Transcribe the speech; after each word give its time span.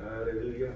Hallelujah. 0.00 0.72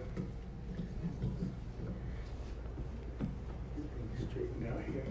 Out 4.69 4.83
here. 4.87 5.07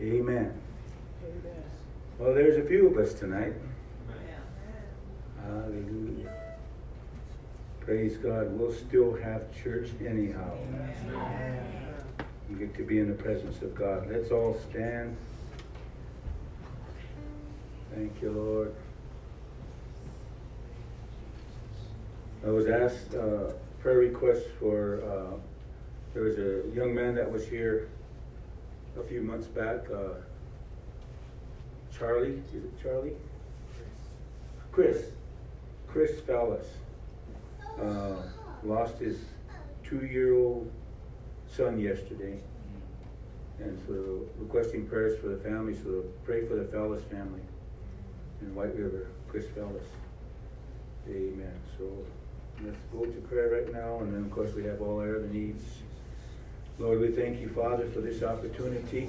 Amen. 0.00 0.60
Well, 2.18 2.34
there's 2.34 2.56
a 2.56 2.66
few 2.66 2.88
of 2.88 2.96
us 2.98 3.14
tonight. 3.14 3.52
Hallelujah. 5.44 6.32
Praise 7.80 8.16
God. 8.16 8.58
We'll 8.58 8.72
still 8.72 9.14
have 9.14 9.42
church 9.62 9.90
anyhow. 10.04 10.56
You 12.50 12.56
get 12.56 12.74
to 12.74 12.82
be 12.82 12.98
in 12.98 13.08
the 13.08 13.22
presence 13.22 13.62
of 13.62 13.72
God. 13.76 14.08
Let's 14.10 14.32
all 14.32 14.58
stand. 14.70 15.16
Thank 17.94 18.20
you, 18.20 18.32
Lord. 18.32 18.74
I 22.46 22.50
was 22.50 22.68
asked 22.68 23.12
uh, 23.16 23.52
prayer 23.80 23.98
requests 23.98 24.46
for. 24.60 25.02
Uh, 25.02 25.36
there 26.14 26.22
was 26.22 26.38
a 26.38 26.62
young 26.72 26.94
man 26.94 27.16
that 27.16 27.30
was 27.30 27.44
here 27.46 27.88
a 28.96 29.02
few 29.02 29.20
months 29.20 29.48
back. 29.48 29.78
Uh, 29.92 30.20
Charlie, 31.90 32.40
is 32.54 32.64
it 32.64 32.82
Charlie? 32.82 33.16
Chris. 34.70 35.06
Chris 35.88 36.20
Fallis. 36.20 36.66
Uh, 37.82 38.22
lost 38.62 38.98
his 38.98 39.18
two-year-old 39.82 40.70
son 41.48 41.80
yesterday. 41.80 42.38
And 43.58 43.76
so 43.88 44.24
requesting 44.38 44.86
prayers 44.86 45.18
for 45.20 45.28
the 45.28 45.38
family, 45.38 45.74
so 45.74 46.04
pray 46.24 46.46
for 46.46 46.54
the 46.54 46.64
Fallis 46.64 47.02
family 47.10 47.42
in 48.40 48.54
White 48.54 48.76
River, 48.76 49.08
Chris 49.28 49.46
Fallis. 49.46 49.86
Amen. 51.08 51.54
So 51.76 51.84
let's 52.64 52.76
go 52.92 53.04
to 53.04 53.20
prayer 53.28 53.50
right 53.50 53.72
now, 53.72 53.98
and 53.98 54.14
then 54.14 54.24
of 54.24 54.30
course 54.30 54.52
we 54.54 54.64
have 54.64 54.80
all 54.80 55.00
our 55.00 55.16
other 55.16 55.28
needs. 55.28 55.62
Lord, 56.78 57.00
we 57.00 57.08
thank 57.08 57.40
you, 57.40 57.48
Father, 57.48 57.88
for 57.90 58.00
this 58.00 58.22
opportunity. 58.22 59.08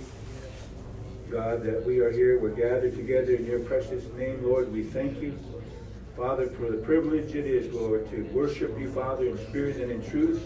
God, 1.30 1.63
that 1.63 1.86
we 1.86 1.99
are 1.99 2.11
here, 2.11 2.39
we're 2.39 2.49
gathered 2.49 2.95
together 2.95 3.36
in 3.36 3.45
your 3.45 3.59
precious 3.59 4.05
name, 4.13 4.41
Lord. 4.44 4.71
We 4.71 4.83
thank 4.83 5.21
you, 5.21 5.38
Father, 6.16 6.47
for 6.47 6.71
the 6.71 6.77
privilege 6.77 7.36
it 7.36 7.45
is, 7.45 7.73
Lord, 7.73 8.09
to 8.11 8.23
worship 8.33 8.80
you, 8.80 8.89
Father, 8.91 9.27
in 9.27 9.38
spirit 9.49 9.77
and 9.77 9.91
in 9.91 10.09
truth. 10.09 10.41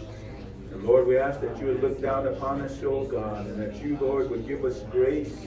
And 0.71 0.83
Lord, 0.83 1.05
we 1.05 1.17
ask 1.17 1.39
that 1.41 1.59
you 1.59 1.67
would 1.67 1.81
look 1.81 2.01
down 2.01 2.27
upon 2.27 2.61
us, 2.61 2.81
oh 2.83 3.03
God, 3.03 3.45
and 3.45 3.61
that 3.61 3.83
you, 3.83 3.97
Lord, 4.01 4.31
would 4.31 4.47
give 4.47 4.65
us 4.65 4.79
grace, 4.91 5.45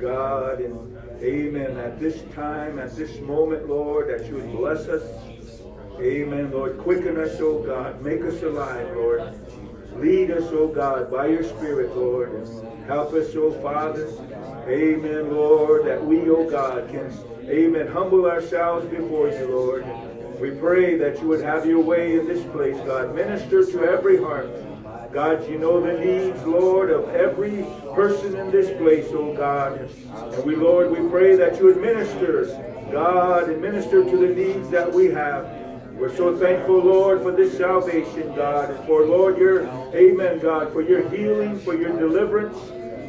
God, 0.00 0.60
and 0.60 0.96
amen, 1.22 1.76
at 1.76 2.00
this 2.00 2.22
time, 2.34 2.80
at 2.80 2.96
this 2.96 3.20
moment, 3.20 3.68
Lord, 3.68 4.08
that 4.08 4.26
you 4.26 4.36
would 4.36 4.52
bless 4.52 4.88
us. 4.88 5.27
Amen, 6.00 6.52
Lord. 6.52 6.78
Quicken 6.78 7.18
us, 7.18 7.36
oh 7.40 7.60
God. 7.60 8.00
Make 8.02 8.22
us 8.22 8.40
alive, 8.42 8.88
Lord. 8.94 9.34
Lead 9.96 10.30
us, 10.30 10.44
oh 10.52 10.68
God, 10.68 11.10
by 11.10 11.26
your 11.26 11.42
Spirit, 11.42 11.96
Lord. 11.96 12.30
Help 12.86 13.12
us, 13.14 13.34
oh 13.34 13.50
Father. 13.60 14.06
Amen, 14.68 15.34
Lord, 15.34 15.86
that 15.86 16.04
we, 16.04 16.30
oh 16.30 16.48
God, 16.48 16.88
can, 16.88 17.12
amen, 17.48 17.88
humble 17.88 18.26
ourselves 18.26 18.86
before 18.86 19.28
you, 19.28 19.48
Lord. 19.48 19.84
We 20.40 20.52
pray 20.52 20.96
that 20.98 21.20
you 21.20 21.26
would 21.28 21.42
have 21.42 21.66
your 21.66 21.80
way 21.80 22.16
in 22.16 22.28
this 22.28 22.44
place, 22.52 22.76
God. 22.86 23.12
Minister 23.12 23.64
to 23.64 23.82
every 23.82 24.18
heart. 24.18 24.48
God, 25.12 25.48
you 25.48 25.58
know 25.58 25.80
the 25.80 25.98
needs, 25.98 26.40
Lord, 26.44 26.90
of 26.90 27.08
every 27.08 27.64
person 27.94 28.36
in 28.36 28.52
this 28.52 28.70
place, 28.78 29.08
oh 29.10 29.34
God. 29.34 29.80
And 29.80 30.44
we, 30.44 30.54
Lord, 30.54 30.92
we 30.92 31.08
pray 31.08 31.34
that 31.34 31.58
you 31.58 31.64
would 31.64 31.80
minister, 31.80 32.44
God, 32.92 33.48
and 33.48 33.60
minister 33.60 34.04
to 34.04 34.16
the 34.16 34.32
needs 34.32 34.70
that 34.70 34.92
we 34.92 35.06
have. 35.06 35.57
We're 35.98 36.14
so 36.14 36.36
thankful, 36.38 36.78
Lord, 36.78 37.22
for 37.22 37.32
this 37.32 37.58
salvation, 37.58 38.32
God, 38.36 38.86
for, 38.86 39.04
Lord, 39.04 39.36
your, 39.36 39.66
amen, 39.92 40.38
God, 40.38 40.72
for 40.72 40.80
your 40.80 41.08
healing, 41.10 41.58
for 41.58 41.74
your 41.74 41.90
deliverance, 41.98 42.56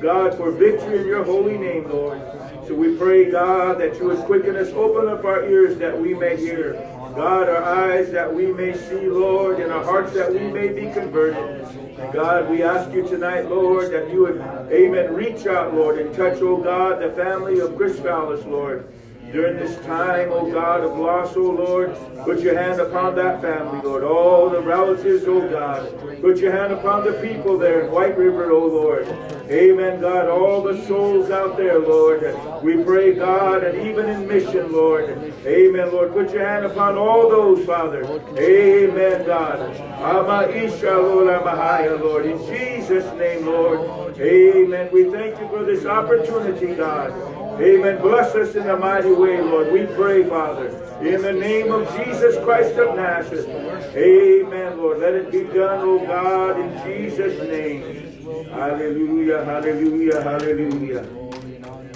God, 0.02 0.36
for 0.36 0.50
victory 0.50 1.02
in 1.02 1.06
your 1.06 1.24
holy 1.24 1.56
name, 1.56 1.88
Lord. 1.88 2.20
So 2.68 2.74
we 2.74 2.98
pray, 2.98 3.30
God, 3.30 3.80
that 3.80 4.00
you 4.00 4.06
would 4.06 4.18
quicken 4.26 4.56
us, 4.56 4.70
open 4.70 5.08
up 5.08 5.24
our 5.24 5.46
ears 5.46 5.78
that 5.78 6.02
we 6.02 6.16
may 6.16 6.36
hear. 6.36 6.74
God, 7.16 7.48
our 7.48 7.64
eyes 7.64 8.10
that 8.10 8.34
we 8.34 8.48
may 8.48 8.76
see, 8.76 9.08
Lord, 9.08 9.60
and 9.60 9.72
our 9.72 9.84
hearts 9.84 10.14
that 10.16 10.34
we 10.34 10.40
may 10.40 10.70
be 10.70 10.92
converted. 10.92 11.68
And 12.00 12.12
God, 12.12 12.50
we 12.50 12.64
ask 12.64 12.92
you 12.92 13.08
tonight, 13.08 13.48
Lord, 13.50 13.92
that 13.92 14.10
you 14.10 14.22
would, 14.22 14.42
amen, 14.72 15.14
reach 15.14 15.46
out, 15.46 15.76
Lord, 15.76 16.00
and 16.00 16.12
touch, 16.16 16.40
oh 16.42 16.58
God, 16.58 17.04
the 17.04 17.12
family 17.12 17.60
of 17.60 17.78
Chris 17.78 18.00
Fallis, 18.00 18.44
Lord 18.48 18.92
during 19.32 19.58
this 19.58 19.76
time, 19.86 20.32
O 20.32 20.52
God, 20.52 20.82
of 20.82 20.98
loss, 20.98 21.36
O 21.36 21.42
Lord. 21.42 21.96
Put 22.24 22.42
your 22.42 22.58
hand 22.58 22.80
upon 22.80 23.16
that 23.16 23.42
family, 23.42 23.82
Lord. 23.82 24.04
All 24.04 24.50
the 24.50 24.62
relatives, 24.62 25.26
O 25.26 25.48
God. 25.50 26.22
Put 26.22 26.38
your 26.38 26.52
hand 26.52 26.74
upon 26.74 27.06
the 27.06 27.14
people 27.14 27.58
there 27.58 27.82
in 27.82 27.92
White 27.92 28.18
River, 28.18 28.52
O 28.52 28.66
Lord. 28.66 29.08
Amen, 29.50 30.02
God. 30.02 30.28
All 30.28 30.62
the 30.62 30.86
souls 30.86 31.30
out 31.30 31.58
there, 31.58 31.80
Lord. 31.80 32.22
We 32.64 32.84
pray, 32.84 33.14
God, 33.14 33.64
and 33.64 33.88
even 33.88 34.10
in 34.10 34.28
mission, 34.28 34.72
Lord. 34.72 35.10
Amen, 35.46 35.92
Lord. 35.92 36.14
Put 36.14 36.32
your 36.32 36.46
hand 36.46 36.66
upon 36.66 36.98
all 36.98 37.30
those, 37.30 37.66
Father. 37.66 38.04
Amen, 38.38 39.26
God. 39.26 39.76
Ama 40.02 40.48
Isha, 40.50 40.92
Lord, 40.92 42.02
Lord. 42.02 42.26
In 42.26 42.38
Jesus' 42.48 43.12
name, 43.18 43.46
Lord. 43.46 44.18
Amen. 44.20 44.90
We 44.92 45.10
thank 45.12 45.40
you 45.40 45.48
for 45.48 45.64
this 45.64 45.86
opportunity, 45.86 46.76
God. 46.76 47.39
Amen. 47.62 48.02
Bless 48.02 48.34
us 48.36 48.56
in 48.56 48.70
a 48.70 48.78
mighty 48.78 49.12
way, 49.12 49.42
Lord. 49.42 49.72
We 49.74 49.86
pray, 49.86 50.24
Father, 50.24 50.68
in 51.02 51.22
the 51.22 51.34
name 51.34 51.72
of 51.72 51.88
Jesus 51.98 52.42
Christ 52.44 52.76
of 52.78 52.96
Nazareth. 52.96 53.48
Amen, 53.96 54.78
Lord. 54.78 55.00
Let 55.00 55.14
it 55.14 55.30
be 55.30 55.44
done, 55.44 55.82
oh 55.82 56.00
God, 56.06 56.58
in 56.58 56.72
Jesus' 56.86 57.38
name. 57.50 58.46
Hallelujah, 58.50 59.44
hallelujah, 59.44 60.22
hallelujah. 60.22 61.04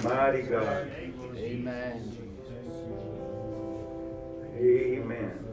Mighty 0.04 0.42
God. 0.42 0.90
Amen. 1.36 2.16
Amen. 4.56 5.44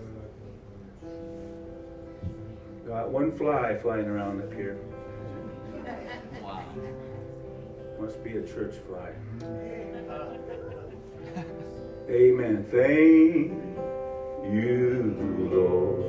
Got 2.86 3.10
one 3.10 3.32
fly 3.38 3.78
flying 3.78 4.08
around 4.08 4.42
up 4.42 4.54
here. 4.54 4.78
Wow. 6.44 6.66
Must 8.00 8.22
be 8.24 8.38
a 8.38 8.42
church 8.42 8.76
fly. 8.88 9.12
Amen. 12.10 12.66
Thank 12.72 13.52
you, 14.52 15.16
Lord, 15.52 16.04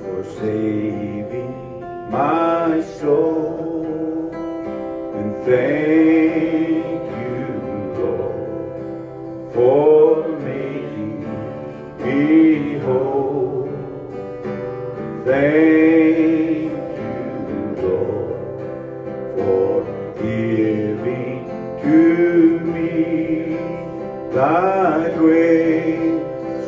for 0.00 0.24
saving 0.38 1.80
my 2.10 2.82
soul. 2.98 4.30
And 5.14 5.34
thank 5.44 6.84
you, 7.20 7.46
Lord, 7.98 9.52
for 9.54 10.28
making 10.40 11.20
me 12.02 12.78
whole. 12.80 13.68
Thank 15.24 16.72
you, 16.98 17.74
Lord, 17.82 18.60
for 19.38 19.84
giving 20.20 21.46
to 21.82 21.98
me 22.60 23.43
thy 24.34 25.10
great 25.16 26.20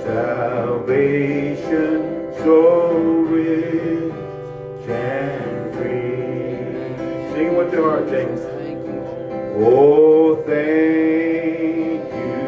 salvation 0.05 1.93
so 2.39 2.93
rich 3.27 4.13
and 4.89 5.75
free. 5.75 7.33
Sing 7.33 7.51
with 7.57 7.73
your 7.73 7.91
heart, 7.91 8.09
you. 8.09 8.41
Oh, 9.59 10.37
thank 10.47 12.05
you, 12.15 12.39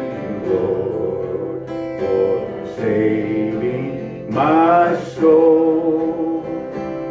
Lord, 0.47 1.67
for 1.99 2.33
saving 2.77 4.33
my 4.33 4.95
soul. 5.19 6.45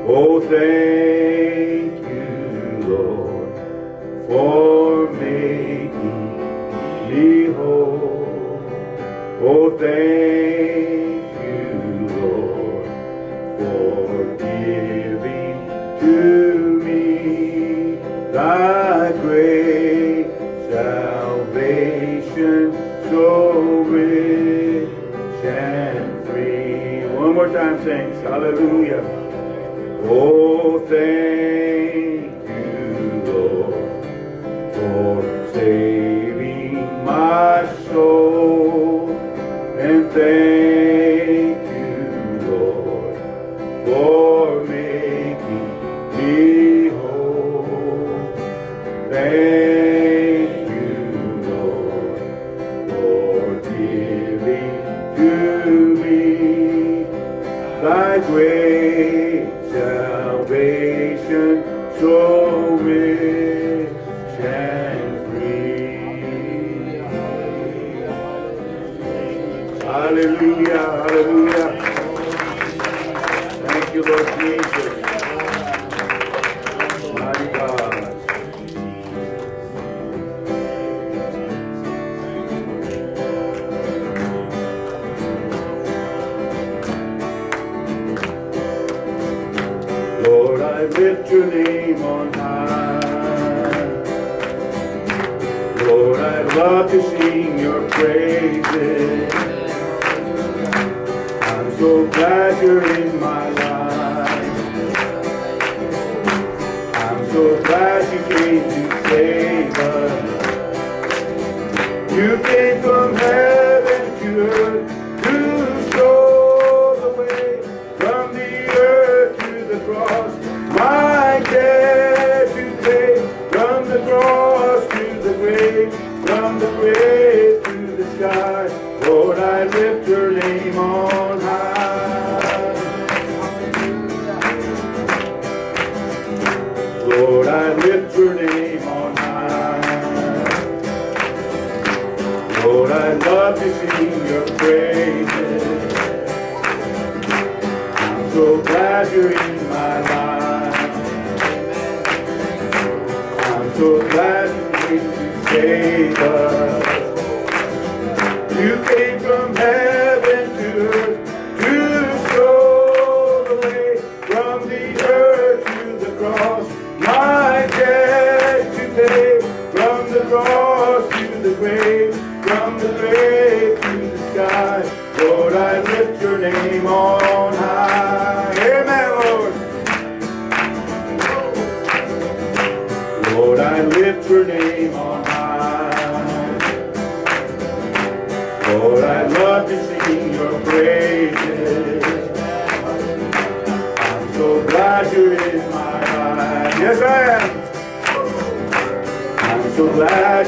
Oh, 0.08 0.40
thank 0.40 1.92
you, 2.08 2.30
Lord, 2.88 3.52
for 4.28 4.97
Oh, 9.40 9.70
thank 9.78 11.22
you, 11.44 12.08
Lord, 12.08 12.86
for 13.60 14.36
giving 14.36 15.56
to 16.00 16.16
me 16.84 17.96
thy 18.32 19.12
great 19.22 20.26
salvation 20.68 22.72
so 23.08 23.26
rich 23.82 25.44
and 25.44 26.26
free. 26.26 27.06
One 27.16 27.34
more 27.34 27.48
time, 27.48 27.78
saints. 27.84 28.18
Hallelujah. 28.22 29.04
Oh, 30.02 30.80
thank 30.88 31.67
stay. 40.18 40.87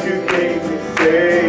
that 0.00 0.06
you 0.06 0.26
came 0.26 0.60
to 0.60 0.96
save. 0.96 1.39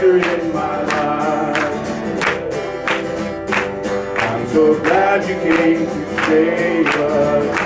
you're 0.00 0.18
in 0.18 0.52
my 0.52 0.82
life. 0.82 1.58
I'm 4.20 4.48
so 4.50 4.78
glad 4.78 5.28
you 5.28 5.34
came 5.40 5.86
to 5.86 6.24
save 6.26 6.86
us. 6.86 7.65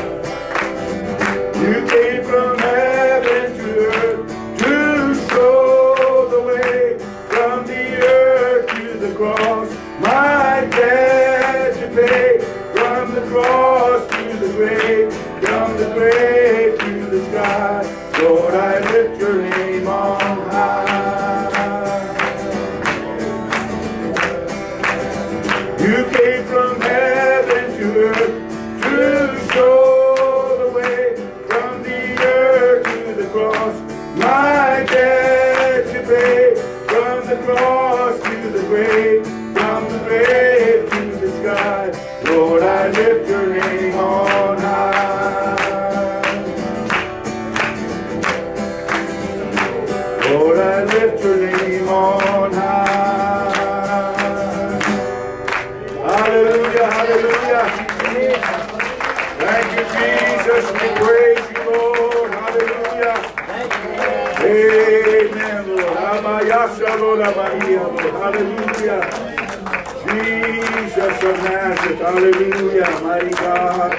Hallelujah, 72.11 73.00
mighty 73.05 73.31
God. 73.31 73.95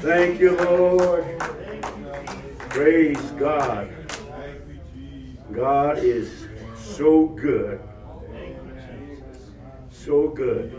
Thank 0.00 0.38
you, 0.38 0.56
Lord. 0.58 1.24
Praise 2.70 3.20
God. 3.32 3.90
God 5.52 5.98
is 5.98 6.46
so 6.76 7.26
good. 7.26 7.80
So 9.90 10.28
good. 10.28 10.72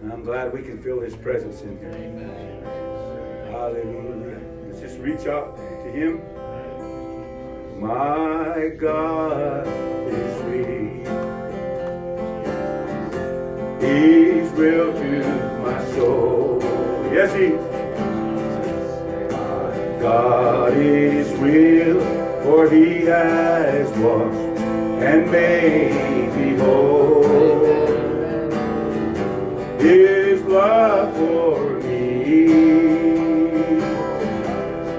And 0.00 0.12
I'm 0.12 0.22
glad 0.22 0.52
we 0.52 0.62
can 0.62 0.80
feel 0.80 1.00
his 1.00 1.16
presence 1.16 1.62
in 1.62 1.76
here. 1.78 1.90
Hallelujah. 3.50 4.40
Let's 4.68 4.80
just 4.80 5.00
reach 5.00 5.26
out 5.26 5.56
to 5.56 5.90
him. 5.90 6.22
My 7.80 8.68
God 8.78 9.66
He's 13.80 14.50
real 14.52 14.92
to 14.92 15.60
my 15.62 15.84
soul. 15.92 16.60
Yes, 17.12 17.34
he 17.34 17.44
is. 17.44 17.70
God 20.02 20.74
is 20.76 21.28
real, 21.38 22.00
for 22.42 22.68
he 22.70 23.06
has 23.06 23.88
washed 23.98 24.60
and 25.02 25.30
made 25.30 26.34
me 26.36 26.56
whole. 26.58 27.24
His 29.78 30.42
love 30.42 31.16
for 31.16 31.80
me 31.80 32.44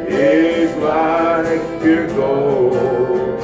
is 0.08 0.76
like 0.78 1.82
pure 1.82 2.08
gold. 2.08 3.40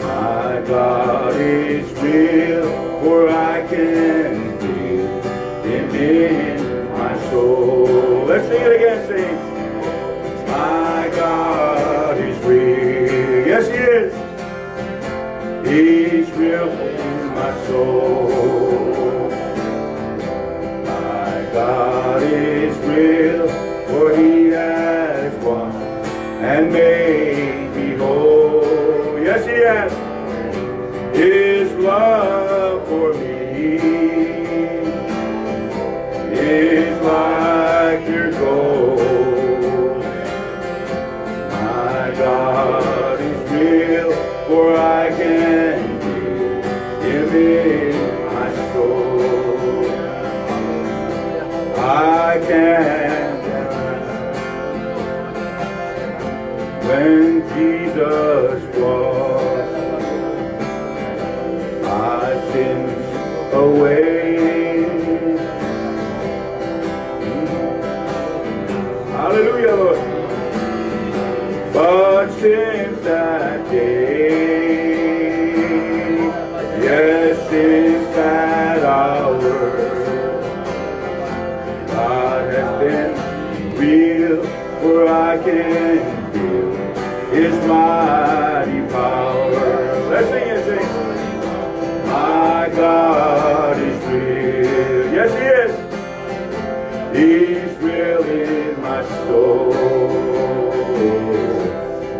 My 0.00 0.62
God 0.66 1.36
is 1.36 1.90
real 2.00 2.81
for 3.02 3.28
I 3.28 3.66
can 3.66 4.58
feel 4.60 5.22
Him 5.64 5.94
in 5.94 6.88
my 6.92 7.18
soul. 7.30 8.24
Let's 8.26 8.46
sing 8.46 8.62
it 8.62 8.72
again, 8.76 9.06
sing. 9.08 9.36
My 10.46 11.10
God 11.16 12.16
is 12.18 12.38
real. 12.44 13.46
Yes, 13.52 13.66
He 13.66 13.80
is. 14.00 14.12
He's 15.66 16.30
real 16.36 16.68
in 16.70 17.26
my 17.34 17.52
soul. 17.66 19.30
My 20.84 21.34
God 21.52 22.22
is 22.22 22.76
real, 22.86 23.48
for 23.88 24.16
He 24.16 24.46
has 24.50 25.34
washed 25.44 25.76
and 26.40 26.72
made 26.72 27.74
me 27.74 27.96
whole. 27.96 29.18
Yes, 29.18 29.44
He 29.44 29.58
has. 29.72 29.92
His 31.16 31.72
love 31.74 32.21
like 37.92 38.06
pure 38.06 38.30
gold. 38.30 38.98
My 41.50 42.14
God 42.16 43.20
is 43.20 43.50
real, 43.50 44.12
for 44.46 44.76
I 44.78 45.10
can 45.10 46.00
feel 47.02 47.28
Him 47.28 47.71
can 85.44 86.32
feel 86.32 86.72
His 87.32 87.54
mighty 87.66 88.80
power. 88.92 90.08
Let's 90.10 90.28
sing 90.28 90.48
it, 90.48 90.64
sing. 90.64 90.88
My 92.06 92.68
God 92.74 93.78
is 93.78 94.04
real. 94.06 95.12
Yes, 95.14 95.30
He 95.38 95.46
is. 95.62 95.72
He's 97.16 97.78
real 97.78 98.22
in 98.24 98.80
my 98.80 99.02
soul. 99.24 99.72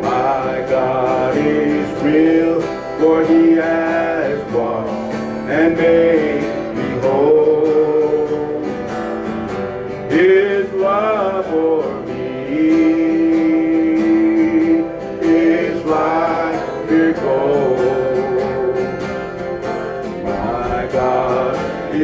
My 0.02 0.66
God 0.68 1.36
is 1.36 2.02
real, 2.02 2.60
for 2.98 3.24
He 3.26 3.52
has 3.52 4.52
washed 4.52 5.14
and 5.48 5.76
made 5.76 6.11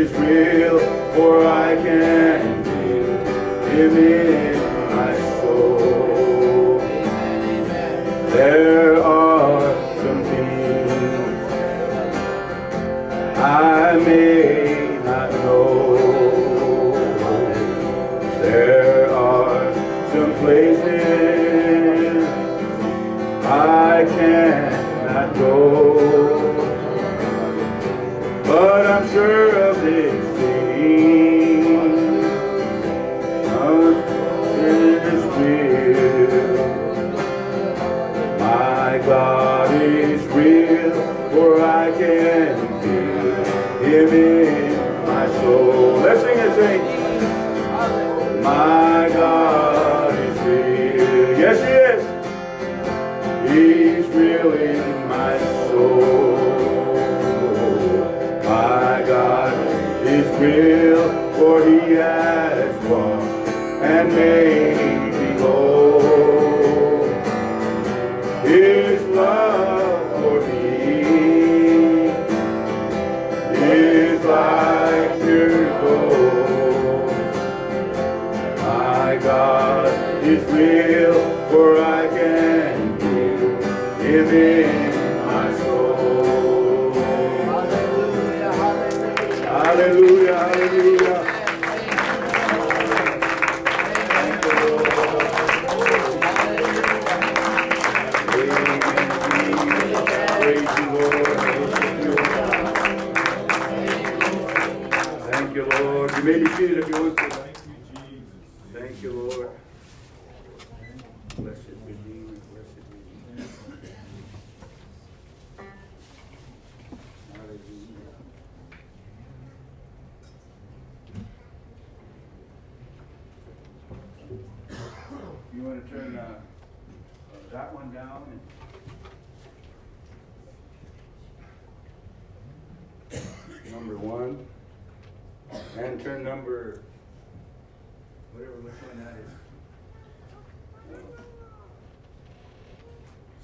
is 0.09 0.19
real, 0.19 0.79
for 1.15 1.47
I 1.47 1.75
can 1.77 2.65
feel. 2.65 3.69
Him 3.69 3.97
in 3.97 4.48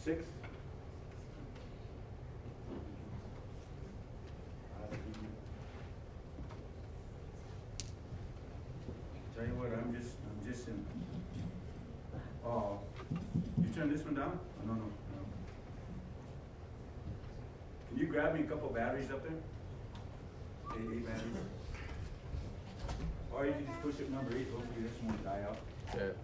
Six? 0.04 0.23
Tell 9.34 9.46
you 9.46 9.54
what, 9.54 9.73
I'm 9.73 9.96
just, 9.96 10.16
I'm 10.28 10.52
just 10.52 10.68
in 10.68 10.84
oh, 12.44 12.80
you 13.56 13.68
turn 13.75 13.90
this 13.90 14.04
one 14.04 14.14
down? 14.14 14.38
Oh, 14.61 14.66
no, 14.66 14.75
no, 14.75 14.82
no. 14.82 14.90
Can 17.88 17.99
you 17.99 18.04
grab 18.04 18.34
me 18.34 18.40
a 18.40 18.44
couple 18.44 18.68
batteries 18.68 19.11
up 19.11 19.23
there? 19.23 19.38
AA 20.68 21.00
batteries? 21.00 21.38
Or 23.32 23.46
you 23.46 23.52
can 23.52 23.66
just 23.68 23.80
push 23.80 24.00
it 24.00 24.12
number 24.12 24.37
eight, 24.37 24.49
hopefully 24.52 24.82
this 24.82 24.92
one 25.00 25.14
won't 25.14 25.25
die 25.25 25.44
out. 25.49 25.56
Yeah. 25.96 26.24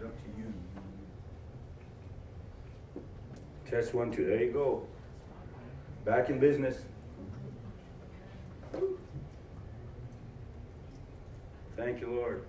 It 0.00 0.06
up 0.06 0.14
to 0.24 0.30
you. 0.40 0.52
Test 3.70 3.94
one, 3.94 4.10
two, 4.10 4.24
there 4.24 4.42
you 4.42 4.52
go. 4.52 4.86
Back 6.04 6.28
in 6.30 6.38
business. 6.38 6.84
Thank 11.76 12.00
you, 12.00 12.10
Lord. 12.10 12.44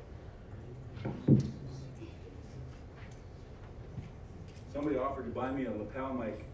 Somebody 4.74 4.98
offered 4.98 5.26
to 5.26 5.32
buy 5.32 5.52
me 5.52 5.66
a 5.66 5.72
lapel 5.72 6.14
mic. 6.14 6.46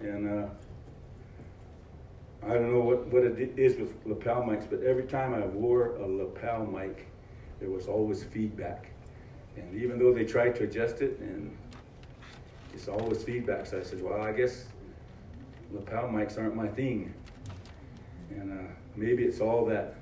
And 0.00 0.44
uh, 0.44 0.48
I 2.44 2.54
don't 2.54 2.72
know 2.72 2.80
what, 2.80 3.06
what 3.08 3.22
it 3.24 3.52
is 3.56 3.76
with 3.78 3.94
lapel 4.04 4.42
mics, 4.42 4.68
but 4.68 4.82
every 4.82 5.04
time 5.04 5.34
I 5.34 5.46
wore 5.46 5.96
a 5.96 6.06
lapel 6.06 6.66
mic, 6.66 7.06
there 7.60 7.70
was 7.70 7.86
always 7.86 8.24
feedback. 8.24 8.91
And 9.56 9.80
even 9.80 9.98
though 9.98 10.12
they 10.12 10.24
tried 10.24 10.54
to 10.56 10.64
adjust 10.64 11.00
it, 11.02 11.18
and 11.20 11.56
it's 12.72 12.88
always 12.88 13.22
feedback, 13.22 13.66
so 13.66 13.78
I 13.78 13.82
said, 13.82 14.02
well, 14.02 14.20
I 14.20 14.32
guess 14.32 14.66
lapel 15.72 16.08
mics 16.08 16.38
aren't 16.38 16.56
my 16.56 16.68
thing. 16.68 17.12
And 18.30 18.52
uh, 18.52 18.72
maybe 18.96 19.24
it's 19.24 19.40
all 19.40 19.66
that 19.66 19.96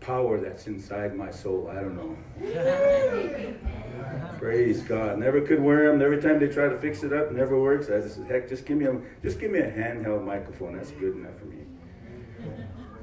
power 0.00 0.38
that's 0.38 0.66
inside 0.66 1.16
my 1.16 1.30
soul. 1.30 1.70
I 1.70 1.80
don't 1.80 1.96
know. 1.96 2.16
Praise 4.38 4.82
God. 4.82 5.18
Never 5.18 5.40
could 5.40 5.62
wear 5.62 5.90
them. 5.90 6.02
Every 6.02 6.20
time 6.20 6.40
they 6.40 6.48
try 6.48 6.68
to 6.68 6.76
fix 6.78 7.02
it 7.04 7.12
up, 7.12 7.32
never 7.32 7.58
works. 7.58 7.88
I 7.88 8.00
just 8.00 8.16
said, 8.16 8.26
heck, 8.26 8.48
just 8.48 8.66
give 8.66 8.76
me 8.76 8.86
a 8.86 9.00
just 9.22 9.38
give 9.38 9.50
me 9.50 9.60
a 9.60 9.70
handheld 9.70 10.24
microphone. 10.24 10.76
That's 10.76 10.90
good 10.90 11.14
enough 11.14 11.38
for 11.38 11.44
me. 11.46 11.58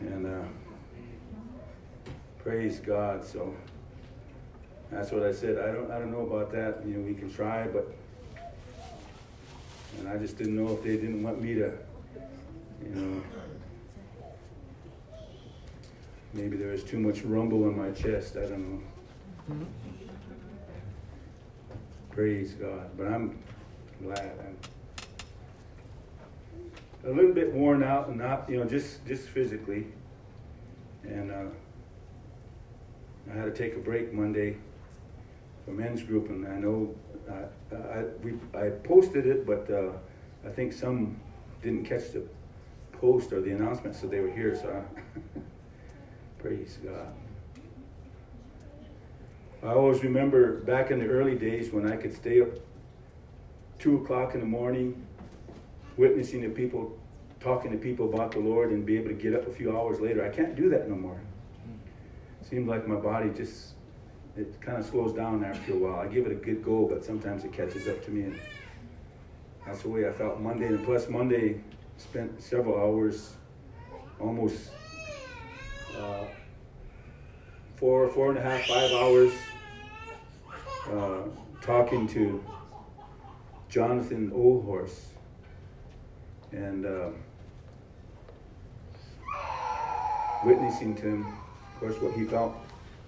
And 0.02 0.26
uh, 0.28 0.48
praise 2.40 2.80
God. 2.80 3.24
So 3.26 3.56
that's 4.92 5.12
what 5.12 5.24
I 5.24 5.32
said. 5.32 5.58
I 5.58 5.72
don't 5.72 5.92
I 5.92 6.00
don't 6.00 6.12
know 6.12 6.22
about 6.22 6.52
that. 6.52 6.86
You 6.86 6.96
know, 6.96 7.06
we 7.06 7.14
can 7.14 7.32
try, 7.32 7.68
but 7.68 7.94
and 10.00 10.08
I 10.08 10.18
just 10.18 10.38
didn't 10.38 10.56
know 10.56 10.74
if 10.74 10.84
they 10.84 10.96
didn't 10.96 11.22
want 11.24 11.42
me 11.42 11.56
to, 11.56 11.72
you 12.84 12.96
know. 12.96 13.22
Maybe 16.34 16.58
there 16.58 16.72
was 16.72 16.84
too 16.84 17.00
much 17.00 17.22
rumble 17.24 17.68
in 17.68 17.78
my 17.78 17.92
chest. 17.92 18.38
I 18.38 18.42
don't 18.42 18.84
know. 19.50 19.66
Praise 22.12 22.54
God. 22.54 22.90
But 22.96 23.08
I'm 23.08 23.38
glad. 24.02 24.32
I'm 27.04 27.12
a 27.12 27.14
little 27.14 27.34
bit 27.34 27.52
worn 27.52 27.84
out 27.84 28.10
and 28.10 28.18
not, 28.18 28.50
you 28.50 28.58
know, 28.58 28.66
just 28.66 29.06
just 29.06 29.28
physically. 29.30 29.88
And 31.04 31.32
uh, 31.32 31.46
I 33.32 33.36
had 33.36 33.46
to 33.46 33.52
take 33.52 33.76
a 33.76 33.80
break 33.80 34.14
Monday 34.14 34.58
for 35.70 35.76
men's 35.76 36.02
group, 36.02 36.30
and 36.30 36.48
I 36.48 36.58
know 36.58 36.96
uh, 37.30 37.76
I 37.76 38.04
we 38.24 38.34
I 38.58 38.70
posted 38.84 39.28
it, 39.28 39.46
but 39.46 39.70
uh, 39.70 39.92
I 40.46 40.50
think 40.52 40.74
some 40.74 41.20
didn't 41.62 41.86
catch 41.86 42.12
the 42.12 42.24
post 42.94 43.32
or 43.32 43.42
the 43.42 43.52
announcement, 43.52 43.96
so 43.96 44.08
they 44.08 44.20
were 44.20 44.32
here. 44.32 44.56
So 44.56 44.84
praise 46.40 46.80
God. 46.84 47.14
I 49.62 49.74
always 49.74 50.02
remember 50.04 50.62
back 50.62 50.90
in 50.90 51.00
the 51.00 51.06
early 51.06 51.36
days 51.36 51.72
when 51.72 51.92
I 51.92 51.98
could 51.98 52.16
stay 52.16 52.42
up 52.42 52.50
two 53.78 53.98
o'clock 53.98 54.34
in 54.34 54.40
the 54.40 54.48
morning, 54.48 55.06
witnessing 55.98 56.42
to 56.42 56.50
people, 56.50 56.98
talking 57.40 57.72
to 57.72 57.78
people 57.78 58.12
about 58.12 58.32
the 58.32 58.40
Lord, 58.40 58.72
and 58.72 58.86
be 58.86 58.98
able 58.98 59.10
to 59.10 59.14
get 59.14 59.36
up 59.36 59.48
a 59.48 59.52
few 59.52 59.78
hours 59.78 60.00
later. 60.00 60.26
I 60.26 60.30
can't 60.30 60.56
do 60.56 60.70
that 60.70 60.90
no 60.90 60.96
more. 60.96 61.22
Seems 62.50 62.68
like 62.68 62.88
my 62.88 62.96
body 62.96 63.30
just 63.30 63.74
it 64.38 64.60
kind 64.62 64.78
of 64.78 64.86
slows 64.86 65.14
down 65.14 65.44
after 65.44 65.74
a 65.74 65.76
while. 65.76 66.00
I 66.00 66.08
give 66.08 66.26
it 66.26 66.32
a 66.32 66.36
good 66.36 66.64
go, 66.64 66.86
but 66.86 67.04
sometimes 67.04 67.44
it 67.44 67.54
catches 67.54 67.88
up 67.88 68.04
to 68.06 68.12
me, 68.12 68.24
and 68.24 68.40
that's 69.66 69.82
the 69.82 69.90
way 69.90 70.08
I 70.08 70.12
felt 70.12 70.40
Monday. 70.40 70.68
And 70.68 70.84
plus, 70.84 71.10
Monday 71.10 71.62
spent 71.98 72.42
several 72.42 72.80
hours, 72.80 73.34
almost 74.20 74.72
uh, 75.98 76.26
four, 77.76 78.08
four 78.10 78.30
and 78.30 78.38
a 78.38 78.42
half, 78.42 78.66
five 78.66 78.92
hours 78.92 79.34
uh, 80.92 81.22
talking 81.62 82.08
to 82.08 82.44
Jonathan 83.70 84.32
Oldhorse. 84.34 85.08
And 86.52 86.86
uh, 86.86 87.10
witnessing 90.44 90.96
to 90.96 91.02
him, 91.02 91.26
of 91.26 91.80
course, 91.80 92.02
what 92.02 92.14
he 92.14 92.24
felt 92.26 92.56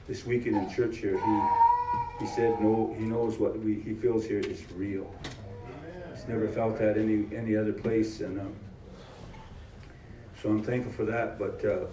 this 0.08 0.26
weekend 0.26 0.58
in 0.58 0.70
church 0.70 0.98
here. 0.98 1.18
He 1.18 2.26
he 2.26 2.28
said 2.28 2.62
no, 2.62 2.96
he 2.98 3.04
knows 3.04 3.40
what 3.40 3.58
we, 3.60 3.76
he 3.82 3.94
feels 3.94 4.26
here 4.26 4.40
is 4.40 4.64
real. 4.74 5.12
He's 6.14 6.28
never 6.28 6.48
felt 6.48 6.78
that 6.80 6.98
any 6.98 7.26
any 7.36 7.56
other 7.56 7.74
place, 7.74 8.22
and 8.22 8.40
um, 8.40 8.56
so 10.42 10.50
I'm 10.50 10.64
thankful 10.64 10.94
for 10.94 11.06
that. 11.06 11.40
But 11.40 11.66
uh, 11.66 11.86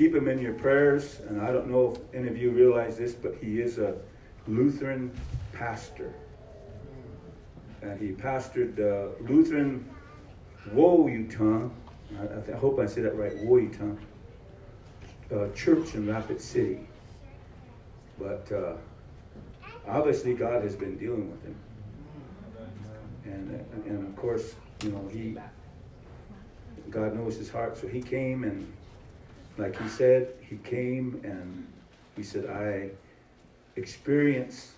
keep 0.00 0.14
him 0.14 0.28
in 0.28 0.38
your 0.38 0.54
prayers. 0.54 1.20
And 1.28 1.40
I 1.42 1.52
don't 1.52 1.68
know 1.68 1.92
if 1.92 2.14
any 2.14 2.28
of 2.28 2.38
you 2.38 2.50
realize 2.50 2.96
this, 2.96 3.12
but 3.12 3.34
he 3.40 3.60
is 3.60 3.78
a 3.78 3.96
Lutheran 4.46 5.10
pastor. 5.52 6.14
And 7.82 8.00
he 8.00 8.08
pastored 8.08 8.78
uh, 8.78 9.10
Lutheran 9.30 9.88
Woyutan, 10.70 11.70
I, 12.18 12.52
I, 12.52 12.56
hope 12.56 12.78
I 12.78 12.86
say 12.86 13.00
that 13.02 13.16
right, 13.16 13.32
Woyutan, 13.38 13.98
uh, 15.34 15.48
church 15.54 15.94
in 15.94 16.06
Rapid 16.06 16.40
City. 16.40 16.80
But 18.20 18.52
uh, 18.52 18.74
obviously 19.88 20.34
God 20.34 20.62
has 20.62 20.76
been 20.76 20.96
dealing 20.98 21.30
with 21.30 21.42
him. 21.42 21.56
And, 23.24 23.64
and 23.86 24.08
of 24.08 24.16
course, 24.16 24.54
you 24.82 24.90
know, 24.90 25.08
he, 25.10 25.36
God 26.90 27.14
knows 27.14 27.36
his 27.36 27.50
heart. 27.50 27.76
So 27.78 27.88
he 27.88 28.02
came 28.02 28.44
and 28.44 28.70
like 29.60 29.80
he 29.80 29.88
said, 29.88 30.32
he 30.40 30.56
came 30.56 31.20
and 31.22 31.66
he 32.16 32.22
said, 32.22 32.46
I 32.46 32.90
experienced 33.76 34.70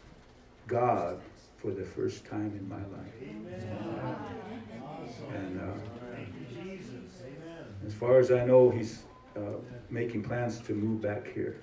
God 0.67 1.21
for 1.59 1.71
the 1.71 1.85
first 1.85 2.25
time 2.27 2.53
in 2.59 2.69
my 2.69 2.77
life. 2.77 3.15
And 5.35 5.61
uh, 5.61 5.75
as 7.87 7.95
far 7.95 8.19
as 8.19 8.33
I 8.33 8.45
know, 8.45 8.71
he's 8.71 9.05
uh, 9.37 9.41
making 9.89 10.25
plans 10.25 10.61
to 10.63 10.73
move 10.73 11.01
back 11.01 11.33
here. 11.33 11.61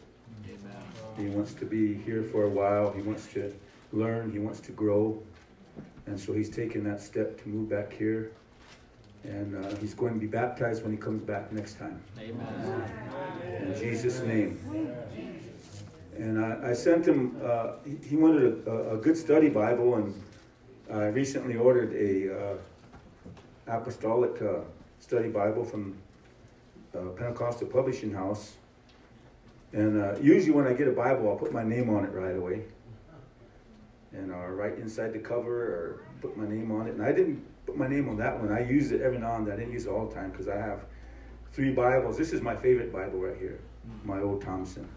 He 1.17 1.28
wants 1.28 1.54
to 1.56 1.65
be 1.65 1.95
here 1.95 2.24
for 2.24 2.43
a 2.43 2.50
while. 2.50 2.91
He 2.91 3.02
wants 3.02 3.28
to 3.34 3.54
learn. 3.91 4.32
He 4.32 4.39
wants 4.39 4.60
to 4.62 4.72
grow. 4.72 5.22
And 6.06 6.19
so 6.19 6.34
he's 6.34 6.50
taken 6.50 6.84
that 6.86 7.02
step 7.02 7.41
to 7.43 7.50
move 7.50 7.69
back 7.69 7.93
here 7.93 8.32
and 9.24 9.65
uh, 9.65 9.76
he's 9.78 9.93
going 9.93 10.13
to 10.13 10.19
be 10.19 10.28
baptized 10.28 10.84
when 10.84 10.91
he 10.91 10.98
comes 10.98 11.22
back 11.22 11.52
next 11.52 11.78
time. 11.78 12.02
Amen. 12.19 12.91
In 13.62 13.76
Jesus' 13.78 14.22
name. 14.22 14.58
And 16.17 16.43
I, 16.43 16.69
I 16.72 16.74
sent 16.74 17.06
him, 17.06 17.39
uh, 17.43 17.74
he, 17.86 18.10
he 18.10 18.15
wanted 18.15 18.67
a, 18.67 18.93
a, 18.93 18.98
good 18.98 19.15
study 19.15 19.50
Bible, 19.50 19.95
and 19.95 20.24
I 20.91 21.08
recently 21.08 21.56
ordered 21.56 21.93
a 21.93 22.54
uh, 22.54 23.78
apostolic 23.78 24.41
uh, 24.41 24.62
study 25.00 25.30
Bible 25.30 25.63
from 25.63 25.98
uh, 26.93 27.00
Pentecostal 27.10 27.67
Publishing 27.67 28.13
House. 28.13 28.54
And 29.74 30.02
uh, 30.02 30.20
usually 30.20 30.52
when 30.52 30.68
I 30.68 30.74
get 30.74 30.88
a 30.88 30.92
Bible, 30.92 31.30
I'll 31.30 31.36
put 31.36 31.54
my 31.54 31.64
name 31.64 31.90
on 31.90 32.04
it 32.04 32.12
right 32.12 32.36
away. 32.36 32.64
And 34.12 34.34
I'll 34.34 34.48
write 34.48 34.80
inside 34.80 35.14
the 35.14 35.20
cover 35.20 35.62
or 35.62 36.02
put 36.22 36.36
my 36.36 36.48
name 36.48 36.72
on 36.72 36.88
it. 36.88 36.96
And 36.96 37.04
I 37.04 37.12
didn't 37.12 37.46
put 37.66 37.78
my 37.78 37.88
name 37.88 38.10
on 38.10 38.18
that 38.18 38.40
one. 38.40 38.52
I 38.52 38.68
use 38.68 38.92
it 38.92 39.02
every 39.02 39.20
now 39.20 39.36
and 39.36 39.46
then. 39.46 39.54
I 39.54 39.58
didn't 39.58 39.74
use 39.74 39.86
it 39.86 39.90
all 39.90 40.08
the 40.08 40.16
time 40.16 40.32
because 40.32 40.48
I 40.48 40.58
have 40.58 40.86
three 41.54 41.72
Bibles. 41.72 42.18
This 42.18 42.34
is 42.34 42.42
my 42.42 42.56
favorite 42.56 42.92
Bible 42.92 43.20
right 43.20 43.38
here, 43.38 43.60
my 44.04 44.20
old 44.20 44.42
Thompson. 44.42 44.88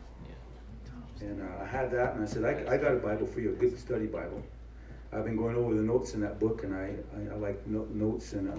And 1.20 1.40
uh, 1.40 1.62
I 1.62 1.66
had 1.66 1.90
that, 1.92 2.14
and 2.14 2.22
I 2.22 2.26
said, 2.26 2.44
I, 2.44 2.74
I, 2.74 2.76
got 2.76 2.92
a 2.92 2.96
Bible 2.96 3.26
for 3.26 3.40
you, 3.40 3.50
a 3.50 3.54
good 3.54 3.78
study 3.78 4.06
Bible. 4.06 4.42
I've 5.12 5.24
been 5.24 5.36
going 5.36 5.54
over 5.54 5.74
the 5.74 5.82
notes 5.82 6.14
in 6.14 6.20
that 6.22 6.40
book, 6.40 6.64
and 6.64 6.74
I, 6.74 6.94
I, 7.16 7.34
I 7.34 7.36
like 7.36 7.64
no, 7.66 7.86
notes. 7.92 8.32
And 8.32 8.50
uh, 8.50 8.58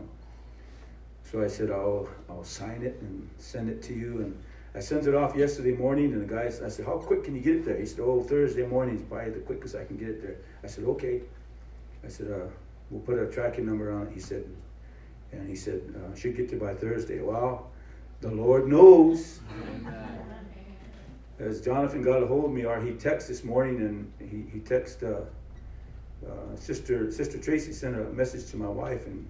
so 1.23 1.43
I 1.43 1.47
said, 1.47 1.71
I'll, 1.71 2.07
I'll 2.29 2.45
sign 2.45 2.81
it 2.83 2.97
and 3.01 3.29
send 3.37 3.69
it 3.69 3.81
to 3.83 3.93
you. 3.93 4.21
And 4.21 4.43
I 4.75 4.79
sent 4.79 5.05
it 5.05 5.13
off 5.13 5.35
yesterday 5.35 5.73
morning, 5.73 6.13
and 6.13 6.21
the 6.27 6.33
guy, 6.33 6.45
I 6.45 6.49
said, 6.49 6.85
how 6.85 6.97
quick 6.97 7.23
can 7.23 7.35
you 7.35 7.41
get 7.41 7.57
it 7.57 7.65
there? 7.65 7.77
He 7.77 7.85
said, 7.85 7.99
oh, 7.99 8.21
Thursday 8.21 8.65
morning 8.65 8.95
is 8.97 9.03
probably 9.03 9.31
the 9.31 9.39
quickest 9.39 9.75
I 9.75 9.85
can 9.85 9.97
get 9.97 10.09
it 10.09 10.21
there. 10.21 10.37
I 10.63 10.67
said, 10.67 10.85
okay. 10.85 11.21
I 12.03 12.07
said, 12.07 12.31
uh, 12.31 12.47
we'll 12.89 13.01
put 13.01 13.19
a 13.19 13.27
tracking 13.27 13.65
number 13.65 13.91
on 13.91 14.07
it. 14.07 14.13
He 14.13 14.19
said, 14.19 14.43
and 15.31 15.47
he 15.47 15.55
said, 15.55 15.81
uh, 15.95 16.15
should 16.15 16.35
get 16.35 16.49
to 16.49 16.55
by 16.55 16.73
Thursday. 16.73 17.21
Well, 17.21 17.69
the 18.21 18.31
Lord 18.31 18.67
knows. 18.67 19.41
as 21.39 21.61
Jonathan 21.61 22.01
got 22.01 22.23
a 22.23 22.27
hold 22.27 22.45
of 22.45 22.51
me, 22.51 22.65
or 22.65 22.79
he 22.81 22.91
texted 22.91 23.27
this 23.27 23.43
morning, 23.43 23.77
and 23.77 24.11
he 24.19 24.45
he 24.51 24.59
texted 24.59 25.03
uh, 25.03 26.27
uh, 26.27 26.55
sister 26.55 27.11
Sister 27.11 27.37
Tracy 27.37 27.73
sent 27.73 27.95
a 27.95 28.03
message 28.05 28.49
to 28.51 28.57
my 28.57 28.67
wife, 28.67 29.05
and 29.05 29.27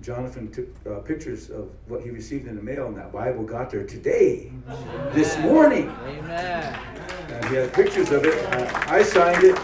Jonathan 0.00 0.50
took 0.50 0.68
uh, 0.86 1.00
pictures 1.00 1.50
of 1.50 1.70
what 1.86 2.02
he 2.02 2.10
received 2.10 2.46
in 2.46 2.56
the 2.56 2.62
mail, 2.62 2.86
and 2.86 2.96
that 2.96 3.12
Bible 3.12 3.42
got 3.42 3.70
there 3.70 3.84
today, 3.84 4.52
this 5.12 5.36
morning. 5.38 5.90
Amen. 6.04 6.78
And 7.30 7.44
he 7.46 7.56
had 7.56 7.72
pictures 7.72 8.10
of 8.10 8.24
it. 8.24 8.44
Uh, 8.52 8.84
I 8.86 9.02
signed 9.02 9.44
it. 9.44 9.58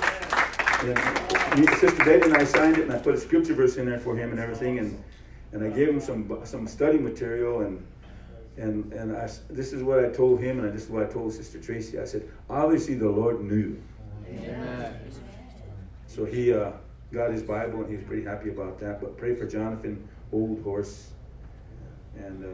And 0.84 1.70
Sister 1.78 2.04
Betty 2.04 2.22
and 2.22 2.36
I 2.36 2.44
signed 2.44 2.78
it, 2.78 2.82
and 2.82 2.92
I 2.92 2.98
put 2.98 3.14
a 3.14 3.18
scripture 3.18 3.54
verse 3.54 3.76
in 3.76 3.86
there 3.86 4.00
for 4.00 4.16
him 4.16 4.30
and 4.30 4.40
everything, 4.40 4.80
and 4.80 5.02
and 5.52 5.62
I 5.62 5.68
gave 5.68 5.88
him 5.88 6.00
some 6.00 6.40
some 6.44 6.66
study 6.66 6.98
material, 6.98 7.60
and 7.60 7.86
and 8.56 8.92
and 8.92 9.16
I, 9.16 9.30
this 9.48 9.72
is 9.72 9.82
what 9.82 10.04
I 10.04 10.08
told 10.08 10.40
him, 10.40 10.58
and 10.58 10.74
this 10.74 10.84
is 10.84 10.90
what 10.90 11.04
I 11.04 11.06
told 11.06 11.32
Sister 11.32 11.60
Tracy. 11.60 11.98
I 12.00 12.04
said, 12.04 12.28
obviously 12.50 12.94
the 12.94 13.08
Lord 13.08 13.40
knew. 13.40 13.80
Amen. 14.28 14.94
So 16.06 16.24
he 16.24 16.52
uh, 16.52 16.72
got 17.12 17.30
his 17.30 17.42
Bible, 17.42 17.82
and 17.82 17.90
he's 17.90 18.04
pretty 18.04 18.24
happy 18.24 18.50
about 18.50 18.78
that. 18.80 19.00
But 19.00 19.16
pray 19.16 19.34
for 19.34 19.46
Jonathan, 19.46 20.06
Oldhorse, 20.34 21.10
and. 22.16 22.44
Uh, 22.44 22.48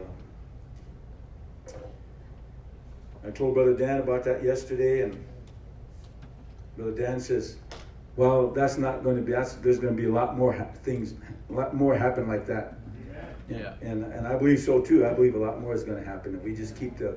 I 3.25 3.29
told 3.29 3.53
Brother 3.53 3.73
Dan 3.73 3.99
about 3.99 4.23
that 4.23 4.43
yesterday, 4.43 5.01
and 5.01 5.23
Brother 6.75 6.91
Dan 6.91 7.19
says, 7.19 7.57
"Well, 8.15 8.47
that's 8.49 8.77
not 8.77 9.03
going 9.03 9.15
to 9.17 9.21
be. 9.21 9.31
That's, 9.31 9.53
there's 9.55 9.77
going 9.77 9.95
to 9.95 10.01
be 10.01 10.07
a 10.07 10.11
lot 10.11 10.37
more 10.37 10.51
ha- 10.51 10.67
things, 10.83 11.13
a 11.49 11.53
lot 11.53 11.75
more 11.75 11.95
happen 11.95 12.27
like 12.27 12.47
that." 12.47 12.79
Yeah. 13.47 13.73
And 13.81 14.05
and 14.05 14.25
I 14.27 14.35
believe 14.37 14.59
so 14.59 14.81
too. 14.81 15.05
I 15.05 15.13
believe 15.13 15.35
a 15.35 15.39
lot 15.39 15.61
more 15.61 15.73
is 15.73 15.83
going 15.83 15.99
to 15.99 16.05
happen, 16.05 16.35
if 16.35 16.41
we 16.41 16.55
just 16.55 16.75
keep 16.75 16.97
the. 16.97 17.15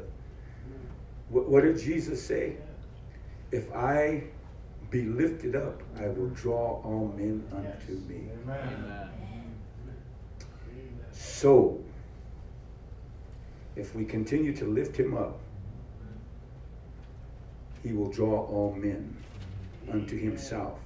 What, 1.31 1.48
what 1.48 1.62
did 1.62 1.79
Jesus 1.79 2.22
say? 2.22 2.57
If 3.50 3.72
I 3.74 4.24
be 4.90 5.03
lifted 5.03 5.57
up, 5.57 5.83
I 5.98 6.09
will 6.09 6.29
draw 6.31 6.83
all 6.83 7.14
men 7.16 7.42
unto 7.50 7.92
me. 8.09 8.29
Amen. 8.44 9.04
So, 11.25 11.81
if 13.77 13.95
we 13.95 14.05
continue 14.05 14.55
to 14.57 14.67
lift 14.67 14.95
him 14.95 15.17
up, 15.17 15.39
he 17.83 17.93
will 17.93 18.11
draw 18.11 18.47
all 18.47 18.75
men 18.75 19.17
unto 19.91 20.19
himself. 20.19 20.79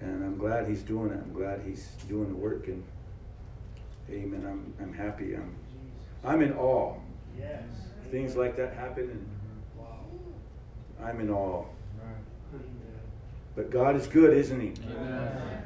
And 0.00 0.24
I'm 0.24 0.36
glad 0.36 0.68
he's 0.68 0.82
doing 0.82 1.10
it. 1.10 1.20
I'm 1.24 1.32
glad 1.32 1.62
he's 1.64 1.88
doing 2.08 2.28
the 2.28 2.34
work. 2.34 2.68
And 2.68 2.84
amen. 4.10 4.44
I'm, 4.46 4.74
I'm 4.82 4.92
happy. 4.92 5.34
I'm, 5.34 5.54
I'm 6.24 6.42
in 6.42 6.52
awe. 6.52 6.94
Yes. 7.38 7.62
Things 8.10 8.36
like 8.36 8.56
that 8.56 8.74
happen, 8.74 9.04
and 9.10 9.26
I'm 11.02 11.20
in 11.20 11.30
awe. 11.30 11.64
But 13.56 13.70
God 13.70 13.96
is 13.96 14.06
good, 14.06 14.36
isn't 14.36 14.60
he? 14.60 14.72
Amen. 14.86 15.62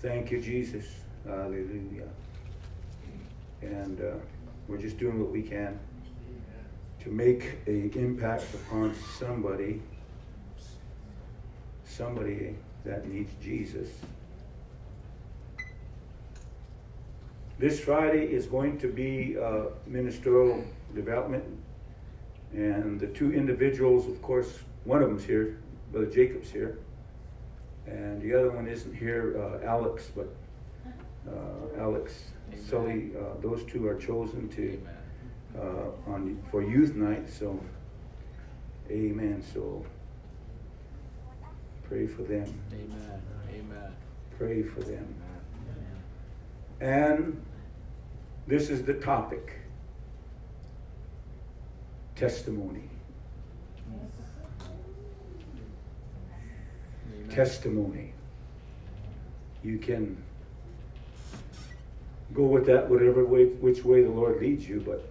Thank 0.00 0.30
you, 0.30 0.40
Jesus. 0.40 0.86
Hallelujah. 1.26 2.08
And 3.60 4.00
uh, 4.00 4.14
we're 4.68 4.78
just 4.78 4.96
doing 4.96 5.20
what 5.20 5.30
we 5.30 5.42
can 5.42 5.78
to 7.02 7.10
make 7.10 7.58
an 7.66 7.90
impact 7.94 8.44
upon 8.54 8.94
somebody, 9.18 9.82
somebody 11.84 12.54
that 12.84 13.08
needs 13.08 13.32
Jesus. 13.42 13.88
This 17.58 17.80
Friday 17.80 18.24
is 18.24 18.46
going 18.46 18.78
to 18.78 18.88
be 18.88 19.36
uh, 19.36 19.66
ministerial 19.86 20.62
development, 20.94 21.44
and 22.52 23.00
the 23.00 23.06
two 23.08 23.32
individuals, 23.32 24.06
of 24.06 24.22
course, 24.22 24.60
one 24.84 25.02
of 25.02 25.08
them's 25.08 25.24
here, 25.24 25.58
Brother 25.90 26.06
Jacob's 26.06 26.50
here, 26.50 26.78
and 27.86 28.20
the 28.22 28.34
other 28.34 28.50
one 28.50 28.68
isn't 28.68 28.94
here, 28.94 29.40
uh, 29.40 29.66
Alex, 29.66 30.10
but 30.14 30.28
uh, 31.28 31.80
Alex 31.80 32.12
Amen. 32.52 32.64
Sully. 32.64 33.10
Uh, 33.16 33.40
those 33.40 33.64
two 33.64 33.86
are 33.86 33.96
chosen 33.96 34.48
to 34.50 34.80
uh, 35.58 36.10
on 36.10 36.42
for 36.50 36.62
youth 36.62 36.94
night. 36.94 37.28
So, 37.28 37.58
Amen. 38.90 39.42
So, 39.52 39.84
pray 41.88 42.06
for 42.06 42.22
them. 42.22 42.60
Amen. 42.72 43.22
Amen. 43.50 43.92
Pray 44.38 44.62
for 44.62 44.80
them. 44.80 45.14
And 46.80 47.42
this 48.46 48.70
is 48.70 48.84
the 48.84 48.94
topic: 48.94 49.58
testimony. 52.14 52.88
Amen. 57.08 57.28
Testimony. 57.28 58.12
You 59.64 59.78
can 59.78 60.22
go 62.34 62.44
with 62.44 62.66
that 62.66 62.88
whatever 62.88 63.24
way, 63.24 63.46
which 63.46 63.84
way 63.84 64.02
the 64.02 64.10
Lord 64.10 64.40
leads 64.40 64.68
you, 64.68 64.80
but 64.84 65.08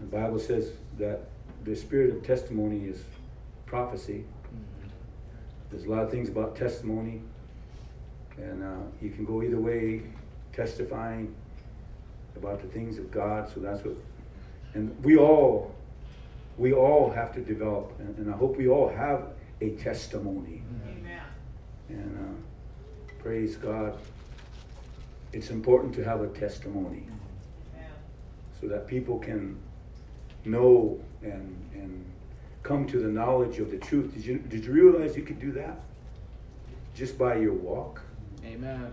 the 0.00 0.06
Bible 0.06 0.38
says 0.38 0.72
that 0.98 1.20
the 1.64 1.76
spirit 1.76 2.10
of 2.10 2.22
testimony 2.24 2.84
is 2.86 3.04
prophecy. 3.66 4.24
Mhm. 4.24 4.90
There's 5.70 5.84
a 5.84 5.90
lot 5.90 6.02
of 6.02 6.10
things 6.10 6.28
about 6.28 6.56
testimony, 6.56 7.22
and 8.36 8.62
uh, 8.62 8.76
you 9.00 9.10
can 9.10 9.24
go 9.24 9.42
either 9.42 9.60
way, 9.60 10.02
testifying 10.52 11.34
about 12.36 12.60
the 12.60 12.68
things 12.68 12.98
of 12.98 13.10
God. 13.10 13.48
So 13.52 13.60
that's 13.60 13.84
what, 13.84 13.94
and 14.74 14.94
we 15.04 15.16
all, 15.16 15.74
we 16.58 16.72
all 16.72 17.10
have 17.10 17.32
to 17.34 17.40
develop, 17.40 17.92
and, 18.00 18.16
and 18.18 18.34
I 18.34 18.36
hope 18.36 18.56
we 18.56 18.68
all 18.68 18.88
have 18.88 19.28
a 19.60 19.70
testimony. 19.76 20.62
Amen. 20.84 21.22
And 21.88 22.18
uh, 22.18 23.12
praise 23.22 23.56
God. 23.56 23.96
It's 25.32 25.50
important 25.50 25.94
to 25.94 26.04
have 26.04 26.20
a 26.20 26.28
testimony 26.28 27.06
so 28.60 28.68
that 28.68 28.86
people 28.86 29.18
can 29.18 29.58
know 30.44 31.00
and 31.22 31.56
and 31.74 32.04
come 32.62 32.86
to 32.86 32.98
the 32.98 33.08
knowledge 33.08 33.58
of 33.58 33.70
the 33.70 33.78
truth. 33.78 34.14
Did 34.14 34.24
you 34.24 34.38
did 34.38 34.64
you 34.64 34.72
realize 34.72 35.16
you 35.16 35.22
could 35.22 35.40
do 35.40 35.52
that? 35.52 35.80
Just 36.94 37.18
by 37.18 37.36
your 37.36 37.54
walk, 37.54 38.02
Amen. 38.44 38.92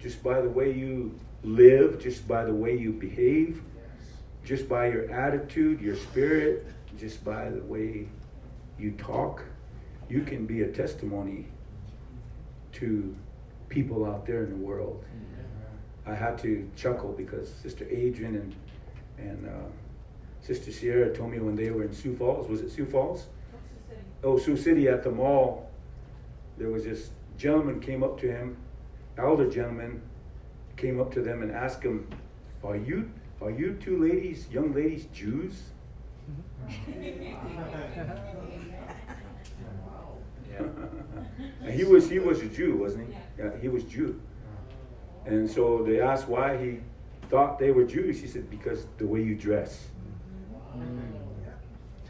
just 0.00 0.22
by 0.22 0.40
the 0.40 0.48
way 0.48 0.72
you 0.72 1.18
live, 1.42 2.00
just 2.00 2.26
by 2.26 2.44
the 2.44 2.54
way 2.54 2.76
you 2.76 2.92
behave, 2.92 3.62
just 4.44 4.68
by 4.68 4.88
your 4.88 5.10
attitude, 5.10 5.80
your 5.80 5.96
spirit, 5.96 6.66
just 6.98 7.22
by 7.24 7.50
the 7.50 7.62
way 7.64 8.08
you 8.78 8.92
talk, 8.92 9.44
you 10.08 10.22
can 10.22 10.46
be 10.46 10.62
a 10.62 10.68
testimony 10.68 11.46
to 12.72 13.14
people 13.68 14.04
out 14.04 14.26
there 14.26 14.44
in 14.44 14.50
the 14.50 14.56
world. 14.56 15.04
I 16.06 16.14
had 16.14 16.38
to 16.38 16.68
chuckle 16.74 17.12
because 17.12 17.52
Sister 17.52 17.86
Adrian 17.90 18.36
and 18.36 18.56
and 19.18 19.48
uh, 19.48 19.68
Sister 20.40 20.72
Sierra 20.72 21.14
told 21.14 21.30
me 21.30 21.38
when 21.38 21.56
they 21.56 21.70
were 21.70 21.82
in 21.82 21.92
Sioux 21.92 22.16
Falls. 22.16 22.48
Was 22.48 22.62
it 22.62 22.70
Sioux 22.70 22.86
Falls? 22.86 23.26
Oh, 24.24 24.38
Sioux 24.38 24.56
City 24.56 24.88
at 24.88 25.02
the 25.02 25.10
mall. 25.10 25.70
There 26.56 26.70
was 26.70 26.84
this 26.84 27.10
gentleman 27.36 27.80
came 27.80 28.02
up 28.02 28.18
to 28.20 28.30
him, 28.30 28.56
elder 29.18 29.50
gentleman, 29.50 30.00
came 30.76 31.00
up 31.00 31.12
to 31.12 31.20
them 31.20 31.42
and 31.42 31.52
asked 31.52 31.82
him, 31.82 32.08
"Are 32.64 32.76
you 32.76 33.10
are 33.42 33.50
you 33.50 33.74
two 33.74 33.98
ladies, 34.02 34.48
young 34.50 34.72
ladies, 34.72 35.06
Jews?" 35.12 35.62
Yeah. 40.50 40.60
and 41.62 41.74
he 41.74 41.84
was 41.84 42.08
he 42.08 42.18
was 42.18 42.40
a 42.40 42.46
Jew, 42.46 42.76
wasn't 42.76 43.08
he? 43.08 43.18
Yeah, 43.38 43.50
he 43.60 43.68
was 43.68 43.84
Jew. 43.84 44.20
And 45.26 45.48
so 45.48 45.82
they 45.82 46.00
asked 46.00 46.28
why 46.28 46.56
he 46.56 46.78
thought 47.28 47.58
they 47.58 47.70
were 47.70 47.84
Jews. 47.84 48.20
He 48.20 48.26
said, 48.26 48.50
"Because 48.50 48.86
the 48.96 49.06
way 49.06 49.22
you 49.22 49.34
dress." 49.34 49.86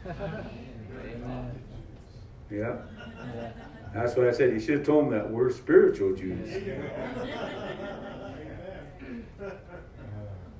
Yeah. 2.51 2.77
That's 3.93 4.15
what 4.15 4.27
I 4.27 4.31
said. 4.31 4.53
You 4.53 4.59
should 4.59 4.77
have 4.79 4.85
told 4.85 5.05
him 5.05 5.11
that 5.11 5.29
we're 5.29 5.51
spiritual 5.51 6.15
Jews. 6.15 6.63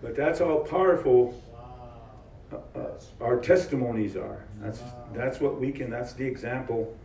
But 0.02 0.16
that's 0.16 0.40
how 0.40 0.58
powerful 0.58 1.42
uh, 2.52 2.58
uh, 2.78 3.00
our 3.22 3.40
testimonies 3.40 4.16
are. 4.16 4.46
That's 4.62 4.82
that's 5.14 5.40
what 5.40 5.60
we 5.60 5.72
can. 5.72 5.90
That's 5.90 6.14
the 6.14 6.26
example 6.26 6.96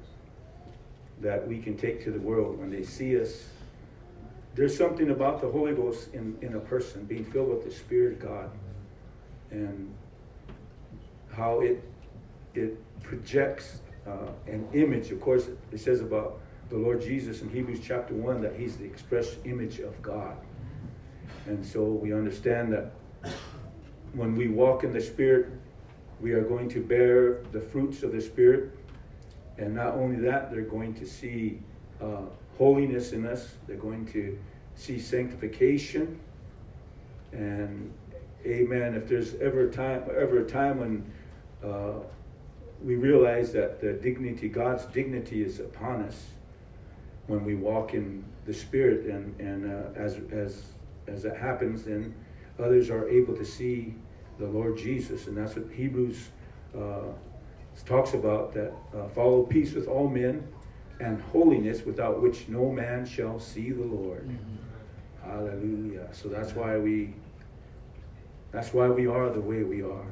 that 1.21 1.47
we 1.47 1.59
can 1.59 1.77
take 1.77 2.05
to 2.05 2.11
the 2.11 2.21
world 2.21 2.59
when 2.59 2.71
they 2.71 2.83
see 2.85 3.21
us. 3.21 3.49
There's 4.55 4.77
something 4.77 5.11
about 5.11 5.41
the 5.41 5.51
Holy 5.51 5.75
Ghost 5.75 6.15
in, 6.15 6.39
in 6.41 6.55
a 6.55 6.61
person 6.61 7.05
being 7.05 7.25
filled 7.25 7.49
with 7.49 7.65
the 7.65 7.73
Spirit 7.73 8.15
of 8.15 8.21
God, 8.21 8.51
and 9.51 9.93
how 11.33 11.61
it 11.61 11.83
it 12.55 12.79
projects 13.03 13.81
uh, 14.07 14.29
an 14.47 14.67
image. 14.73 15.11
Of 15.11 15.21
course, 15.21 15.49
it 15.73 15.81
says 15.81 16.01
about 16.01 16.41
the 16.71 16.77
Lord 16.77 17.03
Jesus 17.03 17.43
in 17.43 17.51
Hebrews 17.51 17.81
chapter 17.83 18.15
one 18.15 18.41
that 18.43 18.55
He's 18.57 18.77
the 18.77 18.85
express 18.85 19.37
image 19.45 19.81
of 19.81 20.01
God. 20.01 20.37
And 21.47 21.65
so 21.65 21.83
we 21.83 22.13
understand 22.15 22.73
that 22.73 22.93
when 24.13 24.35
we 24.37 24.49
walk 24.49 24.85
in 24.85 24.93
the 24.93 25.01
Spirit, 25.01 25.49
we 26.21 26.33
are 26.33 26.43
going 26.43 26.69
to 26.71 26.81
bear 26.81 27.43
the 27.53 27.61
fruits 27.61 28.03
of 28.03 28.13
the 28.13 28.21
Spirit. 28.21 28.79
And 29.59 29.75
not 29.75 29.95
only 29.95 30.17
that, 30.21 30.51
they're 30.51 30.63
going 30.63 30.95
to 30.95 31.07
see 31.07 31.61
uh, 32.01 32.23
holiness 32.59 33.13
in 33.13 33.27
us, 33.27 33.55
they're 33.67 33.77
going 33.77 34.07
to 34.07 34.39
see 34.75 34.99
sanctification. 34.99 36.19
And 37.33 37.93
amen. 38.47 38.95
If 38.95 39.09
there's 39.09 39.35
ever 39.37 39.69
a 39.69 39.73
time, 39.73 40.03
ever 40.17 40.41
a 40.41 40.49
time 40.49 40.79
when 40.79 41.13
uh, 41.65 42.01
we 42.83 42.97
realize 42.97 43.53
that 43.53 43.81
the 43.81 43.93
dignity, 43.93 44.49
God's 44.49 44.85
dignity, 44.87 45.43
is 45.43 45.61
upon 45.61 46.03
us 46.03 46.27
when 47.27 47.45
we 47.45 47.55
walk 47.55 47.95
in 47.95 48.25
the 48.47 48.55
Spirit, 48.55 49.07
and 49.07 49.39
and 49.41 49.73
uh, 49.73 49.99
as 49.99 50.19
as 50.31 50.63
as 51.07 51.23
that 51.23 51.37
happens, 51.37 51.85
then 51.85 52.15
others 52.59 52.91
are 52.91 53.09
able 53.09 53.35
to 53.37 53.45
see 53.45 53.95
the 54.39 54.47
Lord 54.47 54.77
Jesus, 54.77 55.27
and 55.27 55.37
that's 55.37 55.57
what 55.57 55.71
Hebrews 55.73 56.29
uh, 56.77 57.13
talks 57.87 58.15
about. 58.15 58.53
That 58.53 58.73
uh, 58.95 59.09
follow 59.09 59.43
peace 59.45 59.73
with 59.73 59.89
all 59.89 60.09
men 60.09 60.47
and 61.01 61.21
holiness, 61.21 61.85
without 61.85 62.23
which 62.23 62.49
no 62.49 62.71
man 62.71 63.05
shall 63.05 63.39
see 63.39 63.71
the 63.71 63.83
Lord. 63.83 64.29
Mm-hmm. 64.29 65.31
Hallelujah. 65.31 66.09
So 66.13 66.29
that's 66.29 66.55
why 66.55 66.79
we. 66.79 67.15
That's 68.53 68.73
why 68.73 68.89
we 68.89 69.07
are 69.09 69.31
the 69.31 69.41
way 69.41 69.65
we 69.65 69.83
are 69.83 70.07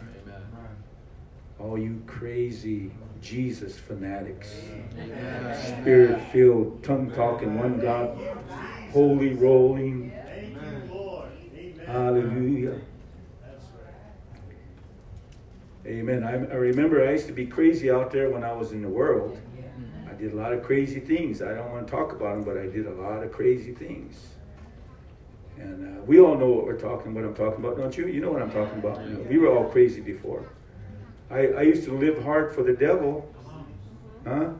all 1.63 1.79
you 1.79 2.03
crazy 2.07 2.91
Jesus 3.21 3.79
fanatics, 3.79 4.53
spirit 5.65 6.21
filled, 6.33 6.83
tongue 6.83 7.13
talking, 7.13 7.57
one 7.57 7.79
God, 7.79 8.19
holy 8.91 9.35
rolling. 9.35 10.13
Hallelujah. 11.87 12.81
Amen. 15.87 16.25
I, 16.25 16.33
I, 16.33 16.57
remember 16.57 17.07
I 17.07 17.13
used 17.13 17.27
to 17.27 17.33
be 17.33 17.47
crazy 17.47 17.91
out 17.91 18.11
there 18.11 18.31
when 18.31 18.43
I 18.43 18.53
was 18.53 18.73
in 18.73 18.83
the 18.83 18.89
world. 18.89 19.39
Did 20.23 20.35
a 20.35 20.37
lot 20.37 20.53
of 20.53 20.63
crazy 20.63 21.01
things. 21.01 21.43
I 21.43 21.53
don't 21.53 21.73
want 21.73 21.85
to 21.85 21.91
talk 21.91 22.13
about 22.13 22.37
them, 22.37 22.45
but 22.45 22.57
I 22.57 22.67
did 22.67 22.87
a 22.87 22.93
lot 22.93 23.25
of 23.25 23.33
crazy 23.33 23.73
things. 23.73 24.15
And 25.59 25.99
uh, 25.99 26.03
we 26.05 26.21
all 26.21 26.39
know 26.39 26.47
what 26.47 26.65
we're 26.65 26.79
talking, 26.79 27.13
what 27.13 27.25
I'm 27.25 27.35
talking 27.35 27.59
about, 27.59 27.77
don't 27.77 27.97
you? 27.97 28.07
You 28.07 28.21
know 28.21 28.31
what 28.31 28.41
I'm 28.41 28.53
talking 28.53 28.79
about. 28.79 29.05
You 29.05 29.15
know, 29.15 29.21
we 29.29 29.39
were 29.39 29.53
all 29.53 29.69
crazy 29.69 30.01
before. 30.01 30.49
I, 31.29 31.49
I 31.49 31.63
used 31.63 31.83
to 31.87 31.99
live 31.99 32.23
hard 32.23 32.55
for 32.55 32.63
the 32.63 32.73
devil. 32.73 33.35
Huh? 34.25 34.51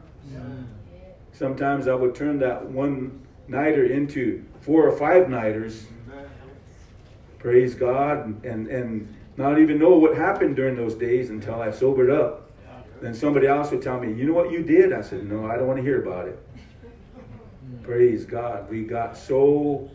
Sometimes 1.31 1.87
I 1.87 1.93
would 1.93 2.13
turn 2.13 2.39
that 2.39 2.65
one 2.65 3.25
nighter 3.47 3.85
into 3.85 4.43
four 4.59 4.85
or 4.85 4.97
five 4.97 5.29
nighters. 5.29 5.85
Praise 7.39 7.73
God. 7.73 8.43
And, 8.43 8.67
and 8.67 9.15
not 9.37 9.59
even 9.59 9.79
know 9.79 9.95
what 9.95 10.17
happened 10.17 10.57
during 10.57 10.75
those 10.75 10.95
days 10.95 11.29
until 11.29 11.61
I 11.61 11.71
sobered 11.71 12.09
up. 12.09 12.42
Then 13.03 13.13
somebody 13.13 13.47
else 13.47 13.69
would 13.71 13.81
tell 13.81 13.99
me, 13.99 14.13
You 14.13 14.27
know 14.27 14.33
what 14.33 14.49
you 14.49 14.63
did? 14.63 14.93
I 14.93 15.01
said, 15.01 15.29
No, 15.29 15.45
I 15.45 15.57
don't 15.57 15.67
want 15.67 15.75
to 15.75 15.83
hear 15.83 16.01
about 16.01 16.25
it. 16.25 16.39
Praise 17.83 18.23
God. 18.23 18.69
We 18.69 18.85
got 18.85 19.17
so 19.17 19.91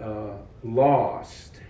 uh, 0.00 0.32
lost 0.64 1.60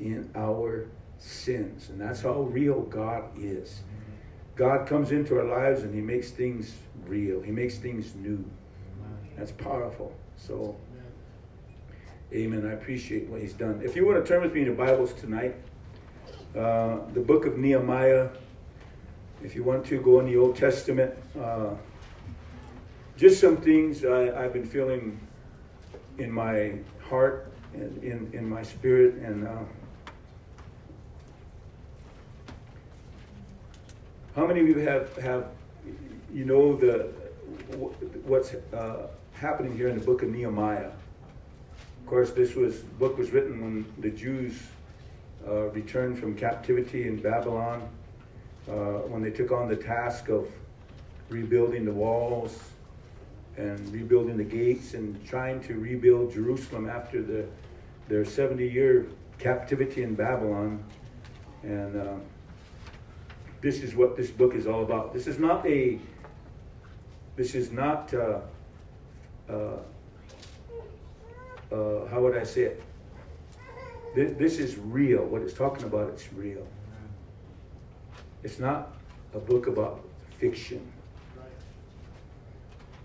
in 0.00 0.28
our 0.34 0.88
sins. 1.18 1.88
And 1.88 2.00
that's 2.00 2.20
how 2.20 2.40
real 2.40 2.80
God 2.80 3.22
is. 3.38 3.82
God 4.56 4.88
comes 4.88 5.12
into 5.12 5.38
our 5.38 5.44
lives 5.44 5.84
and 5.84 5.94
He 5.94 6.00
makes 6.00 6.32
things 6.32 6.74
real, 7.06 7.40
He 7.40 7.52
makes 7.52 7.78
things 7.78 8.16
new. 8.16 8.44
That's 9.36 9.52
powerful. 9.52 10.12
So, 10.36 10.76
amen. 12.32 12.66
I 12.66 12.72
appreciate 12.72 13.28
what 13.28 13.40
He's 13.40 13.52
done. 13.52 13.80
If 13.84 13.94
you 13.94 14.04
want 14.04 14.18
to 14.18 14.28
turn 14.28 14.42
with 14.42 14.52
me 14.52 14.62
in 14.62 14.68
the 14.68 14.74
Bibles 14.74 15.14
tonight, 15.14 15.54
uh, 16.56 16.98
the 17.14 17.20
book 17.20 17.46
of 17.46 17.56
Nehemiah, 17.56 18.30
if 19.42 19.54
you 19.54 19.62
want 19.62 19.86
to 19.86 20.00
go 20.00 20.20
in 20.20 20.26
the 20.26 20.36
Old 20.36 20.56
Testament, 20.56 21.14
uh, 21.40 21.70
just 23.16 23.40
some 23.40 23.56
things 23.56 24.04
I, 24.04 24.42
have 24.42 24.52
been 24.52 24.66
feeling 24.66 25.20
in 26.18 26.30
my 26.30 26.74
heart 27.02 27.52
and 27.74 28.02
in, 28.02 28.30
in 28.32 28.48
my 28.48 28.62
spirit. 28.62 29.14
And 29.16 29.46
uh, 29.46 29.58
How 34.36 34.46
many 34.46 34.60
of 34.60 34.68
you 34.68 34.78
have, 34.78 35.16
have 35.16 35.48
you 36.32 36.44
know, 36.44 36.76
the 36.76 37.08
what's 38.24 38.54
uh, 38.72 39.08
happening 39.32 39.76
here 39.76 39.88
in 39.88 39.98
the 39.98 40.04
book 40.04 40.22
of 40.22 40.28
Nehemiah? 40.28 40.86
Of 40.86 42.06
course, 42.06 42.30
this 42.30 42.54
was 42.54 42.76
book 42.76 43.18
was 43.18 43.32
written 43.32 43.60
when 43.60 43.84
the 43.98 44.10
Jews 44.10 44.56
uh, 45.46 45.68
returned 45.70 46.18
from 46.18 46.36
captivity 46.36 47.08
in 47.08 47.16
Babylon, 47.16 47.88
uh, 48.70 49.02
when 49.08 49.22
they 49.22 49.30
took 49.30 49.50
on 49.50 49.68
the 49.68 49.76
task 49.76 50.28
of 50.28 50.48
rebuilding 51.28 51.84
the 51.84 51.92
walls 51.92 52.58
and 53.56 53.92
rebuilding 53.92 54.36
the 54.36 54.44
gates 54.44 54.94
and 54.94 55.24
trying 55.26 55.60
to 55.60 55.74
rebuild 55.74 56.32
Jerusalem 56.32 56.88
after 56.88 57.22
the 57.22 57.46
their 58.10 58.24
70 58.24 58.68
year 58.68 59.06
captivity 59.38 60.02
in 60.02 60.14
Babylon. 60.14 60.84
And 61.62 61.96
uh, 61.96 62.14
this 63.60 63.82
is 63.82 63.94
what 63.94 64.16
this 64.16 64.30
book 64.30 64.54
is 64.54 64.66
all 64.66 64.82
about. 64.82 65.14
This 65.14 65.26
is 65.26 65.38
not 65.38 65.64
a, 65.66 65.98
this 67.36 67.54
is 67.54 67.70
not, 67.70 68.12
uh, 68.12 68.40
uh, 69.48 69.52
uh, 71.72 72.06
how 72.08 72.20
would 72.20 72.36
I 72.36 72.42
say 72.42 72.62
it? 72.62 72.82
This, 74.14 74.32
this 74.36 74.58
is 74.58 74.76
real. 74.76 75.24
What 75.24 75.42
it's 75.42 75.54
talking 75.54 75.84
about, 75.84 76.08
it's 76.10 76.32
real. 76.32 76.66
It's 78.42 78.58
not 78.58 78.92
a 79.34 79.38
book 79.38 79.66
about 79.66 80.04
fiction. 80.38 80.80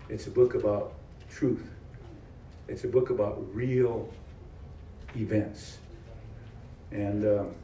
It's 0.08 0.26
a 0.26 0.30
book 0.30 0.54
about 0.54 0.94
truth. 1.30 1.68
It's 2.68 2.84
a 2.84 2.88
book 2.88 3.10
about 3.10 3.44
real 3.54 4.08
events. 5.14 5.78
And 6.92 7.24
um, 7.26 7.54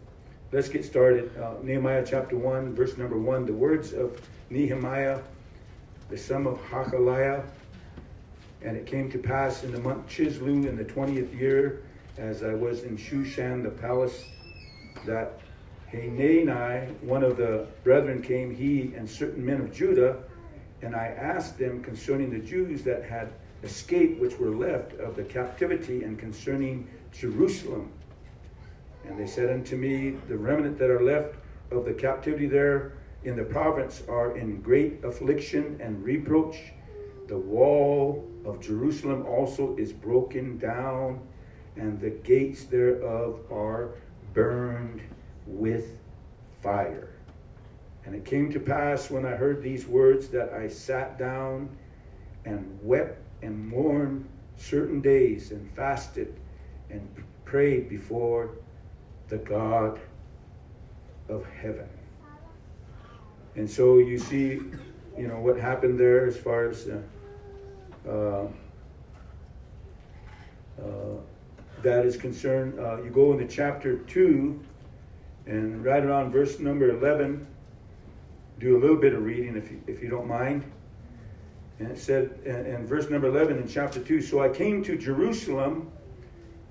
Let's 0.52 0.68
get 0.68 0.85
started. 0.85 1.35
Uh, 1.38 1.54
Nehemiah 1.62 2.04
chapter 2.06 2.37
1, 2.37 2.74
verse 2.74 2.98
number 2.98 3.16
1. 3.16 3.46
The 3.46 3.54
words 3.54 3.94
of 3.94 4.20
Nehemiah, 4.50 5.18
the 6.11 6.18
son 6.18 6.46
of 6.46 6.61
Hachaliah. 6.68 7.42
And 8.61 8.76
it 8.76 8.85
came 8.85 9.11
to 9.12 9.18
pass 9.18 9.64
in 9.64 9.72
the 9.72 9.80
month 9.80 10.06
Chisleu 10.08 10.66
in 10.66 10.76
the 10.76 10.85
20th 10.85 11.35
year, 11.35 11.85
as 12.18 12.42
I 12.42 12.52
was 12.52 12.82
in 12.82 12.98
Shushan, 12.98 13.62
the 13.62 13.70
palace, 13.70 14.26
that 15.06 15.40
Hanani, 15.92 16.90
one 17.02 17.22
of 17.22 17.37
the 17.37 17.66
brethren, 17.85 18.22
came, 18.22 18.55
he 18.55 18.94
and 18.96 19.09
certain 19.09 19.44
men 19.44 19.61
of 19.61 19.72
Judah, 19.72 20.24
and 20.81 20.96
I 20.96 21.09
asked 21.09 21.59
them 21.59 21.83
concerning 21.83 22.31
the 22.31 22.38
Jews 22.38 22.83
that 22.85 23.05
had 23.05 23.33
escaped, 23.62 24.20
which 24.20 24.38
were 24.38 24.50
left 24.50 24.94
of 24.94 25.16
the 25.16 25.22
captivity, 25.22 26.02
and 26.02 26.18
concerning 26.18 26.88
Jerusalem. 27.12 27.92
And 29.07 29.18
they 29.18 29.26
said 29.26 29.50
unto 29.50 29.76
me, 29.76 30.16
The 30.28 30.37
remnant 30.37 30.78
that 30.78 30.90
are 30.90 31.02
left 31.02 31.37
of 31.70 31.85
the 31.85 31.92
captivity 31.92 32.46
there 32.46 32.92
in 33.24 33.37
the 33.37 33.44
province 33.44 34.02
are 34.09 34.37
in 34.37 34.61
great 34.62 35.05
affliction 35.05 35.78
and 35.81 36.02
reproach. 36.02 36.57
The 37.28 37.38
wall 37.38 38.28
of 38.44 38.61
Jerusalem 38.61 39.26
also 39.26 39.76
is 39.76 39.92
broken 39.92 40.59
down, 40.59 41.20
and 41.76 42.00
the 42.00 42.11
gates 42.11 42.64
thereof 42.64 43.40
are 43.50 43.90
burned 44.35 45.02
with 45.46 45.98
fire. 46.62 47.11
And 48.05 48.14
it 48.14 48.24
came 48.24 48.52
to 48.52 48.61
pass 48.61 49.11
when 49.11 49.24
I 49.24 49.31
heard 49.31 49.62
these 49.62 49.87
words 49.87 50.28
that 50.28 50.52
I 50.52 50.68
sat 50.68 51.18
down 51.18 51.68
and 52.44 52.78
wept 52.83 53.20
and 53.42 53.68
mourned 53.68 54.28
certain 54.57 55.00
days 55.00 55.52
and 55.52 55.70
fasted 55.74 56.35
and 56.90 57.09
prayed 57.44 57.88
before 57.88 58.50
the 59.28 59.38
God 59.38 60.00
of 61.28 61.44
heaven. 61.46 61.88
And 63.55 63.68
so 63.68 63.98
you 63.98 64.18
see, 64.18 64.61
you 65.16 65.28
know, 65.28 65.38
what 65.40 65.59
happened 65.59 65.98
there 65.98 66.26
as 66.26 66.37
far 66.37 66.68
as 66.68 66.88
uh, 66.88 68.09
uh, 68.09 68.46
uh, 70.81 71.20
that 71.83 72.07
is 72.07 72.16
concerned. 72.16 72.78
Uh, 72.78 73.02
you 73.02 73.11
go 73.11 73.33
into 73.33 73.46
chapter 73.46 73.98
2, 73.98 74.61
and 75.46 75.85
right 75.85 76.05
around 76.05 76.33
verse 76.33 76.59
number 76.59 76.90
11, 76.90 77.46
do 78.59 78.76
a 78.76 78.81
little 78.81 78.96
bit 78.96 79.12
of 79.12 79.24
reading 79.24 79.57
if 79.57 79.70
you, 79.70 79.83
if 79.87 80.02
you 80.02 80.09
don't 80.09 80.28
mind. 80.28 80.64
And 81.78 81.90
it 81.90 81.98
said, 81.98 82.38
in 82.44 82.87
verse 82.87 83.11
number 83.11 83.26
11 83.26 83.59
in 83.59 83.66
chapter 83.66 84.00
2 84.00 84.22
So 84.22 84.40
I 84.40 84.48
came 84.48 84.85
to 84.85 84.96
Jerusalem 84.96 85.90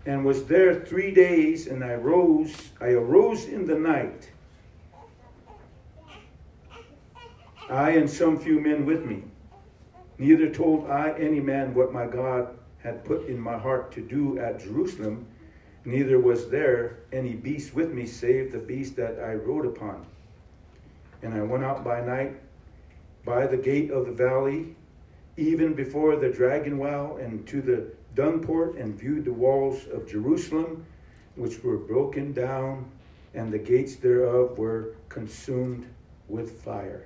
and 0.06 0.26
was 0.26 0.46
there 0.46 0.84
three 0.86 1.14
days, 1.14 1.68
and 1.68 1.84
I 1.84 1.94
rose, 1.96 2.72
I 2.80 2.88
arose 2.88 3.46
in 3.46 3.68
the 3.68 3.76
night. 3.76 4.32
I 7.70 7.92
and 7.92 8.10
some 8.10 8.40
few 8.40 8.60
men 8.60 8.86
with 8.86 9.06
me. 9.06 9.24
Neither 10.18 10.50
told 10.50 10.90
I 10.90 11.12
any 11.20 11.40
man 11.40 11.74
what 11.74 11.94
my 11.94 12.08
God 12.08 12.58
had 12.80 13.06
put 13.06 13.28
in 13.28 13.40
my 13.40 13.58
heart 13.58 13.92
to 13.94 14.02
do 14.02 14.40
at 14.40 14.60
Jerusalem, 14.60 15.28
neither 15.86 16.20
was 16.20 16.50
there 16.50 16.98
any 17.12 17.34
beast 17.34 17.74
with 17.74 17.92
me 17.92 18.06
save 18.06 18.52
the 18.52 18.60
beast 18.60 18.96
that 18.96 19.20
I 19.20 19.34
rode 19.34 19.66
upon. 19.66 20.06
And 21.22 21.34
I 21.34 21.42
went 21.42 21.64
out 21.64 21.84
by 21.84 22.02
night 22.02 22.40
by 23.26 23.46
the 23.48 23.58
gate 23.58 23.92
of 23.92 24.06
the 24.06 24.12
valley, 24.12 24.76
even 25.38 25.74
before 25.74 26.16
the 26.16 26.30
dragon 26.30 26.78
well, 26.78 27.18
and 27.18 27.48
to 27.48 27.62
the 27.62 27.92
dung 28.16 28.42
port, 28.42 28.76
and 28.76 29.00
viewed 29.00 29.26
the 29.26 29.34
walls 29.34 29.86
of 29.94 30.10
Jerusalem, 30.10 30.86
which 31.36 31.64
were 31.64 31.78
broken 31.78 32.34
down, 32.34 32.90
and 33.34 33.54
the 33.54 33.60
gates 33.60 33.96
thereof 33.96 34.58
were 34.58 34.96
consumed 35.08 35.88
with 36.28 36.62
fire. 36.62 37.06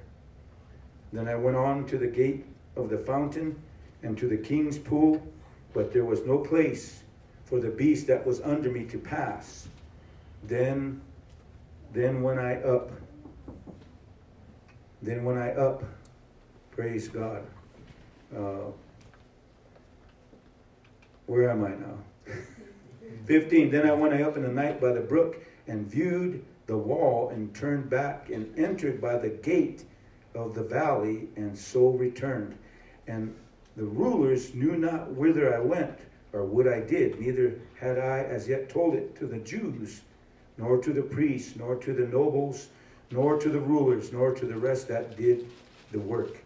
Then 1.13 1.27
I 1.27 1.35
went 1.35 1.57
on 1.57 1.85
to 1.87 1.97
the 1.97 2.07
gate 2.07 2.45
of 2.75 2.89
the 2.89 2.97
fountain 2.97 3.61
and 4.03 4.17
to 4.17 4.27
the 4.27 4.37
king's 4.37 4.77
pool, 4.77 5.21
but 5.73 5.93
there 5.93 6.05
was 6.05 6.25
no 6.25 6.37
place 6.37 7.03
for 7.45 7.59
the 7.59 7.69
beast 7.69 8.07
that 8.07 8.25
was 8.25 8.41
under 8.41 8.69
me 8.69 8.83
to 8.85 8.97
pass. 8.97 9.67
Then, 10.43 11.01
then 11.93 12.21
when 12.21 12.39
I 12.39 12.61
up, 12.61 12.91
then 15.01 15.23
when 15.23 15.37
I 15.37 15.51
up, 15.51 15.83
praise 16.71 17.07
God. 17.07 17.45
Uh, 18.35 18.71
where 21.27 21.49
am 21.49 21.63
I 21.63 21.69
now? 21.69 21.97
15. 23.25 23.71
Then 23.71 23.87
I 23.87 23.93
went 23.93 24.19
up 24.21 24.35
in 24.35 24.43
the 24.43 24.49
night 24.49 24.81
by 24.81 24.91
the 24.91 25.01
brook 25.01 25.37
and 25.67 25.87
viewed 25.87 26.43
the 26.65 26.77
wall 26.77 27.29
and 27.29 27.53
turned 27.53 27.89
back 27.89 28.29
and 28.29 28.57
entered 28.57 28.99
by 28.99 29.17
the 29.17 29.29
gate 29.29 29.83
of 30.33 30.55
the 30.55 30.63
valley 30.63 31.27
and 31.35 31.57
so 31.57 31.89
returned. 31.89 32.57
And 33.07 33.35
the 33.77 33.85
rulers 33.85 34.55
knew 34.55 34.75
not 34.75 35.11
whither 35.11 35.55
I 35.55 35.59
went 35.59 35.99
or 36.35 36.43
what 36.43 36.67
I 36.67 36.81
did, 36.81 37.19
neither 37.19 37.59
had 37.79 37.97
I 37.97 38.19
as 38.19 38.47
yet 38.47 38.69
told 38.69 38.93
it 38.93 39.15
to 39.17 39.25
the 39.25 39.37
Jews, 39.37 40.01
nor 40.57 40.77
to 40.79 40.91
the 40.91 41.01
priests, 41.01 41.55
nor 41.55 41.75
to 41.77 41.93
the 41.93 42.07
nobles, 42.07 42.67
nor 43.09 43.37
to 43.39 43.49
the 43.49 43.59
rulers, 43.59 44.11
nor 44.11 44.33
to 44.33 44.45
the 44.45 44.57
rest 44.57 44.89
that 44.89 45.15
did 45.15 45.47
the 45.91 45.99
work. 45.99 46.37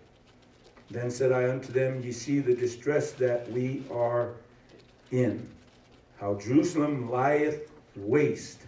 Then 0.92 1.10
said 1.10 1.32
I 1.32 1.50
unto 1.50 1.72
them, 1.72 2.02
Ye 2.04 2.12
see 2.12 2.40
the 2.40 2.56
distress 2.56 3.12
that 3.14 3.52
we 3.52 3.84
are 3.92 4.34
in, 5.12 5.48
how 6.20 6.36
Jerusalem 6.36 7.10
lieth 7.10 7.72
waste, 7.96 8.62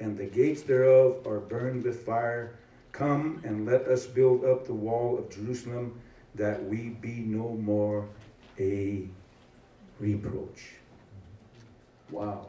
and 0.00 0.16
the 0.16 0.24
gates 0.24 0.62
thereof 0.62 1.26
are 1.26 1.40
burned 1.40 1.84
with 1.84 2.04
fire. 2.04 2.56
Come 2.92 3.42
and 3.44 3.66
let 3.66 3.82
us 3.82 4.06
build 4.06 4.44
up 4.44 4.66
the 4.66 4.74
wall 4.74 5.18
of 5.18 5.30
Jerusalem, 5.30 6.00
that 6.34 6.64
we 6.64 6.90
be 6.90 7.20
no 7.20 7.48
more 7.50 8.06
a 8.58 9.06
reproach. 9.98 10.72
Wow. 12.10 12.46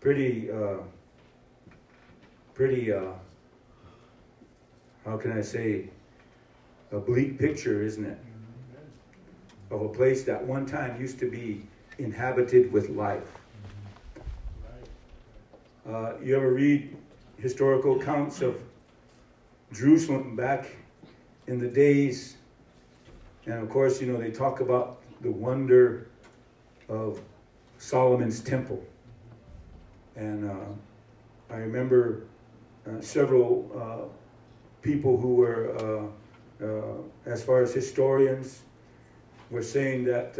Pretty, 0.00 0.50
uh, 0.50 0.78
pretty, 2.54 2.92
uh, 2.92 3.12
how 5.04 5.16
can 5.16 5.32
I 5.32 5.42
say, 5.42 5.88
a 6.92 6.98
bleak 6.98 7.38
picture, 7.38 7.82
isn't 7.82 8.04
it? 8.04 8.18
Of 9.70 9.82
a 9.82 9.88
place 9.88 10.24
that 10.24 10.44
one 10.44 10.66
time 10.66 11.00
used 11.00 11.18
to 11.20 11.30
be 11.30 11.62
inhabited 11.98 12.72
with 12.72 12.88
life. 12.90 13.22
Uh, 15.86 16.12
you 16.22 16.36
ever 16.36 16.52
read 16.52 16.96
historical 17.38 18.00
accounts 18.00 18.42
of 18.42 18.60
Jerusalem 19.72 20.36
back 20.36 20.76
in 21.46 21.58
the 21.58 21.68
days? 21.68 22.36
And 23.46 23.54
of 23.54 23.68
course, 23.68 24.00
you 24.00 24.12
know, 24.12 24.18
they 24.18 24.30
talk 24.30 24.60
about 24.60 24.99
the 25.20 25.30
wonder 25.30 26.08
of 26.88 27.20
Solomon's 27.78 28.40
temple. 28.40 28.82
And 30.16 30.50
uh, 30.50 30.54
I 31.50 31.56
remember 31.56 32.24
uh, 32.86 33.00
several 33.00 33.70
uh, 33.74 34.08
people 34.82 35.16
who 35.16 35.34
were, 35.34 36.10
uh, 36.60 36.64
uh, 36.64 36.96
as 37.26 37.42
far 37.42 37.62
as 37.62 37.72
historians, 37.72 38.62
were 39.50 39.62
saying 39.62 40.04
that, 40.04 40.38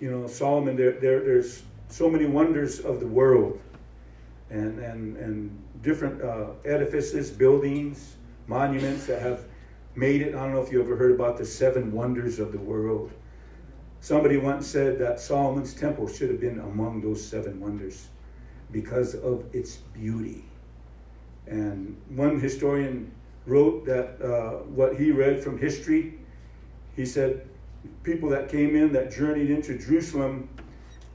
you 0.00 0.10
know, 0.10 0.26
Solomon, 0.26 0.76
there, 0.76 0.92
there, 0.92 1.20
there's 1.20 1.62
so 1.88 2.10
many 2.10 2.26
wonders 2.26 2.80
of 2.80 3.00
the 3.00 3.06
world 3.06 3.58
and, 4.50 4.78
and, 4.80 5.16
and 5.16 5.62
different 5.82 6.20
edifices, 6.64 7.30
buildings, 7.30 8.16
monuments 8.46 9.06
that 9.06 9.22
have 9.22 9.44
made 9.94 10.20
it. 10.20 10.34
I 10.34 10.40
don't 10.40 10.52
know 10.52 10.60
if 10.60 10.70
you 10.70 10.82
ever 10.82 10.96
heard 10.96 11.12
about 11.12 11.38
the 11.38 11.46
seven 11.46 11.90
wonders 11.92 12.38
of 12.38 12.52
the 12.52 12.58
world. 12.58 13.12
Somebody 14.00 14.38
once 14.38 14.66
said 14.66 14.98
that 14.98 15.20
Solomon's 15.20 15.74
temple 15.74 16.08
should 16.08 16.30
have 16.30 16.40
been 16.40 16.58
among 16.58 17.02
those 17.02 17.24
seven 17.24 17.60
wonders 17.60 18.08
because 18.72 19.14
of 19.14 19.44
its 19.54 19.76
beauty. 19.76 20.44
And 21.46 21.96
one 22.08 22.40
historian 22.40 23.12
wrote 23.46 23.84
that 23.84 24.20
uh, 24.22 24.62
what 24.64 24.96
he 24.96 25.10
read 25.10 25.42
from 25.42 25.58
history, 25.58 26.18
he 26.96 27.04
said 27.04 27.46
people 28.02 28.28
that 28.30 28.48
came 28.48 28.74
in, 28.74 28.92
that 28.92 29.12
journeyed 29.12 29.50
into 29.50 29.78
Jerusalem 29.78 30.48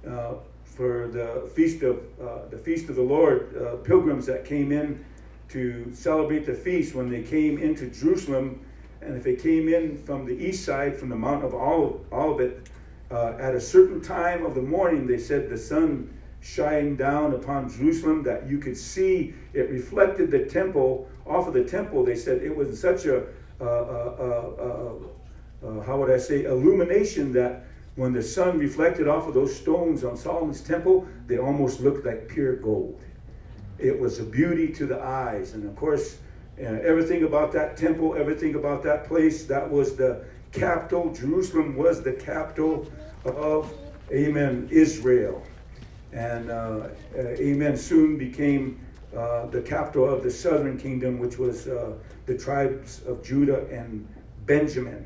uh, 0.08 0.36
for 0.64 1.08
the 1.08 1.50
feast 1.56 1.82
of 1.84 2.04
uh, 2.22 2.48
the 2.50 2.58
feast 2.58 2.90
of 2.90 2.96
the 2.96 3.02
Lord, 3.02 3.56
uh, 3.56 3.78
pilgrims 3.78 4.26
that 4.26 4.46
came 4.46 4.72
in 4.72 5.04
to 5.50 5.92
celebrate 5.94 6.46
the 6.46 6.54
feast 6.54 6.94
when 6.94 7.10
they 7.10 7.22
came 7.22 7.58
into 7.58 7.90
Jerusalem, 7.90 8.60
and 9.02 9.16
if 9.16 9.24
they 9.24 9.36
came 9.36 9.70
in 9.70 10.04
from 10.04 10.26
the 10.26 10.34
east 10.34 10.66
side, 10.66 10.98
from 10.98 11.10
the 11.10 11.16
Mount 11.16 11.46
of 11.46 11.54
Olivet, 11.54 12.68
uh, 13.12 13.34
at 13.40 13.56
a 13.56 13.62
certain 13.62 14.02
time 14.02 14.46
of 14.46 14.56
the 14.56 14.62
morning, 14.62 15.06
they 15.06 15.18
said 15.18 15.50
the 15.50 15.58
sun 15.58 16.12
shined 16.42 16.98
down 16.98 17.34
upon 17.34 17.70
Jerusalem 17.70 18.24
that 18.24 18.48
you 18.48 18.60
could 18.60 18.78
see 18.78 19.34
it 19.54 19.70
reflected 19.70 20.30
the 20.30 20.46
temple 20.46 21.10
off 21.26 21.48
of 21.48 21.54
the 21.54 21.64
temple. 21.64 22.06
They 22.06 22.16
said 22.16 22.42
it 22.42 22.56
was 22.56 22.80
such 22.80 23.06
a, 23.06 23.26
uh, 23.60 23.64
uh, 23.64 24.94
uh, 25.64 25.82
how 25.82 25.98
would 25.98 26.12
I 26.12 26.18
say, 26.18 26.44
illumination 26.44 27.34
that 27.34 27.66
when 27.96 28.14
the 28.14 28.22
sun 28.22 28.60
reflected 28.60 29.08
off 29.08 29.28
of 29.28 29.34
those 29.34 29.56
stones 29.56 30.04
on 30.04 30.18
Solomon's 30.18 30.62
temple, 30.62 31.08
they 31.28 31.38
almost 31.38 31.80
looked 31.80 32.06
like 32.06 32.28
pure 32.28 32.58
gold. 32.58 33.02
It 33.80 34.00
was 34.00 34.20
a 34.20 34.24
beauty 34.24 34.68
to 34.74 34.86
the 34.86 35.02
eyes. 35.02 35.54
And 35.54 35.68
of 35.68 35.76
course, 35.76 36.20
everything 36.58 37.24
about 37.24 37.52
that 37.54 37.78
temple, 37.78 38.16
everything 38.16 38.56
about 38.56 38.84
that 38.84 39.06
place, 39.06 39.46
that 39.46 39.70
was 39.70 39.96
the 39.96 40.26
capital. 40.56 41.14
Jerusalem 41.14 41.76
was 41.76 42.02
the 42.02 42.14
capital 42.14 42.90
of, 43.26 43.74
amen, 44.12 44.68
Israel. 44.72 45.44
And, 46.14 46.50
uh, 46.50 46.54
uh, 46.54 47.20
amen, 47.20 47.76
soon 47.76 48.18
became 48.18 48.80
uh, 49.16 49.46
the 49.48 49.62
capital 49.62 50.10
of 50.10 50.24
the 50.24 50.32
southern 50.32 50.78
kingdom, 50.78 51.20
which 51.20 51.38
was 51.38 51.68
uh, 51.68 51.94
the 52.26 52.38
tribes 52.38 53.02
of 53.06 53.24
Judah 53.24 53.66
and 53.68 54.08
Benjamin. 54.46 55.06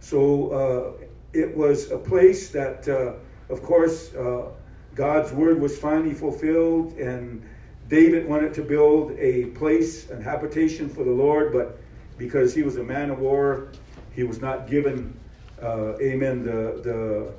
So 0.00 0.50
uh, 0.50 1.06
it 1.32 1.56
was 1.56 1.90
a 1.90 1.98
place 1.98 2.50
that, 2.50 2.88
uh, 2.88 3.14
of 3.52 3.62
course, 3.62 4.12
God's 4.94 5.32
word 5.32 5.60
was 5.60 5.78
finally 5.78 6.14
fulfilled, 6.14 6.94
and 6.98 7.42
David 7.88 8.28
wanted 8.28 8.52
to 8.54 8.62
build 8.62 9.12
a 9.18 9.46
place, 9.46 10.10
an 10.10 10.22
habitation 10.22 10.88
for 10.88 11.04
the 11.04 11.10
Lord, 11.10 11.52
but 11.52 11.78
because 12.18 12.54
he 12.54 12.62
was 12.62 12.76
a 12.76 12.82
man 12.82 13.10
of 13.10 13.18
war, 13.18 13.68
he 14.12 14.24
was 14.24 14.40
not 14.40 14.68
given, 14.68 15.18
uh, 15.62 15.98
amen, 15.98 16.44
the, 16.44 16.80
the, 16.82 17.32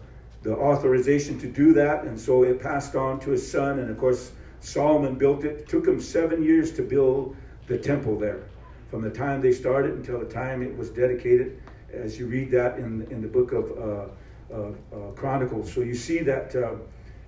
the 0.43 0.55
authorization 0.55 1.39
to 1.39 1.47
do 1.47 1.73
that. 1.73 2.03
And 2.03 2.19
so 2.19 2.43
it 2.43 2.61
passed 2.61 2.95
on 2.95 3.19
to 3.21 3.31
his 3.31 3.49
son. 3.49 3.79
And 3.79 3.89
of 3.89 3.97
course, 3.97 4.31
Solomon 4.61 5.15
built 5.15 5.43
it. 5.43 5.59
it 5.59 5.67
took 5.67 5.87
him 5.87 5.99
seven 5.99 6.43
years 6.43 6.71
to 6.73 6.83
build 6.83 7.35
the 7.67 7.77
temple 7.77 8.17
there. 8.17 8.43
From 8.89 9.01
the 9.01 9.09
time 9.09 9.41
they 9.41 9.51
started 9.51 9.93
until 9.93 10.19
the 10.19 10.25
time 10.25 10.61
it 10.61 10.75
was 10.77 10.89
dedicated, 10.89 11.61
as 11.93 12.19
you 12.19 12.27
read 12.27 12.51
that 12.51 12.77
in, 12.77 13.07
in 13.09 13.21
the 13.21 13.27
book 13.27 13.51
of 13.53 13.71
uh, 13.71 14.53
uh, 14.53 14.71
uh 14.93 15.11
Chronicles. 15.15 15.71
So 15.71 15.81
you 15.81 15.95
see 15.95 16.19
that, 16.19 16.55
uh, 16.55 16.75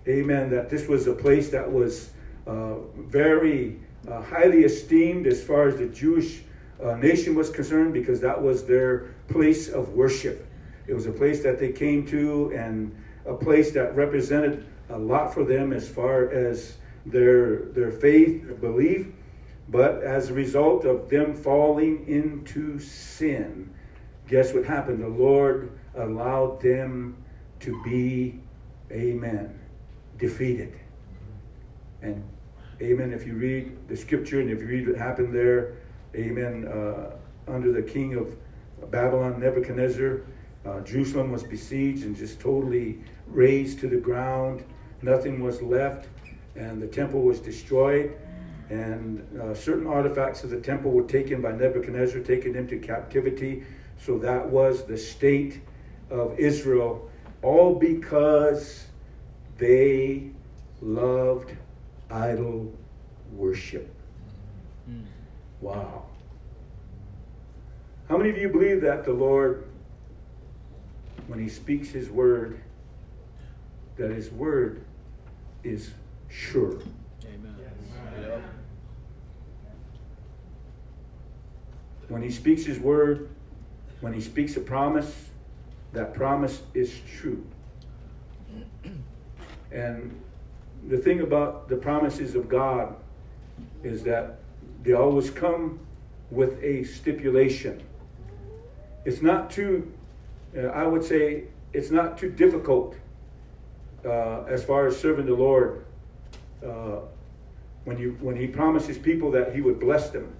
amen, 0.07 0.49
that 0.51 0.69
this 0.69 0.87
was 0.87 1.07
a 1.07 1.13
place 1.13 1.49
that 1.49 1.71
was 1.71 2.11
uh, 2.45 2.75
very 2.97 3.79
highly 4.07 4.65
esteemed 4.65 5.25
as 5.27 5.41
far 5.41 5.69
as 5.69 5.77
the 5.77 5.87
Jewish 5.87 6.41
nation 6.97 7.35
was 7.35 7.49
concerned 7.49 7.93
because 7.93 8.19
that 8.19 8.41
was 8.41 8.65
their 8.65 9.12
place 9.27 9.69
of 9.69 9.89
worship. 9.89 10.47
It 10.87 10.93
was 10.93 11.05
a 11.05 11.11
place 11.11 11.41
that 11.43 11.59
they 11.59 11.71
came 11.71 12.05
to 12.07 12.51
and 12.55 12.95
a 13.25 13.33
place 13.33 13.71
that 13.71 13.95
represented 13.95 14.65
a 14.89 14.97
lot 14.97 15.33
for 15.33 15.43
them 15.43 15.71
as 15.71 15.87
far 15.87 16.29
as 16.29 16.77
their, 17.05 17.63
their 17.73 17.91
faith, 17.91 18.45
their 18.45 18.55
belief. 18.55 19.07
But 19.69 20.03
as 20.03 20.29
a 20.29 20.33
result 20.33 20.85
of 20.85 21.09
them 21.09 21.33
falling 21.33 22.07
into 22.07 22.79
sin, 22.79 23.73
guess 24.27 24.53
what 24.53 24.65
happened? 24.65 25.01
The 25.01 25.07
Lord 25.07 25.71
allowed 25.95 26.61
them 26.61 27.17
to 27.61 27.81
be, 27.83 28.39
amen, 28.91 29.57
defeated. 30.17 30.73
And 32.01 32.23
amen, 32.81 33.13
if 33.13 33.25
you 33.25 33.35
read 33.35 33.87
the 33.87 33.95
scripture 33.95 34.41
and 34.41 34.49
if 34.49 34.59
you 34.59 34.67
read 34.67 34.87
what 34.87 34.97
happened 34.97 35.33
there, 35.33 35.77
amen, 36.15 36.67
uh, 36.67 37.15
under 37.47 37.71
the 37.71 37.81
king 37.81 38.15
of 38.15 38.35
Babylon, 38.91 39.39
Nebuchadnezzar, 39.39 40.21
uh, 40.65 40.79
Jerusalem 40.81 41.31
was 41.31 41.43
besieged 41.43 42.05
and 42.05 42.15
just 42.15 42.39
totally 42.39 42.99
razed 43.27 43.79
to 43.79 43.87
the 43.87 43.97
ground. 43.97 44.63
Nothing 45.01 45.43
was 45.43 45.61
left, 45.61 46.07
and 46.55 46.81
the 46.81 46.87
temple 46.87 47.21
was 47.21 47.39
destroyed. 47.39 48.15
and 48.69 49.21
uh, 49.39 49.53
certain 49.53 49.85
artifacts 49.87 50.43
of 50.43 50.49
the 50.49 50.59
temple 50.59 50.91
were 50.91 51.03
taken 51.03 51.41
by 51.41 51.51
Nebuchadnezzar, 51.51 52.21
taken 52.21 52.55
into 52.55 52.79
captivity. 52.79 53.63
So 53.97 54.17
that 54.19 54.49
was 54.49 54.85
the 54.85 54.97
state 54.97 55.61
of 56.09 56.39
Israel, 56.39 57.09
all 57.41 57.75
because 57.75 58.85
they 59.57 60.31
loved 60.81 61.55
idol 62.09 62.73
worship. 63.33 63.93
Mm. 64.89 65.03
Wow. 65.61 66.05
How 68.09 68.17
many 68.17 68.29
of 68.29 68.37
you 68.37 68.49
believe 68.49 68.81
that 68.81 69.05
the 69.05 69.13
Lord, 69.13 69.65
when 71.27 71.39
He 71.39 71.49
speaks 71.49 71.89
His 71.89 72.09
word, 72.09 72.61
that 73.97 74.11
His 74.11 74.29
word 74.31 74.83
is 75.63 75.91
sure? 76.29 76.79
Amen. 77.25 77.55
Yep. 78.21 78.41
When 82.09 82.21
He 82.21 82.29
speaks 82.29 82.65
His 82.65 82.79
word, 82.79 83.29
when 84.01 84.13
He 84.13 84.21
speaks 84.21 84.57
a 84.57 84.61
promise, 84.61 85.29
that 85.93 86.13
promise 86.13 86.61
is 86.73 86.99
true. 87.17 87.45
And 89.71 90.19
the 90.87 90.97
thing 90.97 91.21
about 91.21 91.69
the 91.69 91.77
promises 91.77 92.35
of 92.35 92.49
God 92.49 92.95
is 93.83 94.03
that 94.03 94.39
they 94.83 94.93
always 94.93 95.29
come 95.29 95.79
with 96.29 96.61
a 96.61 96.83
stipulation. 96.83 97.81
It's 99.05 99.21
not 99.21 99.49
too, 99.49 99.91
uh, 100.57 100.67
I 100.67 100.85
would 100.85 101.03
say, 101.03 101.45
it's 101.73 101.91
not 101.91 102.17
too 102.17 102.29
difficult 102.29 102.95
uh, 104.05 104.43
as 104.43 104.63
far 104.63 104.87
as 104.87 104.97
serving 104.97 105.25
the 105.25 105.33
Lord. 105.33 105.85
Uh, 106.65 106.99
when 107.83 107.97
you 107.97 108.17
when 108.21 108.35
He 108.35 108.47
promises 108.47 108.97
people 108.97 109.31
that 109.31 109.53
He 109.53 109.61
would 109.61 109.79
bless 109.79 110.09
them, 110.09 110.33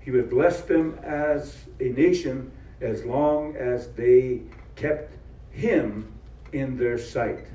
He 0.00 0.10
would 0.10 0.30
bless 0.30 0.62
them 0.62 0.98
as 1.02 1.56
a 1.80 1.90
nation 1.90 2.50
as 2.80 3.04
long 3.04 3.56
as 3.56 3.88
they 3.92 4.40
kept 4.76 5.16
Him 5.50 6.10
in 6.52 6.78
their 6.78 6.96
sight, 6.98 7.46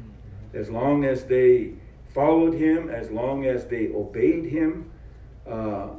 as 0.53 0.69
long 0.69 1.05
as 1.05 1.25
they 1.25 1.73
followed 2.13 2.53
Him, 2.53 2.89
as 2.89 3.09
long 3.09 3.45
as 3.45 3.65
they 3.65 3.87
obeyed 3.87 4.45
Him. 4.45 4.91
Uh, 5.47 5.89